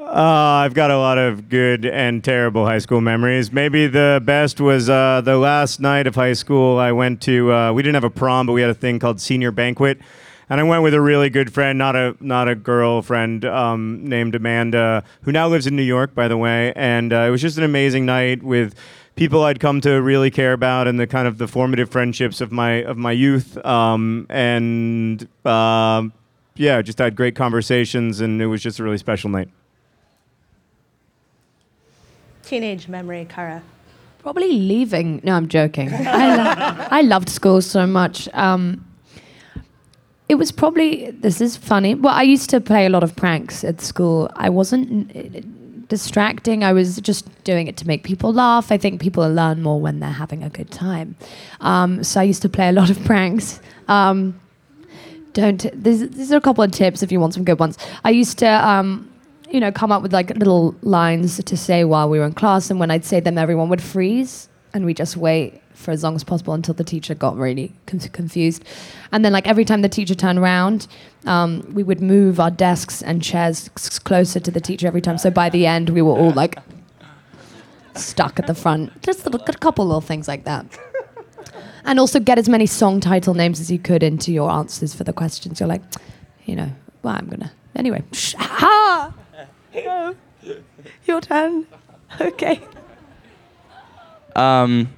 Uh, 0.00 0.64
I've 0.64 0.72
got 0.72 0.90
a 0.90 0.96
lot 0.96 1.18
of 1.18 1.50
good 1.50 1.84
and 1.84 2.24
terrible 2.24 2.64
high 2.64 2.78
school 2.78 3.02
memories. 3.02 3.52
Maybe 3.52 3.86
the 3.86 4.22
best 4.24 4.58
was 4.58 4.88
uh, 4.88 5.20
the 5.22 5.36
last 5.36 5.78
night 5.78 6.06
of 6.06 6.14
high 6.14 6.32
school. 6.32 6.78
I 6.78 6.90
went 6.90 7.20
to. 7.22 7.52
Uh, 7.52 7.72
we 7.74 7.82
didn't 7.82 7.96
have 7.96 8.04
a 8.04 8.10
prom, 8.10 8.46
but 8.46 8.54
we 8.54 8.62
had 8.62 8.70
a 8.70 8.74
thing 8.74 8.98
called 8.98 9.20
senior 9.20 9.50
banquet, 9.50 10.00
and 10.48 10.58
I 10.58 10.62
went 10.62 10.82
with 10.82 10.94
a 10.94 11.02
really 11.02 11.28
good 11.28 11.52
friend, 11.52 11.78
not 11.78 11.96
a 11.96 12.16
not 12.18 12.48
a 12.48 12.54
girlfriend, 12.54 13.44
um, 13.44 14.02
named 14.02 14.34
Amanda, 14.34 15.04
who 15.20 15.32
now 15.32 15.48
lives 15.48 15.66
in 15.66 15.76
New 15.76 15.82
York, 15.82 16.14
by 16.14 16.28
the 16.28 16.38
way. 16.38 16.72
And 16.76 17.12
uh, 17.12 17.26
it 17.28 17.30
was 17.30 17.42
just 17.42 17.58
an 17.58 17.64
amazing 17.64 18.06
night 18.06 18.42
with 18.42 18.74
people 19.16 19.44
I'd 19.44 19.60
come 19.60 19.82
to 19.82 20.00
really 20.00 20.30
care 20.30 20.54
about, 20.54 20.88
and 20.88 20.98
the 20.98 21.06
kind 21.06 21.28
of 21.28 21.36
the 21.36 21.46
formative 21.46 21.90
friendships 21.90 22.40
of 22.40 22.50
my 22.50 22.82
of 22.84 22.96
my 22.96 23.12
youth. 23.12 23.62
Um, 23.66 24.26
and 24.30 25.28
um, 25.44 26.14
yeah, 26.56 26.80
just 26.80 26.98
had 26.98 27.16
great 27.16 27.36
conversations, 27.36 28.22
and 28.22 28.40
it 28.40 28.46
was 28.46 28.62
just 28.62 28.78
a 28.78 28.82
really 28.82 28.96
special 28.96 29.28
night. 29.28 29.50
Teenage 32.50 32.88
memory, 32.88 33.28
Cara. 33.28 33.62
Probably 34.18 34.50
leaving. 34.52 35.20
No, 35.22 35.36
I'm 35.36 35.46
joking. 35.46 35.88
I, 35.92 36.34
lo- 36.34 36.86
I 36.90 37.02
loved 37.02 37.28
school 37.28 37.62
so 37.62 37.86
much. 37.86 38.28
Um, 38.34 38.84
it 40.28 40.34
was 40.34 40.50
probably, 40.50 41.12
this 41.12 41.40
is 41.40 41.56
funny. 41.56 41.94
Well, 41.94 42.12
I 42.12 42.22
used 42.22 42.50
to 42.50 42.60
play 42.60 42.86
a 42.86 42.88
lot 42.88 43.04
of 43.04 43.14
pranks 43.14 43.62
at 43.62 43.80
school. 43.80 44.28
I 44.34 44.48
wasn't 44.48 45.88
distracting, 45.88 46.64
I 46.64 46.72
was 46.72 47.00
just 47.00 47.28
doing 47.44 47.68
it 47.68 47.76
to 47.76 47.86
make 47.86 48.02
people 48.02 48.32
laugh. 48.32 48.72
I 48.72 48.78
think 48.78 49.00
people 49.00 49.28
learn 49.32 49.62
more 49.62 49.80
when 49.80 50.00
they're 50.00 50.10
having 50.10 50.42
a 50.42 50.50
good 50.50 50.70
time. 50.70 51.14
Um, 51.60 52.02
so 52.02 52.20
I 52.20 52.24
used 52.24 52.42
to 52.42 52.48
play 52.48 52.68
a 52.68 52.72
lot 52.72 52.90
of 52.90 53.04
pranks. 53.04 53.60
Um, 53.88 54.40
don't, 55.34 55.70
these 55.72 56.32
are 56.32 56.36
a 56.36 56.40
couple 56.40 56.64
of 56.64 56.70
tips 56.72 57.02
if 57.02 57.12
you 57.12 57.20
want 57.20 57.34
some 57.34 57.44
good 57.44 57.58
ones. 57.58 57.76
I 58.04 58.10
used 58.10 58.38
to, 58.38 58.48
um, 58.48 59.09
you 59.50 59.60
know, 59.60 59.72
come 59.72 59.90
up 59.90 60.02
with 60.02 60.12
like 60.12 60.30
little 60.36 60.74
lines 60.82 61.42
to 61.42 61.56
say 61.56 61.84
while 61.84 62.08
we 62.08 62.18
were 62.18 62.26
in 62.26 62.34
class, 62.34 62.70
and 62.70 62.78
when 62.78 62.90
I'd 62.90 63.04
say 63.04 63.20
them, 63.20 63.36
everyone 63.36 63.68
would 63.68 63.82
freeze, 63.82 64.48
and 64.72 64.84
we 64.84 64.94
just 64.94 65.16
wait 65.16 65.60
for 65.74 65.90
as 65.90 66.02
long 66.02 66.14
as 66.14 66.22
possible 66.22 66.52
until 66.52 66.74
the 66.74 66.84
teacher 66.84 67.14
got 67.14 67.36
really 67.36 67.72
con- 67.86 67.98
confused. 68.00 68.64
And 69.12 69.24
then, 69.24 69.32
like 69.32 69.46
every 69.46 69.64
time 69.64 69.82
the 69.82 69.88
teacher 69.88 70.14
turned 70.14 70.38
around, 70.38 70.86
um, 71.26 71.66
we 71.72 71.82
would 71.82 72.00
move 72.00 72.38
our 72.38 72.50
desks 72.50 73.02
and 73.02 73.22
chairs 73.22 73.68
closer 74.04 74.40
to 74.40 74.50
the 74.50 74.60
teacher 74.60 74.86
every 74.86 75.00
time. 75.00 75.18
So 75.18 75.30
by 75.30 75.48
the 75.50 75.66
end, 75.66 75.90
we 75.90 76.02
were 76.02 76.12
all 76.12 76.32
like 76.32 76.56
stuck 77.94 78.38
at 78.38 78.46
the 78.46 78.54
front. 78.54 79.02
Just 79.02 79.26
a, 79.26 79.30
a 79.30 79.54
couple 79.54 79.86
little 79.86 80.00
things 80.00 80.28
like 80.28 80.44
that. 80.44 80.66
And 81.84 81.98
also 81.98 82.20
get 82.20 82.38
as 82.38 82.48
many 82.48 82.66
song 82.66 83.00
title 83.00 83.34
names 83.34 83.58
as 83.58 83.70
you 83.70 83.78
could 83.78 84.02
into 84.02 84.32
your 84.32 84.50
answers 84.50 84.94
for 84.94 85.02
the 85.02 85.14
questions. 85.14 85.60
You're 85.60 85.68
like, 85.68 85.82
you 86.44 86.54
know, 86.54 86.70
well, 87.02 87.16
I'm 87.16 87.26
gonna 87.26 87.52
anyway. 87.74 88.04
Ha! 88.36 89.14
Go. 89.72 90.16
Your 91.04 91.20
turn. 91.20 91.66
Okay. 92.20 92.60
Um, 94.34 94.88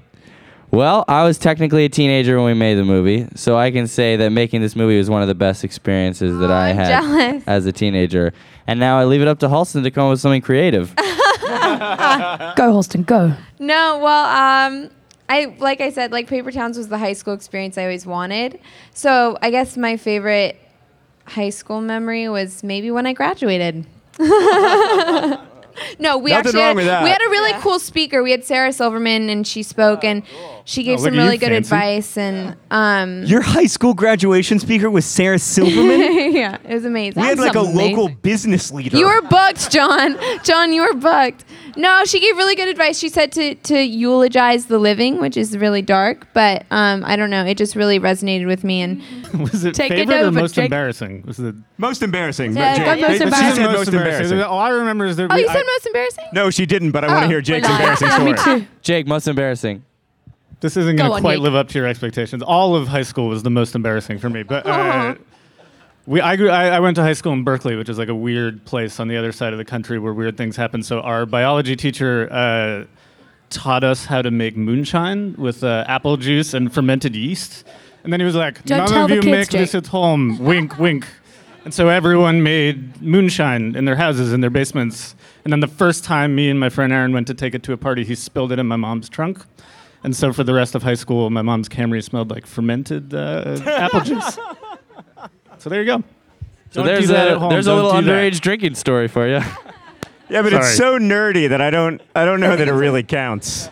well, 0.71 1.05
I 1.09 1.25
was 1.25 1.39
technically 1.39 1.85
a 1.85 1.89
teenager 1.89 2.37
when 2.37 2.47
we 2.47 2.55
made 2.55 2.75
the 2.75 2.85
movie, 2.85 3.29
so 3.35 3.59
I 3.59 3.71
can 3.71 3.87
say 3.87 4.17
that 4.17 4.31
making 4.31 4.63
this 4.63 4.75
movie 4.75 4.97
was 4.97 5.11
one 5.11 5.21
of 5.21 5.29
the 5.29 5.35
best 5.35 5.65
experiences 5.65 6.39
that 6.39 6.51
I 6.51 6.71
I'm 6.71 6.77
had 6.77 6.89
jealous. 7.03 7.45
as 7.47 7.67
a 7.67 7.73
teenager. 7.73 8.33
And 8.67 8.81
now 8.81 8.99
I 8.99 9.05
leave 9.05 9.21
it 9.21 9.29
up 9.29 9.39
to 9.41 9.49
Halston 9.49 9.83
to 9.83 9.91
come 9.91 10.05
up 10.07 10.11
with 10.11 10.21
something 10.21 10.41
creative. 10.43 10.95
Go, 11.47 12.73
Halston, 12.73 13.05
go. 13.05 13.35
No, 13.59 13.99
well, 14.03 14.25
um, 14.25 14.91
I 15.29 15.55
like 15.59 15.81
I 15.81 15.91
said, 15.91 16.13
like 16.13 16.29
Paper 16.29 16.51
Towns 16.51 16.79
was 16.79 16.89
the 16.89 16.99
high 16.99 17.13
school 17.13 17.35
experience 17.35 17.77
I 17.77 17.83
always 17.83 18.07
wanted. 18.07 18.59
So 18.95 19.37
I 19.43 19.51
guess 19.51 19.77
my 19.77 19.97
favorite 19.97 20.59
high 21.27 21.51
school 21.51 21.81
memory 21.81 22.29
was 22.29 22.63
maybe 22.63 22.91
when 22.91 23.07
I 23.07 23.13
graduated. 23.13 23.87
No, 25.99 26.19
we 26.19 26.31
Nothing 26.31 26.33
actually 26.33 26.59
wrong 26.61 26.67
had, 26.69 26.77
with 26.77 26.87
that. 26.87 27.03
we 27.05 27.11
had 27.11 27.23
a 27.23 27.31
really 27.31 27.53
cool 27.63 27.79
speaker. 27.79 28.23
We 28.23 28.31
had 28.31 28.45
Sarah 28.45 28.73
Silverman, 28.73 29.29
and 29.31 29.47
she 29.47 29.63
spoke, 29.63 30.05
and 30.05 30.23
she 30.65 30.83
gave 30.83 30.99
Oh, 31.01 31.03
look 31.03 31.11
some 31.13 31.15
at 31.15 31.17
you, 31.19 31.25
really 31.25 31.39
good 31.39 31.49
fancy. 31.51 31.59
advice. 31.75 32.17
And 32.19 32.57
um, 32.71 33.25
Your 33.25 33.41
high 33.41 33.67
school 33.67 33.95
graduation 33.95 34.59
speaker 34.59 34.91
was 34.91 35.05
Sarah 35.07 35.39
Silverman. 35.39 36.33
yeah, 36.35 36.59
it 36.69 36.75
was 36.75 36.85
amazing. 36.85 37.21
we 37.23 37.27
had 37.29 37.39
like 37.39 37.53
a 37.53 37.65
Something 37.65 37.75
local 37.77 38.05
amazing. 38.07 38.19
business 38.23 38.71
leader. 38.73 38.97
You 38.97 39.07
were 39.07 39.23
booked, 39.23 39.71
John. 39.71 40.17
John, 40.45 40.73
you 40.73 40.83
were 40.83 40.95
booked. 40.95 41.45
No, 41.77 42.05
she 42.05 42.21
gave 42.21 42.37
really 42.37 42.55
good 42.55 42.69
advice. 42.69 42.99
She 42.99 43.09
said 43.09 43.33
to 43.33 43.55
to 43.55 43.79
eulogize 43.83 44.67
the 44.67 44.79
living, 44.79 45.21
which 45.21 45.37
is 45.37 45.57
really 45.57 45.83
dark, 45.83 46.27
but 46.35 46.65
um, 46.71 47.03
I 47.05 47.17
don't 47.17 47.31
know. 47.31 47.45
It 47.45 47.57
just 47.57 47.75
really 47.77 47.99
resonated 47.99 48.47
with 48.47 48.65
me. 48.65 48.83
And 48.83 49.03
Was 49.41 49.65
it 49.65 49.75
Take 49.75 49.91
it 49.93 49.97
favorite 49.97 50.17
or 50.17 50.27
over, 50.27 50.41
most 50.41 50.55
Jake. 50.55 50.65
embarrassing? 50.67 51.23
Was 51.27 51.39
it 51.41 51.55
most 51.79 52.03
embarrassing. 52.03 52.55
Yeah, 52.57 52.79
but 52.79 52.85
go 52.85 52.85
Jake- 52.85 53.01
most 53.01 53.19
but 53.19 53.19
she 53.19 53.23
embarrassing. 53.23 53.65
said 53.65 53.73
most 53.73 53.89
embarrassing. 53.89 54.41
All 54.43 54.59
I 54.59 54.69
remember 54.71 55.07
is 55.07 55.17
that 55.17 55.31
oh, 55.31 55.35
we, 55.35 55.43
you 55.43 55.47
said 55.49 55.57
I- 55.59 55.63
most 55.63 55.87
embarrassing. 55.87 56.25
No, 56.33 56.51
she 56.51 56.67
didn't, 56.67 56.91
but 56.93 57.05
I 57.05 57.09
want 57.09 57.21
to 57.21 57.27
Oh, 57.27 57.29
hear 57.29 57.41
Jake's 57.41 57.67
well, 57.69 57.77
embarrassing 57.79 58.09
yeah, 58.09 58.25
me 58.25 58.37
story. 58.37 58.61
too. 58.61 58.67
Jake, 58.83 59.07
most 59.07 59.27
embarrassing. 59.29 59.85
this 60.61 60.77
isn't 60.77 60.97
Go 60.97 61.03
going 61.05 61.11
to 61.11 61.15
on, 61.17 61.21
quite 61.23 61.35
Jake. 61.37 61.43
live 61.43 61.55
up 61.55 61.69
to 61.69 61.79
your 61.79 61.87
expectations. 61.89 62.43
All 62.43 62.75
of 62.77 62.89
high 62.89 63.03
school 63.03 63.29
was 63.29 63.43
the 63.43 63.51
most 63.51 63.75
embarrassing 63.75 64.19
for 64.19 64.29
me. 64.31 64.43
But 64.43 64.67
uh, 64.67 65.15
we, 66.07 66.21
I, 66.21 66.37
grew, 66.37 66.51
I, 66.51 66.69
I 66.69 66.81
went 66.81 66.97
to 66.97 67.03
high 67.03 67.13
school 67.13 67.33
in 67.33 67.45
Berkeley, 67.45 67.77
which 67.77 67.89
is 67.89 67.99
like 67.99 68.09
a 68.09 68.15
weird 68.15 68.65
place 68.65 68.99
on 68.99 69.09
the 69.09 69.17
other 69.17 69.33
side 69.33 69.53
of 69.53 69.59
the 69.59 69.65
country 69.65 69.99
where 69.99 70.13
weird 70.13 70.37
things 70.37 70.57
happen. 70.57 70.83
So 70.83 71.01
our 71.01 71.27
biology 71.27 71.77
teacher 71.77 72.29
uh, 72.33 72.85
taught 73.51 73.85
us 73.85 74.07
how 74.07 74.23
to 74.23 74.31
make 74.31 74.57
moonshine 74.57 75.35
with 75.39 75.63
uh, 75.63 75.85
apple 75.87 76.17
juice 76.17 76.55
and 76.55 76.73
fermented 76.73 77.15
yeast. 77.15 77.65
And 78.03 78.13
then 78.13 78.19
he 78.19 78.27
was 78.27 78.35
like, 78.35 78.65
Don't 78.65 78.91
"None 78.91 79.11
of 79.11 79.11
you 79.11 79.23
make 79.31 79.51
Jake." 79.51 79.61
this 79.61 79.75
at 79.77 79.87
home." 79.87 80.39
wink, 80.41 80.79
wink. 80.79 81.07
And 81.65 81.73
so 81.73 81.89
everyone 81.89 82.43
made 82.43 83.01
moonshine 83.01 83.77
in 83.77 83.85
their 83.85 83.95
houses, 83.95 84.33
in 84.33 84.41
their 84.41 84.51
basements. 84.51 85.15
And 85.45 85.53
then 85.53 85.61
the 85.61 85.69
first 85.69 86.03
time 86.03 86.35
me 86.35 86.51
and 86.51 86.59
my 86.59 86.69
friend 86.69 86.93
Aaron 86.93 87.13
went 87.13 87.29
to 87.29 87.35
take 87.35 87.55
it 87.55 87.63
to 87.65 87.73
a 87.73 87.77
party, 87.77 88.05
he 88.05 88.17
spilled 88.17 88.51
it 88.51 88.59
in 88.59 88.67
my 88.67 88.75
mom's 88.75 89.09
trunk. 89.09 89.45
And 90.03 90.17
so 90.17 90.33
for 90.33 90.43
the 90.43 90.53
rest 90.53 90.75
of 90.75 90.83
high 90.83 90.95
school, 90.95 91.31
my 91.31 91.43
mom's 91.43 91.69
Camry 91.69 92.03
smelled 92.03 92.31
like 92.31 92.47
fermented 92.47 93.15
uh, 93.15 93.61
apple 93.65 94.01
juice. 94.05 94.37
So 95.63 95.71
there 95.71 95.81
you 95.81 95.87
go. 95.87 95.99
So 96.71 96.81
Don't 96.83 96.87
there's 96.87 97.07
do 97.07 97.13
that 97.13 97.29
a 97.29 97.31
at 97.33 97.39
home. 97.39 97.51
there's 97.51 97.67
a 97.69 97.71
Don't 97.71 97.85
little 97.85 98.01
do 98.01 98.07
that. 98.07 98.13
underage 98.33 98.41
drinking 98.41 98.75
story 98.75 99.07
for 99.09 99.29
you. 99.29 99.41
Yeah, 100.29 100.41
but 100.41 100.55
it's 100.55 100.77
so 100.79 100.99
nerdy 100.99 101.51
that 101.51 101.61
I 101.61 101.69
don't 101.69 102.01
I 102.17 102.25
don't 102.25 102.41
know 102.41 102.57
that 102.57 102.67
it 102.67 102.73
really 102.73 103.03
counts. 103.03 103.69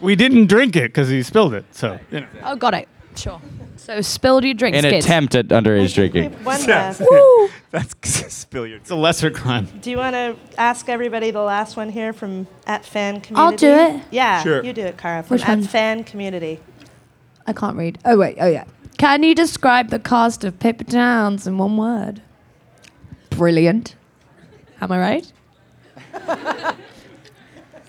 We 0.00 0.16
didn't 0.16 0.46
drink 0.46 0.74
it 0.74 0.88
because 0.88 1.08
he 1.08 1.22
spilled 1.22 1.54
it. 1.54 1.64
So 1.70 2.00
you 2.10 2.20
know. 2.22 2.26
Oh, 2.42 2.56
got 2.56 2.74
it. 2.74 2.88
Sure. 3.14 3.40
So 3.76 4.00
spilled 4.00 4.42
your 4.42 4.54
drinks, 4.54 4.78
An 4.78 4.84
kids. 4.90 5.06
attempt 5.06 5.36
at 5.36 5.46
underage 5.48 5.94
drinking. 5.94 6.32
One 6.44 6.66
last. 6.66 7.00
Woo! 7.10 7.48
That's 7.70 7.94
spill 8.34 8.66
your. 8.66 8.78
It's 8.78 8.90
a 8.90 8.96
lesser 8.96 9.30
crime. 9.30 9.68
Do 9.80 9.90
you 9.92 9.98
want 9.98 10.14
to 10.14 10.34
ask 10.58 10.88
everybody 10.88 11.30
the 11.30 11.42
last 11.42 11.76
one 11.76 11.90
here 11.90 12.12
from 12.12 12.48
at 12.66 12.84
fan 12.84 13.20
community? 13.20 13.34
I'll 13.36 13.56
do 13.56 13.96
it. 13.98 14.02
Yeah, 14.10 14.42
Sure. 14.42 14.64
you 14.64 14.72
do 14.72 14.82
it, 14.82 14.96
Cara. 14.98 15.22
From 15.22 15.36
Which 15.36 15.44
at 15.44 15.58
one? 15.58 15.62
fan 15.62 16.02
community. 16.02 16.58
I 17.46 17.52
can't 17.52 17.76
read. 17.76 17.98
Oh 18.04 18.18
wait. 18.18 18.36
Oh 18.40 18.48
yeah. 18.48 18.64
Can 18.98 19.22
you 19.22 19.34
describe 19.34 19.90
the 19.90 19.98
cast 19.98 20.44
of 20.44 20.58
Paper 20.58 20.84
Towns 20.84 21.46
in 21.46 21.58
one 21.58 21.76
word? 21.76 22.22
Brilliant. 23.30 23.94
Am 24.80 24.90
I 24.90 24.98
right? 24.98 25.32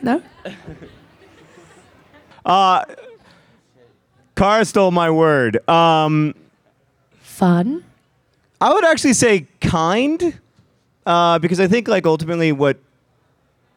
no. 0.01 0.21
Uh, 2.45 2.83
Cara 4.35 4.65
stole 4.65 4.91
my 4.91 5.09
word. 5.09 5.67
Um, 5.69 6.35
Fun. 7.21 7.83
I 8.59 8.73
would 8.73 8.85
actually 8.85 9.13
say 9.13 9.47
kind, 9.61 10.39
uh, 11.05 11.39
because 11.39 11.59
I 11.59 11.67
think 11.67 11.87
like 11.87 12.05
ultimately 12.05 12.51
what 12.51 12.77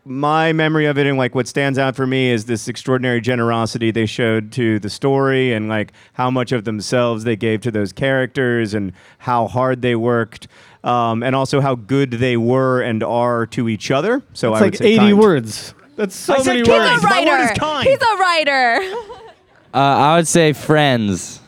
my 0.05 0.53
memory 0.53 0.87
of 0.87 0.97
it 0.99 1.07
and 1.07 1.19
like 1.19 1.35
what 1.35 1.47
stands 1.47 1.79
out 1.79 1.95
for 1.95 2.07
me 2.07 2.31
is 2.31 2.47
this 2.47 2.69
extraordinary 2.69 3.21
generosity 3.21 3.91
they 3.91 4.07
showed 4.07 4.51
to 4.53 4.79
the 4.81 4.89
story 4.91 5.53
and 5.53 5.69
like 5.69 5.93
how 6.15 6.31
much 6.31 6.53
of 6.53 6.65
themselves 6.65 7.25
they 7.25 7.37
gave 7.37 7.61
to 7.61 7.71
those 7.71 7.93
characters 7.93 8.73
and 8.75 8.93
how 9.19 9.47
hard 9.47 9.83
they 9.83 9.95
worked 9.95 10.49
um, 10.85 11.23
and 11.23 11.37
also 11.37 11.61
how 11.61 11.75
good 11.75 12.13
they 12.13 12.37
were 12.37 12.81
and 12.81 13.03
are 13.03 13.47
to 13.47 13.69
each 13.69 13.91
other. 13.91 14.23
So 14.33 14.53
It's 14.55 14.61
I 14.63 14.65
would 14.65 14.73
like 14.73 14.77
say 14.77 14.87
80 14.93 14.97
kind. 14.99 15.19
words. 15.19 15.75
That's 15.97 16.17
so 16.17 16.35
I 16.35 16.39
said 16.39 16.47
many 16.55 16.63
kind. 16.63 16.91
words. 16.93 17.03
My 17.03 17.25
word 17.25 17.41
is 17.41 17.49
Writer. 17.51 17.61
kind. 17.61 17.89
He's 17.89 18.01
a 18.03 18.17
writer. 18.17 18.81
Uh, 19.73 19.77
I 19.79 20.17
would 20.17 20.27
say 20.27 20.53
friends. 20.53 21.40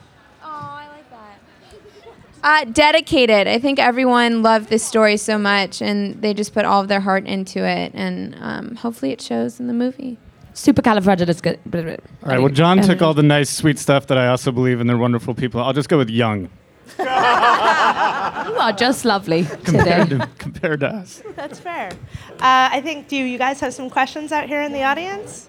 Uh, 2.42 2.64
dedicated. 2.64 3.46
I 3.46 3.58
think 3.58 3.78
everyone 3.78 4.42
loved 4.42 4.68
this 4.68 4.84
story 4.84 5.16
so 5.16 5.38
much, 5.38 5.80
and 5.80 6.20
they 6.20 6.34
just 6.34 6.52
put 6.52 6.64
all 6.64 6.80
of 6.80 6.88
their 6.88 7.00
heart 7.00 7.26
into 7.26 7.64
it, 7.64 7.92
and 7.94 8.36
um, 8.40 8.74
hopefully 8.76 9.12
it 9.12 9.20
shows 9.20 9.60
in 9.60 9.68
the 9.68 9.72
movie. 9.72 10.18
Supercalifragilistic. 10.54 11.58
All 12.22 12.28
right. 12.28 12.38
Well, 12.40 12.52
John 12.52 12.82
took 12.82 13.00
all 13.00 13.14
the 13.14 13.22
nice, 13.22 13.48
sweet 13.48 13.78
stuff 13.78 14.08
that 14.08 14.18
I 14.18 14.26
also 14.28 14.52
believe 14.52 14.80
in. 14.80 14.86
They're 14.86 14.98
wonderful 14.98 15.34
people. 15.34 15.62
I'll 15.62 15.72
just 15.72 15.88
go 15.88 15.96
with 15.98 16.10
young 16.10 16.50
You 16.98 17.06
are 17.06 18.72
just 18.72 19.04
lovely 19.04 19.44
compared 19.64 20.08
today. 20.10 20.18
to, 20.24 20.30
compared 20.38 20.80
to 20.80 20.88
us. 20.88 21.22
That's 21.36 21.58
fair. 21.58 21.90
Uh, 22.32 22.68
I 22.72 22.80
think. 22.82 23.08
Do 23.08 23.16
you 23.16 23.38
guys 23.38 23.60
have 23.60 23.72
some 23.72 23.88
questions 23.88 24.30
out 24.32 24.46
here 24.48 24.62
in 24.62 24.72
the 24.72 24.82
audience? 24.82 25.48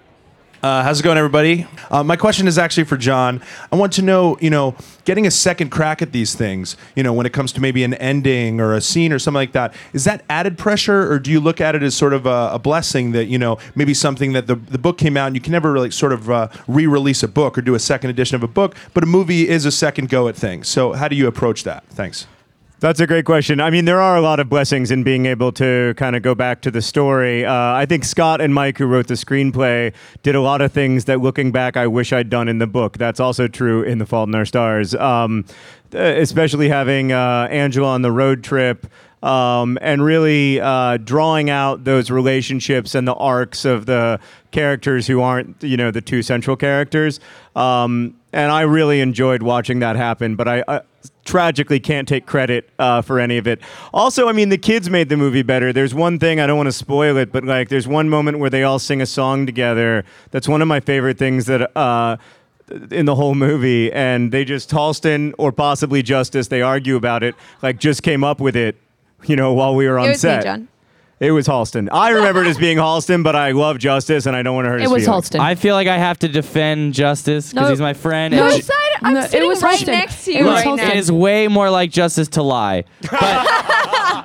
Uh, 0.64 0.82
how's 0.82 0.98
it 0.98 1.02
going, 1.02 1.18
everybody? 1.18 1.66
Uh, 1.90 2.02
my 2.02 2.16
question 2.16 2.48
is 2.48 2.56
actually 2.56 2.84
for 2.84 2.96
John. 2.96 3.42
I 3.70 3.76
want 3.76 3.92
to 3.92 4.02
know, 4.02 4.38
you 4.40 4.48
know, 4.48 4.74
getting 5.04 5.26
a 5.26 5.30
second 5.30 5.68
crack 5.68 6.00
at 6.00 6.12
these 6.12 6.34
things, 6.34 6.78
you 6.96 7.02
know, 7.02 7.12
when 7.12 7.26
it 7.26 7.34
comes 7.34 7.52
to 7.52 7.60
maybe 7.60 7.84
an 7.84 7.92
ending 7.92 8.62
or 8.62 8.72
a 8.72 8.80
scene 8.80 9.12
or 9.12 9.18
something 9.18 9.36
like 9.36 9.52
that, 9.52 9.74
is 9.92 10.04
that 10.04 10.24
added 10.30 10.56
pressure, 10.56 11.12
or 11.12 11.18
do 11.18 11.30
you 11.30 11.38
look 11.38 11.60
at 11.60 11.74
it 11.74 11.82
as 11.82 11.94
sort 11.94 12.14
of 12.14 12.24
a, 12.24 12.48
a 12.54 12.58
blessing 12.58 13.12
that, 13.12 13.26
you 13.26 13.36
know, 13.36 13.58
maybe 13.74 13.92
something 13.92 14.32
that 14.32 14.46
the, 14.46 14.54
the 14.54 14.78
book 14.78 14.96
came 14.96 15.18
out 15.18 15.26
and 15.26 15.36
you 15.36 15.42
can 15.42 15.52
never 15.52 15.70
really 15.70 15.90
sort 15.90 16.14
of 16.14 16.30
uh, 16.30 16.48
re 16.66 16.86
release 16.86 17.22
a 17.22 17.28
book 17.28 17.58
or 17.58 17.60
do 17.60 17.74
a 17.74 17.78
second 17.78 18.08
edition 18.08 18.34
of 18.34 18.42
a 18.42 18.48
book, 18.48 18.74
but 18.94 19.02
a 19.02 19.06
movie 19.06 19.46
is 19.46 19.66
a 19.66 19.70
second 19.70 20.08
go 20.08 20.28
at 20.28 20.34
things. 20.34 20.66
So, 20.66 20.94
how 20.94 21.08
do 21.08 21.14
you 21.14 21.26
approach 21.26 21.64
that? 21.64 21.84
Thanks. 21.88 22.26
That's 22.84 23.00
a 23.00 23.06
great 23.06 23.24
question. 23.24 23.62
I 23.62 23.70
mean, 23.70 23.86
there 23.86 23.98
are 23.98 24.14
a 24.14 24.20
lot 24.20 24.40
of 24.40 24.50
blessings 24.50 24.90
in 24.90 25.04
being 25.04 25.24
able 25.24 25.52
to 25.52 25.94
kind 25.96 26.14
of 26.14 26.20
go 26.20 26.34
back 26.34 26.60
to 26.60 26.70
the 26.70 26.82
story. 26.82 27.42
Uh, 27.42 27.50
I 27.50 27.86
think 27.86 28.04
Scott 28.04 28.42
and 28.42 28.52
Mike, 28.52 28.76
who 28.76 28.84
wrote 28.84 29.06
the 29.06 29.14
screenplay, 29.14 29.94
did 30.22 30.34
a 30.34 30.42
lot 30.42 30.60
of 30.60 30.70
things 30.70 31.06
that, 31.06 31.22
looking 31.22 31.50
back, 31.50 31.78
I 31.78 31.86
wish 31.86 32.12
I'd 32.12 32.28
done 32.28 32.46
in 32.46 32.58
the 32.58 32.66
book. 32.66 32.98
That's 32.98 33.20
also 33.20 33.48
true 33.48 33.82
in 33.82 33.96
The 33.96 34.04
Fault 34.04 34.28
in 34.28 34.34
Our 34.34 34.44
Stars, 34.44 34.94
um, 34.96 35.46
uh, 35.94 35.98
especially 35.98 36.68
having 36.68 37.10
uh, 37.10 37.48
Angela 37.50 37.88
on 37.88 38.02
the 38.02 38.12
road 38.12 38.44
trip. 38.44 38.86
Um, 39.22 39.78
and 39.80 40.04
really 40.04 40.60
uh, 40.60 40.98
drawing 40.98 41.48
out 41.48 41.84
those 41.84 42.10
relationships 42.10 42.94
and 42.94 43.08
the 43.08 43.14
arcs 43.14 43.64
of 43.64 43.86
the 43.86 44.20
characters 44.50 45.06
who 45.06 45.22
aren't, 45.22 45.62
you 45.62 45.78
know, 45.78 45.90
the 45.90 46.02
two 46.02 46.20
central 46.20 46.54
characters. 46.54 47.20
Um, 47.56 48.14
and 48.34 48.52
I 48.52 48.60
really 48.60 49.00
enjoyed 49.00 49.42
watching 49.42 49.78
that 49.78 49.96
happen, 49.96 50.36
but 50.36 50.48
I, 50.48 50.64
I 50.68 50.80
tragically 51.24 51.80
can't 51.80 52.06
take 52.06 52.26
credit 52.26 52.68
uh, 52.78 53.02
for 53.02 53.18
any 53.18 53.38
of 53.38 53.46
it. 53.46 53.60
Also, 53.92 54.28
I 54.28 54.32
mean, 54.32 54.48
the 54.48 54.58
kids 54.58 54.90
made 54.90 55.08
the 55.08 55.16
movie 55.16 55.42
better. 55.42 55.72
There's 55.72 55.94
one 55.94 56.18
thing 56.18 56.40
I 56.40 56.46
don't 56.46 56.56
want 56.56 56.68
to 56.68 56.72
spoil 56.72 57.16
it, 57.16 57.32
but 57.32 57.44
like, 57.44 57.68
there's 57.68 57.88
one 57.88 58.08
moment 58.08 58.38
where 58.38 58.50
they 58.50 58.62
all 58.62 58.78
sing 58.78 59.00
a 59.00 59.06
song 59.06 59.46
together. 59.46 60.04
That's 60.30 60.48
one 60.48 60.62
of 60.62 60.68
my 60.68 60.80
favorite 60.80 61.18
things 61.18 61.46
that. 61.46 61.76
Uh, 61.76 62.16
in 62.90 63.04
the 63.04 63.14
whole 63.14 63.34
movie, 63.34 63.92
and 63.92 64.32
they 64.32 64.42
just 64.42 64.70
Halston 64.70 65.34
or 65.36 65.52
possibly 65.52 66.02
Justice, 66.02 66.48
they 66.48 66.62
argue 66.62 66.96
about 66.96 67.22
it, 67.22 67.34
like 67.60 67.78
just 67.78 68.02
came 68.02 68.24
up 68.24 68.40
with 68.40 68.56
it, 68.56 68.76
you 69.26 69.36
know, 69.36 69.52
while 69.52 69.74
we 69.74 69.86
were 69.86 69.98
on 69.98 70.06
It 70.06 70.12
was 70.12 70.24
me, 70.24 70.30
set. 70.30 70.44
John. 70.44 70.68
It 71.20 71.30
was 71.30 71.46
Halston. 71.46 71.88
I 71.92 72.10
remember 72.10 72.42
it 72.42 72.48
as 72.48 72.58
being 72.58 72.76
Halston, 72.76 73.22
but 73.22 73.36
I 73.36 73.52
love 73.52 73.78
Justice, 73.78 74.26
and 74.26 74.34
I 74.36 74.42
don't 74.42 74.54
want 74.56 74.66
to 74.66 74.70
hurt 74.70 74.80
It 74.80 74.90
his 74.90 75.04
feelings. 75.06 75.34
I 75.36 75.54
feel 75.54 75.74
like 75.74 75.86
I 75.88 75.96
have 75.96 76.18
to 76.20 76.28
defend 76.28 76.92
Justice 76.94 77.50
because 77.52 77.64
No. 77.66 77.70
he's 77.70 77.80
my 77.80 77.94
friend. 77.94 78.34
No, 78.34 78.44
and 78.44 78.52
it's- 78.54 78.70
I'm 79.00 79.14
No, 79.14 79.20
it 79.20 79.30
sitting 79.30 79.48
was 79.48 79.62
right 79.62 79.78
Halston. 79.78 79.86
next 79.86 80.24
to 80.24 80.32
you 80.32 80.44
Look, 80.44 80.64
right 80.64 80.76
now. 80.76 80.90
It 80.90 80.96
is 80.96 81.12
way 81.12 81.46
more 81.48 81.70
like 81.70 81.90
Justice 81.90 82.28
to 82.28 82.42
lie. 82.42 82.84
But, 83.10 83.46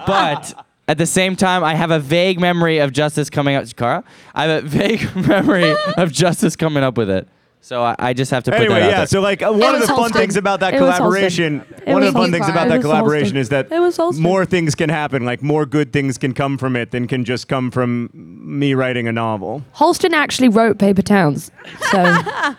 but 0.07 0.65
at 0.87 0.97
the 0.97 1.05
same 1.05 1.35
time, 1.35 1.63
I 1.63 1.75
have 1.75 1.91
a 1.91 1.99
vague 1.99 2.39
memory 2.39 2.79
of 2.79 2.91
Justice 2.91 3.29
coming 3.29 3.55
up. 3.55 3.65
Cara, 3.75 4.03
I 4.33 4.45
have 4.45 4.63
a 4.63 4.67
vague 4.67 5.15
memory 5.27 5.75
of 5.97 6.11
Justice 6.11 6.55
coming 6.55 6.83
up 6.83 6.97
with 6.97 7.09
it. 7.09 7.27
So 7.61 7.83
I, 7.83 7.95
I 7.99 8.13
just 8.13 8.31
have 8.31 8.43
to 8.45 8.51
put 8.51 8.61
Anyway, 8.61 8.75
that 8.79 8.83
out 8.83 8.89
yeah. 8.89 8.97
there. 8.99 9.07
So 9.07 9.19
like 9.21 9.41
uh, 9.43 9.51
one 9.51 9.75
of 9.75 9.81
the 9.81 9.87
fun 9.87 10.11
things 10.11 10.37
about 10.37 10.61
that 10.61 10.73
It 10.73 10.77
collaboration, 10.77 11.59
one 11.85 12.01
of 12.03 12.07
the 12.07 12.11
fun 12.13 12.29
Halston. 12.29 12.31
things 12.31 12.49
about 12.49 12.67
that 12.69 12.81
collaboration 12.81 13.35
Halston. 13.35 13.39
is 13.41 13.49
that 13.49 13.71
It 13.71 13.79
was 13.79 13.97
Halston. 13.97 14.19
more 14.19 14.45
things 14.45 14.75
can 14.75 14.89
happen. 14.89 15.25
Like 15.25 15.43
more 15.43 15.65
good 15.65 15.91
things 15.93 16.17
can 16.17 16.33
come 16.33 16.57
from 16.57 16.75
it 16.75 16.91
than 16.91 17.05
can 17.07 17.25
just 17.25 17.47
come 17.47 17.69
from 17.69 18.09
me 18.13 18.73
writing 18.73 19.07
a 19.07 19.11
novel. 19.11 19.63
Halston 19.75 20.13
actually 20.13 20.47
wrote 20.49 20.79
Paper 20.79 21.01
Towns. 21.01 21.51
So 21.91 22.15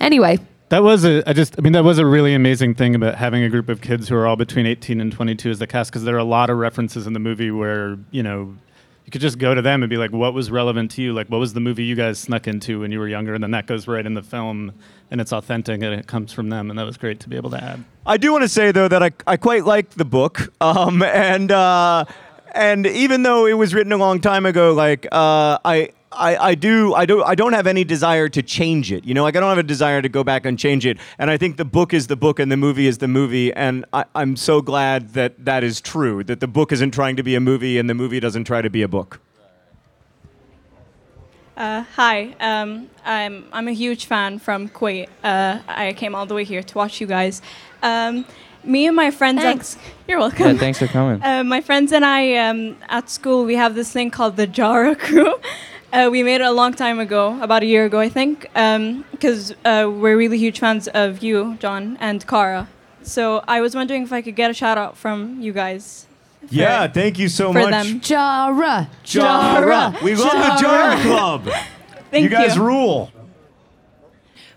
anyway, 0.00 0.38
That 0.68 0.82
was 0.82 1.04
a, 1.04 1.28
I 1.28 1.32
just, 1.32 1.54
I 1.58 1.62
mean, 1.62 1.72
that 1.72 1.84
was 1.84 1.98
a 1.98 2.06
really 2.06 2.34
amazing 2.34 2.74
thing 2.74 2.94
about 2.94 3.14
having 3.16 3.42
a 3.42 3.48
group 3.48 3.68
of 3.68 3.80
kids 3.80 4.08
who 4.08 4.16
are 4.16 4.26
all 4.26 4.36
between 4.36 4.66
18 4.66 5.00
and 5.00 5.12
22 5.12 5.50
as 5.50 5.58
the 5.58 5.66
cast, 5.66 5.90
because 5.90 6.04
there 6.04 6.14
are 6.14 6.18
a 6.18 6.24
lot 6.24 6.50
of 6.50 6.58
references 6.58 7.06
in 7.06 7.12
the 7.12 7.20
movie 7.20 7.50
where, 7.50 7.96
you 8.10 8.22
know, 8.22 8.54
you 9.04 9.10
could 9.10 9.20
just 9.20 9.38
go 9.38 9.54
to 9.54 9.60
them 9.60 9.82
and 9.82 9.90
be 9.90 9.96
like, 9.96 10.12
what 10.12 10.32
was 10.32 10.50
relevant 10.50 10.90
to 10.92 11.02
you? 11.02 11.12
Like, 11.12 11.28
what 11.28 11.38
was 11.38 11.52
the 11.52 11.60
movie 11.60 11.84
you 11.84 11.94
guys 11.94 12.18
snuck 12.18 12.46
into 12.46 12.80
when 12.80 12.90
you 12.90 12.98
were 12.98 13.08
younger? 13.08 13.34
And 13.34 13.42
then 13.42 13.50
that 13.50 13.66
goes 13.66 13.86
right 13.86 14.04
in 14.04 14.14
the 14.14 14.22
film 14.22 14.72
and 15.10 15.20
it's 15.20 15.32
authentic 15.32 15.82
and 15.82 15.92
it 15.94 16.06
comes 16.06 16.32
from 16.32 16.48
them. 16.48 16.70
And 16.70 16.78
that 16.78 16.86
was 16.86 16.96
great 16.96 17.20
to 17.20 17.28
be 17.28 17.36
able 17.36 17.50
to 17.50 17.62
add. 17.62 17.84
I 18.06 18.16
do 18.16 18.32
want 18.32 18.42
to 18.42 18.48
say 18.48 18.72
though 18.72 18.88
that 18.88 19.02
I, 19.02 19.12
I 19.26 19.36
quite 19.36 19.64
liked 19.64 19.98
the 19.98 20.06
book, 20.06 20.52
um, 20.60 21.02
and 21.02 21.52
uh, 21.52 22.06
and 22.52 22.86
even 22.86 23.22
though 23.24 23.46
it 23.46 23.54
was 23.54 23.74
written 23.74 23.92
a 23.92 23.96
long 23.96 24.20
time 24.20 24.46
ago, 24.46 24.72
like 24.72 25.06
uh, 25.12 25.58
I. 25.64 25.90
I, 26.16 26.50
I 26.50 26.54
do 26.54 26.94
I 26.94 27.06
do 27.06 27.22
I 27.22 27.34
don't 27.34 27.52
have 27.52 27.66
any 27.66 27.84
desire 27.84 28.28
to 28.28 28.42
change 28.42 28.92
it. 28.92 29.04
You 29.04 29.14
know, 29.14 29.22
like 29.22 29.36
I 29.36 29.40
don't 29.40 29.48
have 29.48 29.58
a 29.58 29.62
desire 29.62 30.00
to 30.02 30.08
go 30.08 30.24
back 30.24 30.46
and 30.46 30.58
change 30.58 30.86
it. 30.86 30.98
And 31.18 31.30
I 31.30 31.36
think 31.36 31.56
the 31.56 31.64
book 31.64 31.92
is 31.92 32.06
the 32.06 32.16
book 32.16 32.38
and 32.38 32.50
the 32.50 32.56
movie 32.56 32.86
is 32.86 32.98
the 32.98 33.08
movie. 33.08 33.52
And 33.52 33.84
I, 33.92 34.04
I'm 34.14 34.36
so 34.36 34.60
glad 34.60 35.14
that 35.14 35.44
that 35.44 35.64
is 35.64 35.80
true. 35.80 36.24
That 36.24 36.40
the 36.40 36.48
book 36.48 36.72
isn't 36.72 36.92
trying 36.92 37.16
to 37.16 37.22
be 37.22 37.34
a 37.34 37.40
movie 37.40 37.78
and 37.78 37.88
the 37.88 37.94
movie 37.94 38.20
doesn't 38.20 38.44
try 38.44 38.62
to 38.62 38.70
be 38.70 38.82
a 38.82 38.88
book. 38.88 39.20
Uh, 41.56 41.84
hi, 41.94 42.34
um, 42.40 42.90
I'm 43.04 43.44
I'm 43.52 43.68
a 43.68 43.72
huge 43.72 44.06
fan 44.06 44.40
from 44.40 44.68
Kuwait. 44.68 45.08
Uh, 45.22 45.60
I 45.68 45.92
came 45.92 46.14
all 46.14 46.26
the 46.26 46.34
way 46.34 46.42
here 46.42 46.64
to 46.64 46.78
watch 46.78 47.00
you 47.00 47.06
guys. 47.06 47.42
Um, 47.80 48.24
me 48.64 48.86
and 48.86 48.96
my 48.96 49.12
friends. 49.12 49.40
Thanks. 49.40 49.76
At, 49.76 49.82
you're 50.08 50.18
welcome. 50.18 50.46
Yeah, 50.46 50.54
thanks 50.54 50.78
for 50.78 50.88
coming. 50.88 51.22
Uh, 51.34 51.44
my 51.44 51.60
friends 51.60 51.92
and 51.92 52.04
I 52.04 52.34
um, 52.34 52.76
at 52.88 53.08
school 53.08 53.44
we 53.44 53.54
have 53.54 53.74
this 53.74 53.92
thing 53.92 54.10
called 54.10 54.36
the 54.36 54.46
Jara 54.46 54.96
Crew. 54.96 55.34
Uh, 55.94 56.10
we 56.10 56.24
made 56.24 56.40
it 56.40 56.44
a 56.44 56.50
long 56.50 56.74
time 56.74 56.98
ago, 56.98 57.40
about 57.40 57.62
a 57.62 57.66
year 57.66 57.84
ago, 57.84 58.00
I 58.00 58.08
think, 58.08 58.42
because 59.12 59.52
uh, 59.64 59.88
we're 59.88 60.16
really 60.16 60.38
huge 60.38 60.58
fans 60.58 60.88
of 60.88 61.22
you, 61.22 61.56
John, 61.60 61.96
and 62.00 62.26
Cara. 62.26 62.68
So 63.04 63.44
I 63.46 63.60
was 63.60 63.76
wondering 63.76 64.02
if 64.02 64.12
I 64.12 64.20
could 64.20 64.34
get 64.34 64.50
a 64.50 64.54
shout 64.54 64.76
out 64.76 64.96
from 64.96 65.40
you 65.40 65.52
guys. 65.52 66.06
Yeah, 66.50 66.88
thank 66.88 67.20
you 67.20 67.28
so 67.28 67.52
for 67.52 67.60
much. 67.60 67.70
them. 67.70 68.00
Jara, 68.00 68.90
Jara. 69.04 69.96
We 70.02 70.16
love 70.16 70.32
the 70.32 70.56
Jara 70.60 71.00
Club. 71.00 71.48
Thank 72.10 72.24
you 72.24 72.28
guys 72.28 72.56
you. 72.56 72.64
rule. 72.64 73.12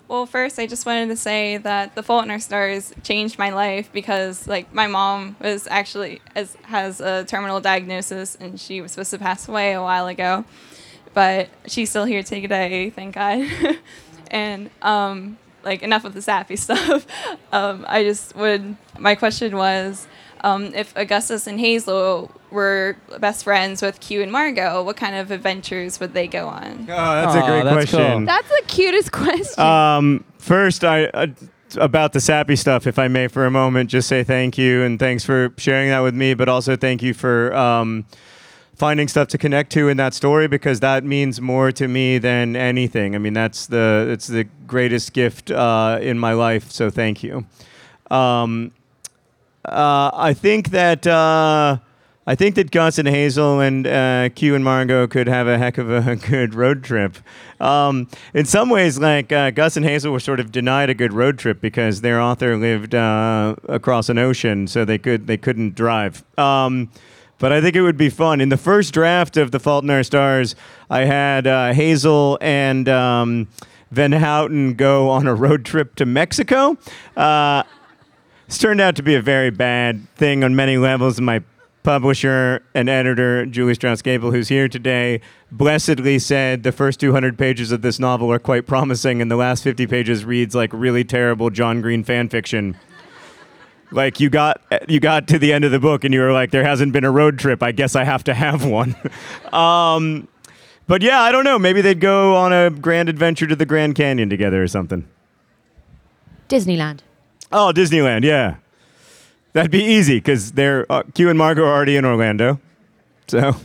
Well, 0.08 0.26
first, 0.26 0.58
I 0.58 0.66
just 0.68 0.86
wanted 0.86 1.10
to 1.10 1.16
say 1.16 1.58
that 1.58 1.96
The 1.96 2.02
Fault 2.02 2.26
in 2.26 2.32
Our 2.32 2.40
Stars 2.40 2.94
changed 3.04 3.38
my 3.38 3.50
life 3.50 3.92
because, 3.92 4.48
like, 4.48 4.74
my 4.74 4.88
mom 4.88 5.36
was 5.40 5.68
actually 5.68 6.22
has, 6.36 6.56
has 6.64 7.00
a 7.00 7.26
terminal 7.26 7.60
diagnosis 7.60 8.36
and 8.36 8.60
she 8.60 8.82
was 8.82 8.92
supposed 8.92 9.12
to 9.12 9.20
pass 9.20 9.48
away 9.48 9.74
a 9.74 9.82
while 9.82 10.08
ago, 10.08 10.46
but 11.18 11.50
she's 11.66 11.90
still 11.90 12.06
here 12.06 12.22
today, 12.22 12.92
thank 12.92 13.16
God. 13.16 13.44
and 14.30 14.70
um, 14.84 15.40
like, 15.64 15.82
enough 15.82 16.06
of 16.06 16.14
the 16.14 16.22
sappy 16.22 16.56
stuff. 16.68 17.08
um, 17.52 17.88
I 17.90 18.04
just 18.04 18.36
would. 18.36 18.78
My 19.00 19.16
question 19.16 19.58
was, 19.58 20.06
um, 20.42 20.66
if 20.76 20.96
Augustus 20.96 21.48
and 21.48 21.60
Hazel 21.60 22.30
were 22.52 22.98
best 23.20 23.46
friends 23.46 23.82
with 23.82 24.00
Q 24.00 24.22
and 24.22 24.32
Margot, 24.32 24.84
what 24.84 24.96
kind 24.96 25.16
of 25.16 25.32
adventures 25.32 26.00
would 26.00 26.14
they 26.14 26.28
go 26.28 26.48
on? 26.50 26.82
Oh, 26.82 26.86
that's 26.86 27.34
a 27.34 27.42
great 27.42 27.64
question. 27.64 28.26
That's 28.26 28.50
the 28.50 28.64
cutest 28.68 29.12
question. 29.12 29.60
Um, 29.60 30.24
first, 30.38 30.84
I 30.84 31.06
uh, 31.06 31.26
about 31.78 32.14
the 32.14 32.22
sappy 32.22 32.56
stuff, 32.56 32.86
if 32.86 33.00
I 33.00 33.08
may, 33.08 33.28
for 33.28 33.48
a 33.48 33.52
moment, 33.52 33.90
just 33.90 34.08
say 34.08 34.24
thank 34.24 34.56
you 34.56 34.84
and 34.84 35.00
thanks 35.00 35.24
for 35.24 35.52
sharing 35.58 35.90
that 35.90 36.02
with 36.02 36.14
me, 36.14 36.36
but 36.36 36.48
also 36.48 36.76
thank 36.76 37.02
you 37.02 37.16
for 37.16 37.56
um, 37.56 38.06
finding 38.78 39.08
stuff 39.08 39.28
to 39.30 39.38
connect 39.38 39.72
to 39.72 39.90
in 39.90 39.98
that 39.98 40.14
story 40.14 40.48
because 40.48 40.80
that 40.80 41.04
means 41.04 41.42
more 41.42 41.72
to 41.72 41.88
me 41.88 42.20
than 42.20 42.56
anything. 42.56 43.16
I 43.16 43.18
mean, 43.18 43.34
that's 43.34 43.68
the 43.68 44.08
it's 44.10 44.28
the 44.28 44.46
greatest 44.68 45.14
gift 45.14 45.52
uh, 45.52 45.98
in 46.02 46.20
my 46.20 46.34
life. 46.34 46.72
So 46.72 46.90
thank 46.90 47.24
you. 47.24 47.46
Um, 48.10 48.72
uh, 49.66 50.12
I 50.14 50.34
think 50.34 50.70
that. 50.70 51.06
Uh, 51.06 51.80
I 52.30 52.36
think 52.36 52.56
that 52.56 52.72
Gus 52.72 52.98
and 52.98 53.08
Hazel 53.08 53.62
and 53.62 53.88
uh, 53.88 54.28
Q 54.36 54.54
and 54.54 54.62
Margot 54.62 55.08
could 55.08 55.28
have 55.28 55.48
a 55.48 55.58
heck 55.58 55.78
of 55.78 55.90
a 55.90 56.16
good 56.30 56.54
road 56.54 56.84
trip. 56.84 57.16
Um, 57.62 58.10
in 58.34 58.44
some 58.44 58.70
ways, 58.70 59.00
like 59.00 59.32
uh, 59.32 59.52
Gus 59.52 59.78
and 59.78 59.86
Hazel 59.86 60.12
were 60.12 60.20
sort 60.20 60.42
of 60.42 60.52
denied 60.52 60.90
a 60.90 60.94
good 60.94 61.14
road 61.14 61.40
trip 61.40 61.62
because 61.62 62.02
their 62.02 62.20
author 62.20 62.58
lived 62.58 62.94
uh, 62.94 63.56
across 63.70 64.10
an 64.10 64.18
ocean, 64.18 64.68
so 64.68 64.84
they 64.84 64.98
could 64.98 65.28
they 65.28 65.38
couldn't 65.38 65.74
drive. 65.74 66.22
Um, 66.38 66.92
but 67.40 67.52
I 67.52 67.62
think 67.62 67.76
it 67.76 67.82
would 67.82 67.98
be 67.98 68.10
fun. 68.10 68.42
In 68.42 68.50
the 68.50 68.58
first 68.58 68.94
draft 68.94 69.38
of 69.38 69.52
The 69.52 69.60
Fault 69.60 69.84
in 69.84 69.90
Our 69.90 70.04
Stars, 70.04 70.56
I 70.90 71.02
had 71.02 71.48
uh, 71.48 71.74
Hazel 71.74 72.38
and 72.42 72.90
um, 72.90 73.48
Van 73.92 74.12
Houten 74.12 74.74
go 74.74 75.10
on 75.10 75.28
a 75.28 75.36
road 75.36 75.66
trip 75.66 75.96
to 75.96 76.06
Mexico. 76.06 76.78
Uh, 77.16 77.64
it's 78.48 78.58
turned 78.58 78.82
out 78.82 78.96
to 78.96 79.04
be 79.04 79.16
a 79.16 79.22
very 79.22 79.50
bad 79.50 80.08
thing 80.16 80.44
on 80.44 80.56
many 80.56 80.78
levels. 80.78 81.20
My 81.20 81.44
publisher 81.84 82.64
and 82.74 82.90
editor, 82.90 83.46
Julie 83.46 83.74
Strauss 83.74 84.02
Gabel, 84.02 84.32
who's 84.32 84.50
here 84.50 84.68
today, 84.68 85.22
blessedly 85.52 86.20
said 86.20 86.64
the 86.64 86.72
first 86.72 87.00
200 87.00 87.38
pages 87.38 87.72
of 87.72 87.82
this 87.82 87.98
novel 87.98 88.32
are 88.32 88.40
quite 88.40 88.68
promising, 88.68 89.22
and 89.22 89.32
the 89.32 89.38
last 89.38 89.64
50 89.64 89.88
pages 89.88 90.26
reads 90.26 90.54
like 90.54 90.72
really 90.74 91.04
terrible 91.04 91.50
John 91.50 91.82
Green 91.82 92.04
fan 92.04 92.28
fiction. 92.28 92.78
Like 93.92 94.20
you 94.20 94.30
got 94.30 94.62
you 94.88 95.00
got 95.00 95.28
to 95.30 95.40
the 95.40 95.54
end 95.54 95.64
of 95.64 95.72
the 95.72 95.80
book 95.80 96.04
and 96.04 96.14
you 96.14 96.20
were 96.20 96.34
like, 96.34 96.52
there 96.52 96.64
hasn't 96.64 96.92
been 96.94 97.06
a 97.06 97.12
road 97.12 97.40
trip. 97.40 97.64
I 97.64 97.72
guess 97.72 97.96
I 97.96 98.04
have 98.04 98.24
to 98.26 98.34
have 98.34 98.66
one. 98.66 98.96
um, 99.54 100.28
but 100.88 101.02
yeah, 101.02 101.22
I 101.22 101.32
don't 101.32 101.44
know. 101.44 101.58
Maybe 101.58 101.82
they'd 101.82 102.00
go 102.00 102.36
on 102.36 102.52
a 102.54 102.70
grand 102.70 103.10
adventure 103.10 103.48
to 103.48 103.56
the 103.56 103.66
Grand 103.66 103.96
Canyon 103.96 104.30
together 104.30 104.62
or 104.62 104.68
something. 104.68 105.08
Disneyland. 106.50 107.00
Oh, 107.52 107.72
Disneyland, 107.76 108.24
yeah. 108.24 108.56
That'd 109.54 109.72
be 109.72 109.84
easy 109.84 110.18
because 110.18 110.52
they're 110.54 110.86
uh, 110.92 111.04
Q 111.14 111.30
and 111.30 111.38
Margot 111.38 111.64
are 111.64 111.74
already 111.74 111.96
in 111.96 112.06
Orlando. 112.06 112.60
So, 113.28 113.56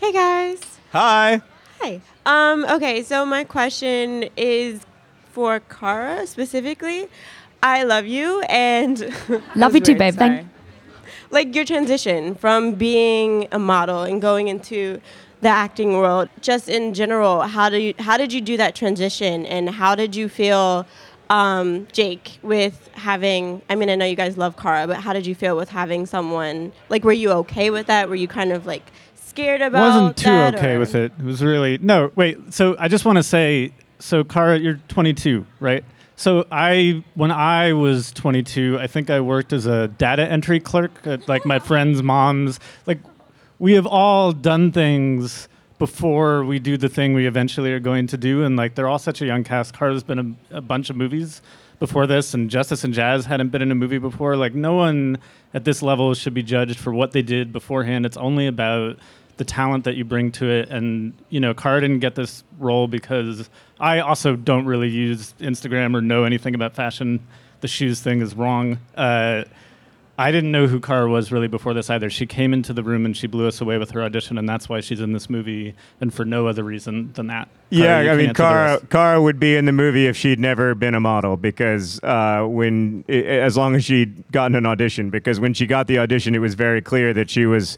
Hey 0.00 0.12
guys. 0.12 0.60
hi. 0.92 1.40
Hi. 1.80 2.00
Um, 2.24 2.64
okay, 2.64 3.02
so 3.02 3.26
my 3.26 3.44
question 3.44 4.28
is 4.36 4.80
for 5.32 5.60
Cara 5.60 6.26
specifically. 6.26 7.08
I 7.62 7.82
love 7.84 8.06
you 8.06 8.40
and 8.42 9.00
Love 9.56 9.74
you 9.74 9.80
too, 9.80 9.96
babe. 9.96 10.14
Thank- 10.14 10.40
Thank 10.42 10.48
like 11.30 11.54
your 11.56 11.64
transition 11.64 12.36
from 12.36 12.74
being 12.74 13.48
a 13.50 13.58
model 13.58 14.04
and 14.04 14.22
going 14.22 14.46
into 14.46 15.00
the 15.40 15.48
acting 15.48 15.94
world 15.94 16.28
just 16.40 16.68
in 16.68 16.94
general 16.94 17.42
how 17.42 17.68
do 17.68 17.78
you 17.78 17.92
how 17.98 18.16
did 18.16 18.32
you 18.32 18.40
do 18.40 18.56
that 18.56 18.76
transition 18.76 19.44
and 19.46 19.68
how 19.68 19.94
did 19.96 20.14
you 20.14 20.28
feel 20.28 20.86
um, 21.28 21.88
Jake 21.92 22.38
with 22.42 22.88
having 22.94 23.60
I 23.68 23.74
mean 23.74 23.90
I 23.90 23.96
know 23.96 24.04
you 24.06 24.14
guys 24.14 24.38
love 24.38 24.56
Cara 24.56 24.86
but 24.86 24.98
how 24.98 25.12
did 25.12 25.26
you 25.26 25.34
feel 25.34 25.56
with 25.56 25.68
having 25.68 26.06
someone 26.06 26.72
like 26.90 27.02
were 27.02 27.12
you 27.12 27.32
okay 27.32 27.70
with 27.70 27.86
that 27.88 28.08
were 28.08 28.14
you 28.14 28.28
kind 28.28 28.52
of 28.52 28.64
like 28.64 28.84
scared 29.36 29.60
about 29.60 29.80
wasn't 30.04 30.16
too 30.16 30.24
that, 30.30 30.54
okay 30.54 30.76
or- 30.76 30.78
with 30.78 30.94
it. 30.94 31.12
It 31.18 31.24
was 31.24 31.42
really 31.42 31.76
no. 31.78 32.10
Wait. 32.16 32.54
So 32.54 32.76
I 32.78 32.88
just 32.88 33.04
want 33.04 33.16
to 33.16 33.22
say, 33.22 33.72
so 33.98 34.24
Cara, 34.24 34.58
you're 34.58 34.80
22, 34.88 35.44
right? 35.60 35.84
So 36.16 36.46
I, 36.50 37.04
when 37.14 37.30
I 37.30 37.74
was 37.74 38.10
22, 38.12 38.78
I 38.80 38.86
think 38.86 39.10
I 39.10 39.20
worked 39.20 39.52
as 39.52 39.66
a 39.66 39.88
data 39.88 40.26
entry 40.26 40.60
clerk 40.60 41.06
at 41.06 41.28
like 41.28 41.44
my 41.44 41.58
friend's 41.68 42.02
mom's. 42.02 42.58
Like, 42.86 43.00
we 43.58 43.74
have 43.74 43.86
all 43.86 44.32
done 44.32 44.72
things 44.72 45.48
before 45.78 46.42
we 46.42 46.58
do 46.58 46.78
the 46.78 46.88
thing 46.88 47.12
we 47.12 47.26
eventually 47.26 47.70
are 47.70 47.80
going 47.80 48.06
to 48.06 48.16
do, 48.16 48.42
and 48.44 48.56
like 48.56 48.74
they're 48.74 48.88
all 48.88 48.98
such 48.98 49.20
a 49.20 49.26
young 49.26 49.44
cast. 49.44 49.74
Cara's 49.74 50.02
been 50.02 50.36
a, 50.50 50.56
a 50.56 50.60
bunch 50.62 50.88
of 50.88 50.96
movies 50.96 51.42
before 51.78 52.06
this, 52.06 52.32
and 52.32 52.48
Justice 52.48 52.82
and 52.82 52.94
Jaz 52.94 53.26
hadn't 53.26 53.50
been 53.50 53.60
in 53.60 53.70
a 53.70 53.74
movie 53.74 53.98
before. 53.98 54.36
Like, 54.36 54.54
no 54.54 54.74
one 54.74 55.18
at 55.52 55.64
this 55.64 55.82
level 55.82 56.14
should 56.14 56.32
be 56.32 56.42
judged 56.42 56.78
for 56.78 56.94
what 56.94 57.12
they 57.12 57.22
did 57.22 57.52
beforehand. 57.52 58.06
It's 58.06 58.16
only 58.16 58.46
about 58.46 58.98
the 59.36 59.44
talent 59.44 59.84
that 59.84 59.96
you 59.96 60.04
bring 60.04 60.32
to 60.32 60.48
it. 60.48 60.70
And, 60.70 61.12
you 61.28 61.40
know, 61.40 61.52
Cara 61.52 61.82
didn't 61.82 61.98
get 61.98 62.14
this 62.14 62.42
role 62.58 62.88
because 62.88 63.50
I 63.78 64.00
also 64.00 64.36
don't 64.36 64.66
really 64.66 64.88
use 64.88 65.34
Instagram 65.38 65.94
or 65.94 66.00
know 66.00 66.24
anything 66.24 66.54
about 66.54 66.74
fashion. 66.74 67.26
The 67.60 67.68
shoes 67.68 68.00
thing 68.00 68.20
is 68.22 68.34
wrong. 68.34 68.78
Uh, 68.96 69.44
I 70.18 70.30
didn't 70.30 70.50
know 70.50 70.66
who 70.66 70.80
Cara 70.80 71.10
was 71.10 71.30
really 71.30 71.48
before 71.48 71.74
this 71.74 71.90
either. 71.90 72.08
She 72.08 72.24
came 72.24 72.54
into 72.54 72.72
the 72.72 72.82
room 72.82 73.04
and 73.04 73.14
she 73.14 73.26
blew 73.26 73.46
us 73.46 73.60
away 73.60 73.76
with 73.76 73.90
her 73.90 74.02
audition, 74.02 74.38
and 74.38 74.48
that's 74.48 74.66
why 74.66 74.80
she's 74.80 75.00
in 75.00 75.12
this 75.12 75.28
movie, 75.28 75.74
and 76.00 76.12
for 76.12 76.24
no 76.24 76.46
other 76.46 76.64
reason 76.64 77.12
than 77.12 77.26
that. 77.26 77.48
Cara, 77.70 78.04
Yeah, 78.04 78.12
I 78.12 78.16
mean, 78.16 78.32
Cara. 78.32 78.80
Cara 78.88 79.20
would 79.20 79.38
be 79.38 79.56
in 79.56 79.66
the 79.66 79.72
movie 79.72 80.06
if 80.06 80.16
she'd 80.16 80.40
never 80.40 80.74
been 80.74 80.94
a 80.94 81.00
model 81.00 81.36
because 81.36 82.02
uh, 82.02 82.44
when, 82.48 83.04
as 83.08 83.58
long 83.58 83.74
as 83.74 83.84
she'd 83.84 84.30
gotten 84.32 84.54
an 84.54 84.64
audition, 84.64 85.10
because 85.10 85.38
when 85.38 85.52
she 85.52 85.66
got 85.66 85.86
the 85.86 85.98
audition, 85.98 86.34
it 86.34 86.40
was 86.40 86.54
very 86.54 86.80
clear 86.80 87.12
that 87.12 87.28
she 87.28 87.44
was 87.44 87.76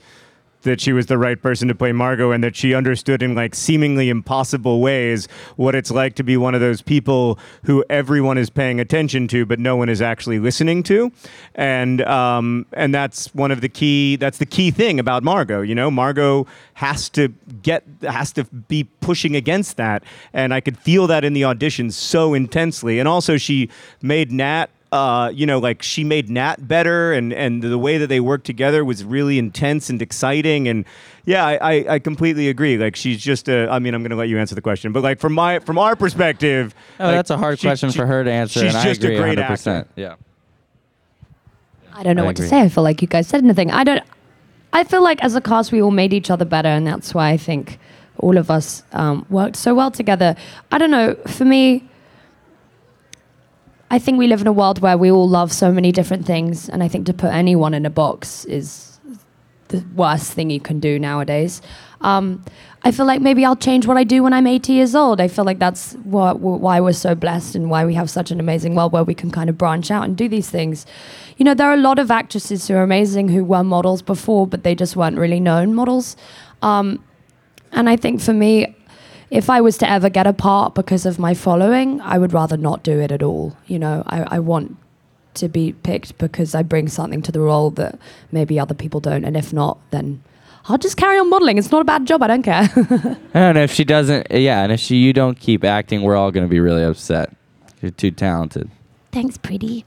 that 0.63 0.81
she 0.81 0.93
was 0.93 1.07
the 1.07 1.19
right 1.19 1.41
person 1.41 1.69
to 1.69 1.75
play 1.75 1.93
Margot 1.93 2.33
and 2.33 2.43
that 2.43 2.57
she 2.57 2.75
understood 2.75 3.23
in 3.23 3.35
like 3.35 3.55
seemingly 3.55 4.09
impossible 4.09 4.81
ways 4.81 5.29
what 5.57 5.75
it's 5.75 5.91
like 5.91 6.15
to 6.17 6.23
be 6.23 6.37
one 6.37 6.55
of 6.55 6.61
those 6.61 6.83
people 6.83 7.39
who 7.65 7.85
everyone 7.89 8.39
is 8.39 8.51
paying 8.51 8.81
attention 8.81 9.29
to 9.29 9.47
but 9.47 9.59
no 9.59 9.77
one 9.77 9.89
is 9.89 10.03
actually 10.03 10.39
listening 10.39 10.83
to. 10.85 11.13
And 11.55 12.03
um, 12.03 12.67
and 12.73 12.95
that's 12.95 13.35
one 13.35 13.51
of 13.51 13.61
the 13.61 13.69
key 13.69 14.17
that's 14.17 14.39
the 14.39 14.47
key 14.47 14.71
thing 14.71 14.99
about 14.99 15.23
Margot 15.23 15.63
you 15.63 15.75
know? 15.75 15.91
Margot 15.91 16.47
has 16.75 17.09
to 17.11 17.29
get 17.63 17.85
has 18.03 18.33
to 18.33 18.45
be 18.45 18.85
pushing 19.01 19.37
against 19.37 19.77
that. 19.77 20.03
And 20.33 20.53
I 20.53 20.61
could 20.61 20.79
feel 20.79 21.07
that 21.07 21.25
in 21.25 21.33
the 21.33 21.43
auditions 21.43 21.93
so 21.93 22.35
intensely. 22.35 22.99
And 22.99 23.09
also 23.09 23.37
she 23.37 23.71
made 24.03 24.33
Nat 24.33 24.71
uh, 24.93 25.31
you 25.35 25.45
know, 25.47 25.59
like 25.59 25.83
she 25.83 26.03
made 26.05 26.31
Nat 26.31 26.67
better, 26.67 27.13
and 27.13 27.33
and 27.33 27.63
the 27.63 27.79
way 27.79 27.99
that 27.99 28.07
they 28.07 28.21
worked 28.21 28.47
together 28.47 28.85
was 28.85 29.05
really 29.05 29.39
intense 29.39 29.91
and 29.91 30.01
exciting. 30.01 30.67
And 30.67 30.85
yeah, 31.27 31.45
I, 31.47 31.57
I, 31.57 31.95
I 31.95 31.99
completely 31.99 32.49
agree. 32.49 32.79
Like 32.79 32.97
she's 32.97 33.21
just 33.21 33.49
a. 33.49 33.69
I 33.71 33.79
mean, 33.81 33.93
I'm 33.95 34.03
gonna 34.03 34.17
let 34.17 34.29
you 34.29 34.39
answer 34.39 34.55
the 34.55 34.63
question, 34.63 34.93
but 34.93 35.03
like 35.03 35.19
from 35.21 35.35
my 35.35 35.59
from 35.59 35.79
our 35.79 35.95
perspective, 35.97 36.75
Oh, 36.99 37.05
like, 37.07 37.17
that's 37.17 37.31
a 37.31 37.37
hard 37.37 37.59
she- 37.59 37.67
question 37.67 37.91
she- 37.91 37.99
for 37.99 38.07
her 38.07 38.25
to 38.25 38.31
answer, 38.31 38.61
She's 38.61 38.75
and 38.75 38.83
just 38.85 39.03
I 39.03 39.05
agree 39.09 39.17
a 39.17 39.21
great 39.23 39.39
100%. 39.39 39.51
actor. 39.81 39.89
Yeah. 39.97 40.15
I 41.95 42.03
don't 42.03 42.17
know 42.17 42.23
I 42.23 42.27
what 42.27 42.37
to 42.37 42.47
say. 42.47 42.61
I 42.61 42.69
feel 42.69 42.85
like 42.85 43.03
you 43.03 43.09
guys 43.09 43.27
said 43.27 43.43
anything. 43.43 43.71
I 43.71 43.85
don't. 43.85 44.03
I 44.73 44.85
feel 44.85 45.03
like 45.03 45.23
as 45.25 45.35
a 45.35 45.41
cast, 45.41 45.73
we 45.73 45.83
all 45.83 45.91
made 45.91 46.13
each 46.13 46.31
other 46.31 46.45
better, 46.45 46.69
and 46.69 46.87
that's 46.87 47.15
why 47.15 47.31
I 47.31 47.37
think 47.37 47.79
all 48.19 48.37
of 48.37 48.51
us 48.51 48.83
um, 48.93 49.25
worked 49.31 49.57
so 49.57 49.75
well 49.75 49.91
together. 49.91 50.37
I 50.71 50.79
don't 50.79 50.91
know. 50.91 51.15
For 51.27 51.45
me, 51.45 51.89
I 53.91 53.99
think 53.99 54.19
we 54.19 54.27
live 54.27 54.41
in 54.41 54.47
a 54.47 54.53
world 54.53 54.81
where 54.81 54.99
we 54.99 55.11
all 55.11 55.29
love 55.29 55.53
so 55.53 55.73
many 55.73 55.93
different 55.93 56.27
things, 56.27 56.69
and 56.69 56.83
I 56.83 56.89
think 56.89 57.07
to 57.07 57.15
put 57.15 57.33
anyone 57.33 57.73
in 57.75 57.87
a 57.87 57.91
box 57.91 58.45
is 58.45 59.01
the 59.69 59.85
worst 59.95 60.33
thing 60.33 60.51
you 60.51 60.61
can 60.61 60.81
do 60.81 60.99
nowadays. 60.99 61.63
Um, 62.01 62.45
I 62.83 62.93
feel 62.93 63.07
like 63.07 63.21
maybe 63.21 63.45
I'll 63.45 63.57
change 63.57 63.87
what 63.87 63.97
I 63.97 64.05
do 64.05 64.23
when 64.23 64.33
I'm 64.33 64.47
80 64.47 64.73
years 64.73 64.95
old. 64.95 65.21
I 65.21 65.29
feel 65.29 65.45
like 65.45 65.59
that's 65.59 65.95
what, 66.05 66.39
why 66.41 66.81
we're 66.81 66.93
so 66.93 67.15
blessed 67.15 67.55
and 67.55 67.71
why 67.71 67.85
we 67.85 67.95
have 67.95 68.09
such 68.09 68.31
an 68.31 68.39
amazing 68.41 68.75
world 68.75 68.93
where 68.93 69.05
we 69.05 69.15
can 69.15 69.31
kind 69.31 69.51
of 69.51 69.59
branch 69.59 69.91
out 69.91 70.05
and 70.05 70.17
do 70.17 70.29
these 70.29 70.49
things. 70.49 70.87
You 71.37 71.45
know, 71.45 71.55
there 71.55 71.69
are 71.69 71.75
a 71.75 71.79
lot 71.79 71.99
of 71.99 72.11
actresses 72.11 72.69
who 72.69 72.75
are 72.75 72.83
amazing 72.83 73.29
who 73.29 73.45
were 73.45 73.65
models 73.65 74.01
before, 74.01 74.47
but 74.47 74.63
they 74.63 74.75
just 74.75 74.97
weren't 74.97 75.19
really 75.19 75.41
known 75.41 75.75
models. 75.75 76.17
Um, 76.63 77.05
and 77.73 77.89
I 77.89 77.97
think 77.97 78.21
for 78.21 78.33
me, 78.33 78.77
if 79.31 79.51
I 79.51 79.61
was 79.61 79.77
to 79.79 79.91
ever 79.91 80.09
get 80.09 80.27
a 80.27 80.33
part 80.33 80.75
because 80.75 81.07
of 81.07 81.19
my 81.19 81.35
following, 81.35 82.01
I 82.01 82.19
would 82.19 82.33
rather 82.33 82.57
not 82.57 82.83
do 82.83 82.99
it 83.01 83.13
at 83.13 83.23
all. 83.23 83.57
You 83.67 83.79
know, 83.79 84.03
I, 84.07 84.37
I 84.37 84.39
want 84.39 84.77
to 85.35 85.49
be 85.49 85.73
picked 85.73 86.19
because 86.19 86.55
I 86.55 86.63
bring 86.63 86.89
something 86.89 87.23
to 87.23 87.33
the 87.33 87.41
role 87.41 87.71
that 87.73 87.99
maybe 88.33 88.59
other 88.59 88.75
people 88.75 89.01
don't. 89.01 89.25
And 89.25 89.37
if 89.37 89.53
not, 89.53 89.79
then 89.91 90.23
I'll 90.67 90.79
just 90.79 90.97
carry 90.97 91.19
on 91.19 91.31
modeling. 91.31 91.59
It's 91.59 91.71
not 91.71 91.81
a 91.83 91.85
bad 91.85 92.07
job. 92.07 92.23
I 92.23 92.27
don't 92.27 92.43
care. 92.43 92.69
And 93.35 93.59
if 93.59 93.73
she 93.73 93.85
doesn't, 93.85 94.27
yeah, 94.31 94.63
and 94.63 94.73
if 94.73 94.81
she 94.81 94.97
you 94.97 95.13
don't 95.13 95.39
keep 95.39 95.65
acting, 95.65 96.03
we're 96.03 96.17
all 96.17 96.31
gonna 96.31 96.49
be 96.49 96.61
really 96.61 96.83
upset. 96.83 97.35
You're 97.81 97.91
too 97.93 98.11
talented. 98.11 98.71
Thanks, 99.13 99.39
pretty. 99.39 99.85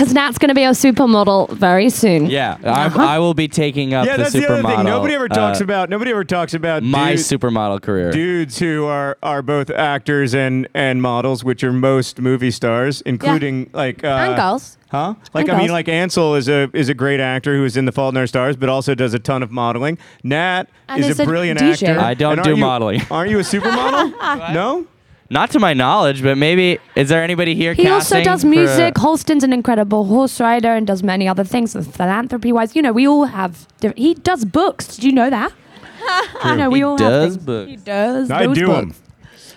Because 0.00 0.14
Nat's 0.14 0.38
going 0.38 0.48
to 0.48 0.54
be 0.54 0.64
a 0.64 0.70
supermodel 0.70 1.50
very 1.50 1.90
soon. 1.90 2.26
Yeah, 2.26 2.56
I'm, 2.64 2.98
I 2.98 3.18
will 3.18 3.34
be 3.34 3.48
taking 3.48 3.92
up 3.92 4.06
the 4.06 4.12
stuff. 4.12 4.16
yeah, 4.16 4.16
the 4.16 4.22
that's 4.22 4.32
the 4.32 4.46
other 4.54 4.62
supermodel. 4.62 4.76
thing. 4.76 4.86
Nobody 4.86 5.14
ever 5.14 5.28
talks 5.28 5.60
uh, 5.60 5.64
about. 5.64 5.90
Nobody 5.90 6.10
ever 6.10 6.24
talks 6.24 6.54
about 6.54 6.82
my 6.82 7.10
dude- 7.16 7.20
supermodel 7.20 7.82
career. 7.82 8.10
dudes 8.10 8.58
who 8.58 8.86
are 8.86 9.18
are 9.22 9.42
both 9.42 9.68
actors 9.70 10.34
and 10.34 10.66
and 10.74 11.02
models, 11.02 11.44
which 11.44 11.62
are 11.62 11.72
most 11.72 12.18
movie 12.18 12.50
stars, 12.50 13.02
including 13.02 13.68
like 13.74 14.02
uh, 14.02 14.06
And 14.08 14.36
girls. 14.36 14.78
Huh? 14.90 15.14
Like 15.34 15.44
And 15.46 15.52
I 15.52 15.58
mean, 15.58 15.66
girls. 15.68 15.72
like 15.74 15.88
Ansel 15.88 16.34
is 16.34 16.48
a 16.48 16.68
is 16.72 16.88
a 16.88 16.94
great 16.94 17.20
actor 17.20 17.54
who 17.56 17.64
is 17.64 17.76
in 17.76 17.84
The 17.84 17.92
Fault 17.92 18.14
in 18.14 18.18
Our 18.18 18.26
Stars, 18.26 18.56
but 18.56 18.68
also 18.68 18.94
does 18.94 19.12
a 19.14 19.18
ton 19.18 19.42
of 19.42 19.50
modeling. 19.52 19.98
Nat 20.24 20.64
And 20.88 21.00
is 21.04 21.10
is 21.10 21.20
a 21.20 21.22
a 21.22 21.26
brilliant 21.26 21.60
DJ. 21.60 21.88
actor. 21.88 22.00
I 22.00 22.14
don't 22.14 22.32
And 22.38 22.42
do 22.42 22.50
aren't 22.50 22.58
you- 22.58 22.64
modeling. 22.64 23.00
Aren't 23.10 23.30
you 23.30 23.38
a 23.38 23.42
supermodel? 23.42 24.52
no. 24.54 24.86
Not 25.32 25.50
to 25.52 25.60
my 25.60 25.74
knowledge, 25.74 26.22
but 26.24 26.36
maybe 26.36 26.78
is 26.96 27.08
there 27.08 27.22
anybody 27.22 27.54
here? 27.54 27.72
He 27.72 27.86
also 27.86 28.16
casting 28.16 28.24
does 28.24 28.40
for- 28.42 28.48
music. 28.48 28.98
Halston's 28.98 29.44
an 29.44 29.52
incredible 29.52 30.04
horse 30.06 30.40
rider 30.40 30.74
and 30.74 30.86
does 30.86 31.02
many 31.04 31.28
other 31.28 31.44
things. 31.44 31.72
Philanthropy 31.74 32.52
wise, 32.52 32.74
you 32.74 32.82
know, 32.82 32.92
we 32.92 33.06
all 33.06 33.26
have. 33.26 33.68
Diff- 33.78 33.96
he 33.96 34.14
does 34.14 34.44
books. 34.44 34.96
Did 34.96 35.04
you 35.04 35.12
know 35.12 35.30
that? 35.30 35.52
I 36.42 36.56
know 36.56 36.68
we 36.70 36.78
He 36.78 36.82
all 36.82 36.96
does 36.96 37.12
have 37.12 37.22
things. 37.34 37.44
books. 37.44 37.70
He 37.70 37.76
does. 37.76 38.30
I 38.30 38.46
those 38.46 38.56
do 38.56 38.66
books. 38.66 38.82
'em. 38.82 38.94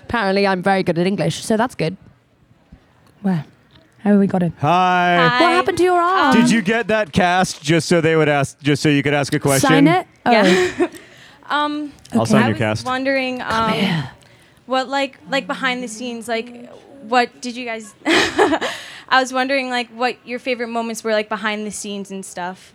Apparently, 0.04 0.46
I'm 0.46 0.62
very 0.62 0.84
good 0.84 1.00
at 1.00 1.08
English, 1.08 1.44
so 1.44 1.58
that's 1.58 1.74
good. 1.74 1.98
Where? 3.24 3.46
How 4.04 4.16
we 4.18 4.28
got 4.28 4.44
him? 4.44 4.54
Hi. 4.60 5.18
What 5.40 5.52
happened 5.54 5.78
to 5.80 5.84
your 5.84 6.00
arm? 6.00 6.36
Did 6.36 6.52
you 6.52 6.62
get 6.62 6.88
that 6.90 7.14
cast 7.14 7.64
just 7.64 7.88
so 7.88 8.00
they 8.02 8.16
would 8.16 8.28
ask, 8.30 8.60
just 8.62 8.84
so 8.84 8.90
you 8.90 9.02
could 9.02 9.14
ask 9.14 9.34
a 9.34 9.40
question? 9.40 9.70
sign 9.70 9.88
it? 9.88 10.06
Oh. 10.26 10.32
Yeah. 10.32 10.88
um, 11.50 11.92
I'll 12.12 12.26
sign 12.26 12.44
I 12.44 12.48
your 12.48 12.54
was 12.56 12.60
cast. 12.60 12.86
wondering, 12.86 13.42
um, 13.42 13.74
what 14.66 14.88
like 14.88 15.20
like 15.30 15.47
behind 15.47 15.84
the 15.84 15.88
scenes, 15.88 16.28
like 16.28 16.70
what 17.03 17.41
did 17.41 17.55
you 17.55 17.66
guys? 17.66 17.93
I 18.05 19.20
was 19.20 19.34
wondering 19.34 19.70
like 19.70 19.89
what 19.89 20.18
your 20.26 20.39
favorite 20.39 20.70
moments 20.70 21.03
were 21.03 21.11
like 21.11 21.30
behind 21.30 21.68
the 21.68 21.72
scenes 21.72 22.11
and 22.11 22.26
stuff. 22.26 22.74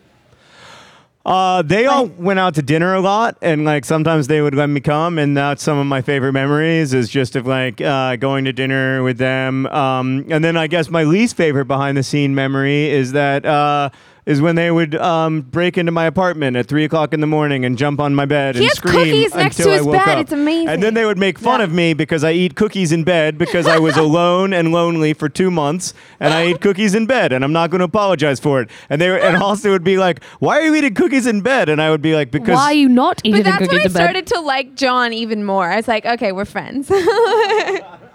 Uh, 1.27 1.61
they 1.61 1.85
all 1.85 2.07
went 2.07 2.39
out 2.39 2.55
to 2.55 2.63
dinner 2.63 2.95
a 2.95 3.01
lot, 3.01 3.37
and 3.43 3.65
like 3.65 3.85
sometimes 3.85 4.29
they 4.29 4.41
would 4.41 4.55
let 4.55 4.69
me 4.69 4.81
come, 4.81 5.19
and 5.19 5.37
that's 5.37 5.63
some 5.63 5.77
of 5.77 5.87
my 5.87 6.01
favorite 6.01 6.33
memories 6.33 6.95
is 6.95 7.09
just 7.11 7.37
of 7.37 7.47
like 7.47 7.83
uh, 7.83 8.17
going 8.17 8.47
to 8.47 8.53
dinner 8.53 9.03
with 9.03 9.19
them. 9.19 9.67
Um, 9.67 10.25
and 10.31 10.43
then 10.43 10.57
I 10.57 10.69
guess 10.69 10.89
my 10.89 11.05
least 11.05 11.37
favorite 11.37 11.67
behind 11.67 11.99
the 11.99 12.03
scene 12.03 12.35
memory 12.35 12.89
is 12.89 13.13
that 13.13 13.45
uh, 13.45 13.91
is 14.29 14.41
when 14.41 14.55
they 14.55 14.71
would 14.71 14.95
um, 14.95 15.41
break 15.41 15.77
into 15.79 15.91
my 15.91 16.05
apartment 16.05 16.57
at 16.57 16.67
three 16.67 16.85
o'clock 16.85 17.13
in 17.15 17.21
the 17.21 17.27
morning 17.27 17.65
and 17.65 17.77
jump 17.79 17.99
on 17.99 18.15
my 18.15 18.27
bed 18.27 18.55
He 18.55 18.61
and 18.61 18.69
has 18.69 18.77
scream 18.77 18.95
cookies 18.95 19.35
next 19.35 19.59
until 19.59 19.67
to 19.67 19.73
I 19.73 19.77
his 19.79 19.87
woke 19.87 19.95
bed. 19.97 20.09
up. 20.09 20.19
It's 20.19 20.33
amazing. 20.33 20.69
And 20.69 20.83
then 20.83 20.95
they 20.95 21.05
would 21.07 21.19
make 21.19 21.39
fun 21.39 21.61
of 21.61 21.73
me 21.73 21.95
because 21.95 22.23
I 22.23 22.33
eat 22.33 22.55
cookies 22.55 22.93
in 22.93 23.03
bed 23.05 23.39
because 23.39 23.67
I 23.67 23.79
was 23.79 23.97
alone 24.07 24.53
and 24.53 24.71
lonely 24.71 25.15
for 25.15 25.29
two 25.29 25.51
months, 25.51 25.95
and 26.21 26.33
I 26.35 26.43
ate 26.43 26.61
cookies 26.61 26.95
in 26.95 27.07
bed, 27.07 27.33
and 27.33 27.43
I'm 27.43 27.53
not 27.53 27.71
going 27.71 27.79
to 27.81 27.87
apologize 27.87 28.39
for 28.39 28.61
it. 28.61 28.69
And 28.91 29.01
they 29.01 29.09
were, 29.09 29.17
and 29.19 29.43
also 29.43 29.71
would 29.71 29.83
be 29.83 29.97
like, 29.99 30.23
"Why 30.41 30.59
are 30.59 30.63
you 30.63 30.75
eating 30.75 30.95
cookies 30.95 31.27
in 31.27 31.41
bed?" 31.41 31.69
And 31.71 31.81
I 31.81 31.91
would 31.91 32.03
be 32.03 32.15
like, 32.15 32.31
"Because 32.31 32.55
Why 32.55 32.65
are 32.73 32.75
you 32.75 32.89
not 32.89 33.21
eating 33.25 33.43
But 33.43 33.51
that's 33.51 33.61
when 33.69 33.81
I 33.81 33.85
in 33.85 33.93
bed? 33.93 33.93
started 33.93 34.27
to 34.29 34.41
like 34.41 34.75
John 34.75 35.13
even 35.15 35.43
more. 35.45 35.71
I 35.71 35.77
was 35.77 35.89
like, 35.89 36.05
okay, 36.05 36.33
we're 36.33 36.45
friends. 36.45 36.93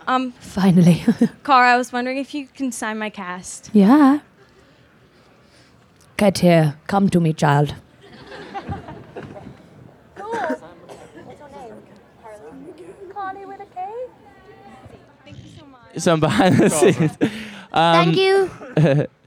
Um, 0.06 0.34
Finally. 0.40 1.02
Cara, 1.46 1.74
I 1.74 1.78
was 1.78 1.94
wondering 1.94 2.18
if 2.18 2.34
you 2.34 2.46
can 2.48 2.74
sign 2.74 2.98
my 2.98 3.10
cast. 3.10 3.70
yeah. 3.74 4.20
Get 6.18 6.40
here. 6.40 6.76
Come 6.88 7.10
to 7.10 7.20
me, 7.20 7.34
child. 7.34 7.76
some 16.04 16.20
behind 16.20 16.58
the 16.58 16.70
scenes. 16.70 17.18
Um, 17.76 18.14
Thank 18.14 18.18
you. 18.18 19.08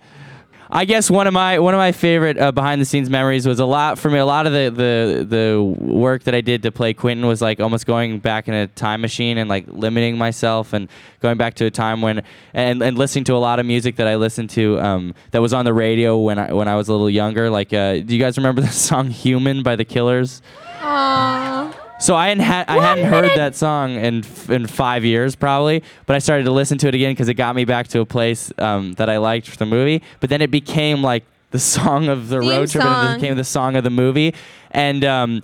I 0.71 0.85
guess 0.85 1.11
one 1.11 1.27
of 1.27 1.33
my 1.33 1.59
one 1.59 1.75
of 1.75 1.79
my 1.79 1.93
favorite 1.93 2.39
uh, 2.39 2.51
behind 2.53 2.81
the 2.81 2.85
scenes 2.85 3.09
memories 3.09 3.47
was 3.47 3.61
a 3.61 3.65
lot 3.65 3.99
for 3.99 4.11
me. 4.11 4.19
A 4.19 4.27
lot 4.27 4.47
of 4.47 4.53
the, 4.53 4.71
the 4.71 5.25
the 5.25 5.63
work 5.63 6.25
that 6.25 6.35
I 6.35 6.41
did 6.41 6.63
to 6.63 6.73
play 6.73 6.93
Quentin 6.93 7.27
was 7.27 7.41
like 7.41 7.61
almost 7.61 7.87
going 7.87 8.19
back 8.19 8.49
in 8.49 8.55
a 8.55 8.67
time 8.67 9.01
machine 9.01 9.39
and 9.39 9.49
like 9.49 9.67
limiting 9.69 10.19
myself 10.19 10.73
and 10.73 10.89
going 11.21 11.37
back 11.37 11.55
to 11.55 11.67
a 11.67 11.71
time 11.71 12.03
when 12.03 12.23
and, 12.53 12.83
and 12.83 12.99
listening 12.99 13.25
to 13.25 13.35
a 13.35 13.39
lot 13.39 13.59
of 13.61 13.67
music 13.67 13.97
that 13.97 14.09
I 14.09 14.17
listened 14.17 14.51
to 14.51 14.81
um, 14.81 15.15
that 15.31 15.41
was 15.41 15.53
on 15.53 15.65
the 15.65 15.75
radio 15.75 16.19
when 16.19 16.39
I 16.39 16.53
when 16.53 16.69
I 16.69 16.75
was 16.75 16.89
a 16.89 16.93
little 16.93 17.11
younger. 17.11 17.49
Like, 17.49 17.73
uh, 17.73 17.99
do 17.99 18.15
you 18.15 18.21
guys 18.21 18.37
remember 18.37 18.61
the 18.61 18.69
song 18.73 19.11
"Human" 19.11 19.63
by 19.63 19.77
the 19.77 19.85
Killers? 19.85 20.43
Aww. 20.81 21.46
So 21.99 22.15
I 22.15 22.29
hadn't 22.29 22.45
had, 22.45 22.69
I 22.69 22.79
hadn't 22.79 23.07
heard 23.07 23.31
that 23.37 23.55
song 23.57 23.93
in 23.95 24.19
f- 24.19 24.51
in 24.51 24.67
five 24.67 25.05
years 25.05 25.35
probably, 25.35 25.83
but 26.05 26.15
I 26.15 26.19
started 26.19 26.45
to 26.45 26.51
listen 26.53 26.77
to 26.79 26.89
it 26.89 26.95
again 26.95 27.13
because 27.13 27.29
it 27.29 27.35
got 27.35 27.57
me 27.57 27.65
back 27.65 27.89
to 27.89 28.01
a 28.01 28.07
place 28.07 28.53
um, 28.59 28.93
that 28.95 29.09
I 29.09 29.17
liked 29.17 29.49
for 29.49 29.57
the 29.57 29.67
movie. 29.67 30.03
But 30.21 30.29
then 30.31 30.43
it 30.43 30.51
became 30.51 31.03
like 31.03 31.25
the 31.51 31.59
song 31.59 32.09
of 32.09 32.29
the 32.29 32.41
Theme 32.41 32.49
road 32.51 32.69
trip, 32.71 32.85
and 32.85 32.95
song. 32.95 33.13
it 33.15 33.21
became 33.21 33.37
the 33.37 33.45
song 33.45 33.77
of 33.77 33.85
the 33.85 33.91
movie. 33.91 34.35
And 34.73 35.05
um, 35.05 35.43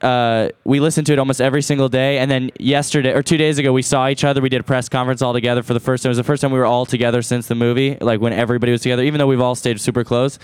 uh, 0.00 0.48
we 0.64 0.80
listened 0.80 1.06
to 1.06 1.12
it 1.12 1.18
almost 1.18 1.40
every 1.40 1.62
single 1.62 1.88
day. 1.88 2.18
And 2.18 2.30
then 2.30 2.50
yesterday 2.58 3.12
or 3.12 3.22
two 3.22 3.36
days 3.36 3.58
ago, 3.58 3.72
we 3.72 3.82
saw 3.82 4.08
each 4.08 4.24
other. 4.24 4.40
We 4.40 4.48
did 4.48 4.60
a 4.60 4.64
press 4.64 4.88
conference 4.88 5.22
all 5.22 5.32
together 5.32 5.62
for 5.62 5.74
the 5.74 5.80
first 5.80 6.02
time. 6.02 6.08
It 6.08 6.12
was 6.12 6.16
the 6.18 6.24
first 6.24 6.40
time 6.42 6.50
we 6.50 6.58
were 6.58 6.64
all 6.66 6.86
together 6.86 7.22
since 7.22 7.46
the 7.46 7.54
movie, 7.54 7.96
like 8.00 8.20
when 8.20 8.32
everybody 8.32 8.72
was 8.72 8.80
together, 8.80 9.02
even 9.02 9.18
though 9.18 9.26
we've 9.26 9.40
all 9.40 9.54
stayed 9.54 9.80
super 9.80 10.02
close. 10.02 10.38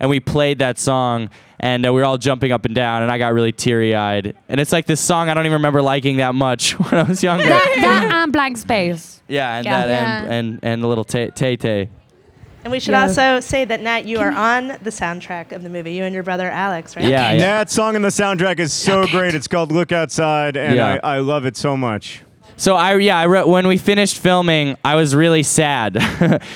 And 0.00 0.10
we 0.10 0.20
played 0.20 0.58
that 0.58 0.78
song, 0.78 1.30
and 1.58 1.86
uh, 1.86 1.92
we 1.92 2.00
were 2.00 2.04
all 2.04 2.18
jumping 2.18 2.52
up 2.52 2.66
and 2.66 2.74
down, 2.74 3.02
and 3.02 3.10
I 3.10 3.16
got 3.16 3.32
really 3.32 3.52
teary 3.52 3.94
eyed. 3.94 4.36
And 4.48 4.60
it's 4.60 4.72
like 4.72 4.84
this 4.86 5.00
song 5.00 5.30
I 5.30 5.34
don't 5.34 5.46
even 5.46 5.54
remember 5.56 5.80
liking 5.80 6.18
that 6.18 6.34
much 6.34 6.72
when 6.78 6.94
I 6.94 7.02
was 7.04 7.22
younger. 7.22 7.44
that, 7.44 7.76
that 7.80 8.12
and 8.24 8.32
blank 8.32 8.58
space. 8.58 9.22
yeah, 9.28 9.56
and 9.56 9.64
Yeah. 9.64 9.86
that 9.86 10.02
and, 10.02 10.30
and 10.32 10.58
and 10.62 10.84
a 10.84 10.86
little 10.86 11.04
Tay 11.04 11.30
Tay. 11.30 11.88
Tay. 12.66 12.68
And 12.68 12.72
we 12.72 12.80
should 12.80 12.92
Yeah. 12.92 13.02
also 13.02 13.40
say 13.40 13.64
that 13.64 13.80
Nat, 13.80 14.06
you 14.06 14.18
are 14.18 14.32
on 14.32 14.68
the 14.82 14.90
soundtrack 14.90 15.52
of 15.52 15.62
the 15.62 15.70
movie. 15.70 15.92
You 15.92 16.04
and 16.04 16.12
your 16.14 16.24
brother 16.24 16.50
Alex, 16.50 16.96
right? 16.96 17.04
Yeah, 17.04 17.32
yeah. 17.32 17.38
that 17.38 17.70
song 17.70 17.94
in 17.96 18.02
the 18.02 18.08
soundtrack 18.08 18.58
is 18.58 18.72
so 18.72 19.06
great. 19.06 19.34
It's 19.34 19.48
called 19.48 19.70
"Look 19.72 19.92
Outside," 19.92 20.56
and 20.56 20.74
Yeah. 20.76 20.98
I, 21.02 21.16
I 21.16 21.18
love 21.20 21.46
it 21.46 21.56
so 21.56 21.76
much. 21.76 22.22
So 22.58 22.74
I 22.74 22.96
yeah 22.96 23.18
I 23.18 23.26
wrote 23.26 23.48
when 23.48 23.66
we 23.66 23.76
finished 23.76 24.18
filming 24.18 24.76
I 24.84 24.94
was 24.94 25.14
really 25.14 25.42
sad. 25.42 25.96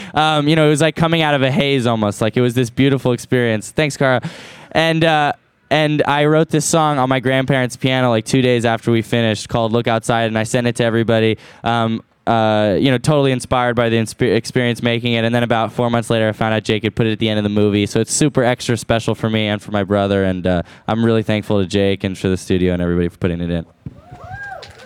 um, 0.15 0.49
you 0.49 0.57
know 0.57 0.67
it 0.67 0.71
was 0.71 0.81
like 0.81 0.97
coming 0.97 1.21
out 1.23 1.35
of 1.35 1.43
a 1.43 1.51
haze 1.51 1.87
almost 1.87 2.21
like 2.21 2.37
it 2.37 2.41
was 2.41 2.55
this 2.55 2.71
beautiful 2.71 3.13
experience. 3.13 3.71
Thanks, 3.71 3.97
Cara. 3.97 4.23
And 4.73 5.05
uh, 5.05 5.33
and 5.71 6.03
I 6.07 6.25
wrote 6.25 6.49
this 6.49 6.65
song 6.65 6.99
on 6.99 7.09
my 7.09 7.21
grandparents' 7.21 7.77
piano 7.77 8.09
like 8.11 8.25
two 8.25 8.43
days 8.43 8.65
after 8.65 8.91
we 8.91 9.03
finished 9.03 9.49
called 9.49 9.73
"Look 9.73 9.87
Outside" 9.87 10.25
and 10.25 10.39
I 10.39 10.45
sent 10.45 10.67
it 10.67 10.77
to 10.77 10.85
everybody. 10.85 11.39
Um, 11.65 12.03
uh, 12.31 12.76
you 12.76 12.91
know, 12.93 12.99
totally 12.99 13.33
inspired 13.33 13.74
by 13.74 13.89
the 13.89 13.97
inspe- 13.97 14.37
experience 14.37 14.83
making 14.83 15.14
it, 15.14 15.24
and 15.24 15.35
then 15.35 15.43
about 15.43 15.72
four 15.72 15.91
months 15.91 16.11
later, 16.11 16.28
I 16.28 16.33
found 16.33 16.55
out 16.55 16.62
Jake 16.62 16.85
had 16.85 16.95
put 16.95 17.07
it 17.07 17.12
at 17.12 17.18
the 17.18 17.28
end 17.28 17.39
of 17.39 17.43
the 17.43 17.51
movie. 17.51 17.87
So 17.87 18.01
it's 18.01 18.12
super 18.12 18.45
extra 18.45 18.76
special 18.76 19.16
for 19.16 19.28
me 19.28 19.49
and 19.49 19.61
for 19.61 19.72
my 19.72 19.83
brother, 19.83 20.22
and 20.22 20.47
uh, 20.47 20.62
I'm 20.87 21.05
really 21.05 21.24
thankful 21.24 21.61
to 21.61 21.66
Jake 21.66 22.05
and 22.05 22.16
for 22.16 22.28
the 22.28 22.37
studio 22.37 22.72
and 22.72 22.81
everybody 22.81 23.09
for 23.09 23.18
putting 23.18 23.41
it 23.41 23.51
in. 23.51 23.66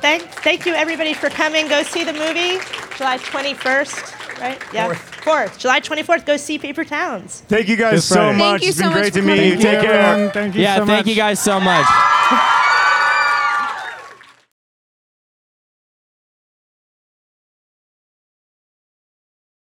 Thanks. 0.00 0.24
thank 0.36 0.64
you, 0.64 0.72
everybody, 0.74 1.12
for 1.12 1.28
coming. 1.28 1.68
Go 1.68 1.82
see 1.82 2.04
the 2.04 2.12
movie 2.12 2.58
July 2.96 3.18
21st, 3.18 4.40
right? 4.40 4.62
Yeah. 4.72 4.92
4th. 4.94 5.58
July 5.58 5.80
24th. 5.80 6.24
Go 6.26 6.36
see 6.38 6.58
Paper 6.58 6.84
Towns. 6.84 7.42
Thank 7.48 7.68
you 7.68 7.76
guys 7.76 7.94
Good 7.94 8.02
so 8.02 8.14
Friday. 8.16 8.38
much. 8.38 8.62
you 8.62 8.68
it's 8.68 8.78
so 8.78 8.84
been 8.84 8.92
much 8.92 9.00
great 9.00 9.12
to 9.14 9.22
meet 9.22 9.44
you. 9.44 9.56
Take 9.56 9.80
care. 9.80 10.30
Thank 10.30 10.54
you 10.54 10.62
yeah, 10.62 10.76
so 10.76 10.86
thank 10.86 11.06
much. 11.06 11.06
you 11.06 11.14
guys 11.14 11.40
so 11.40 11.60
much. 11.60 11.86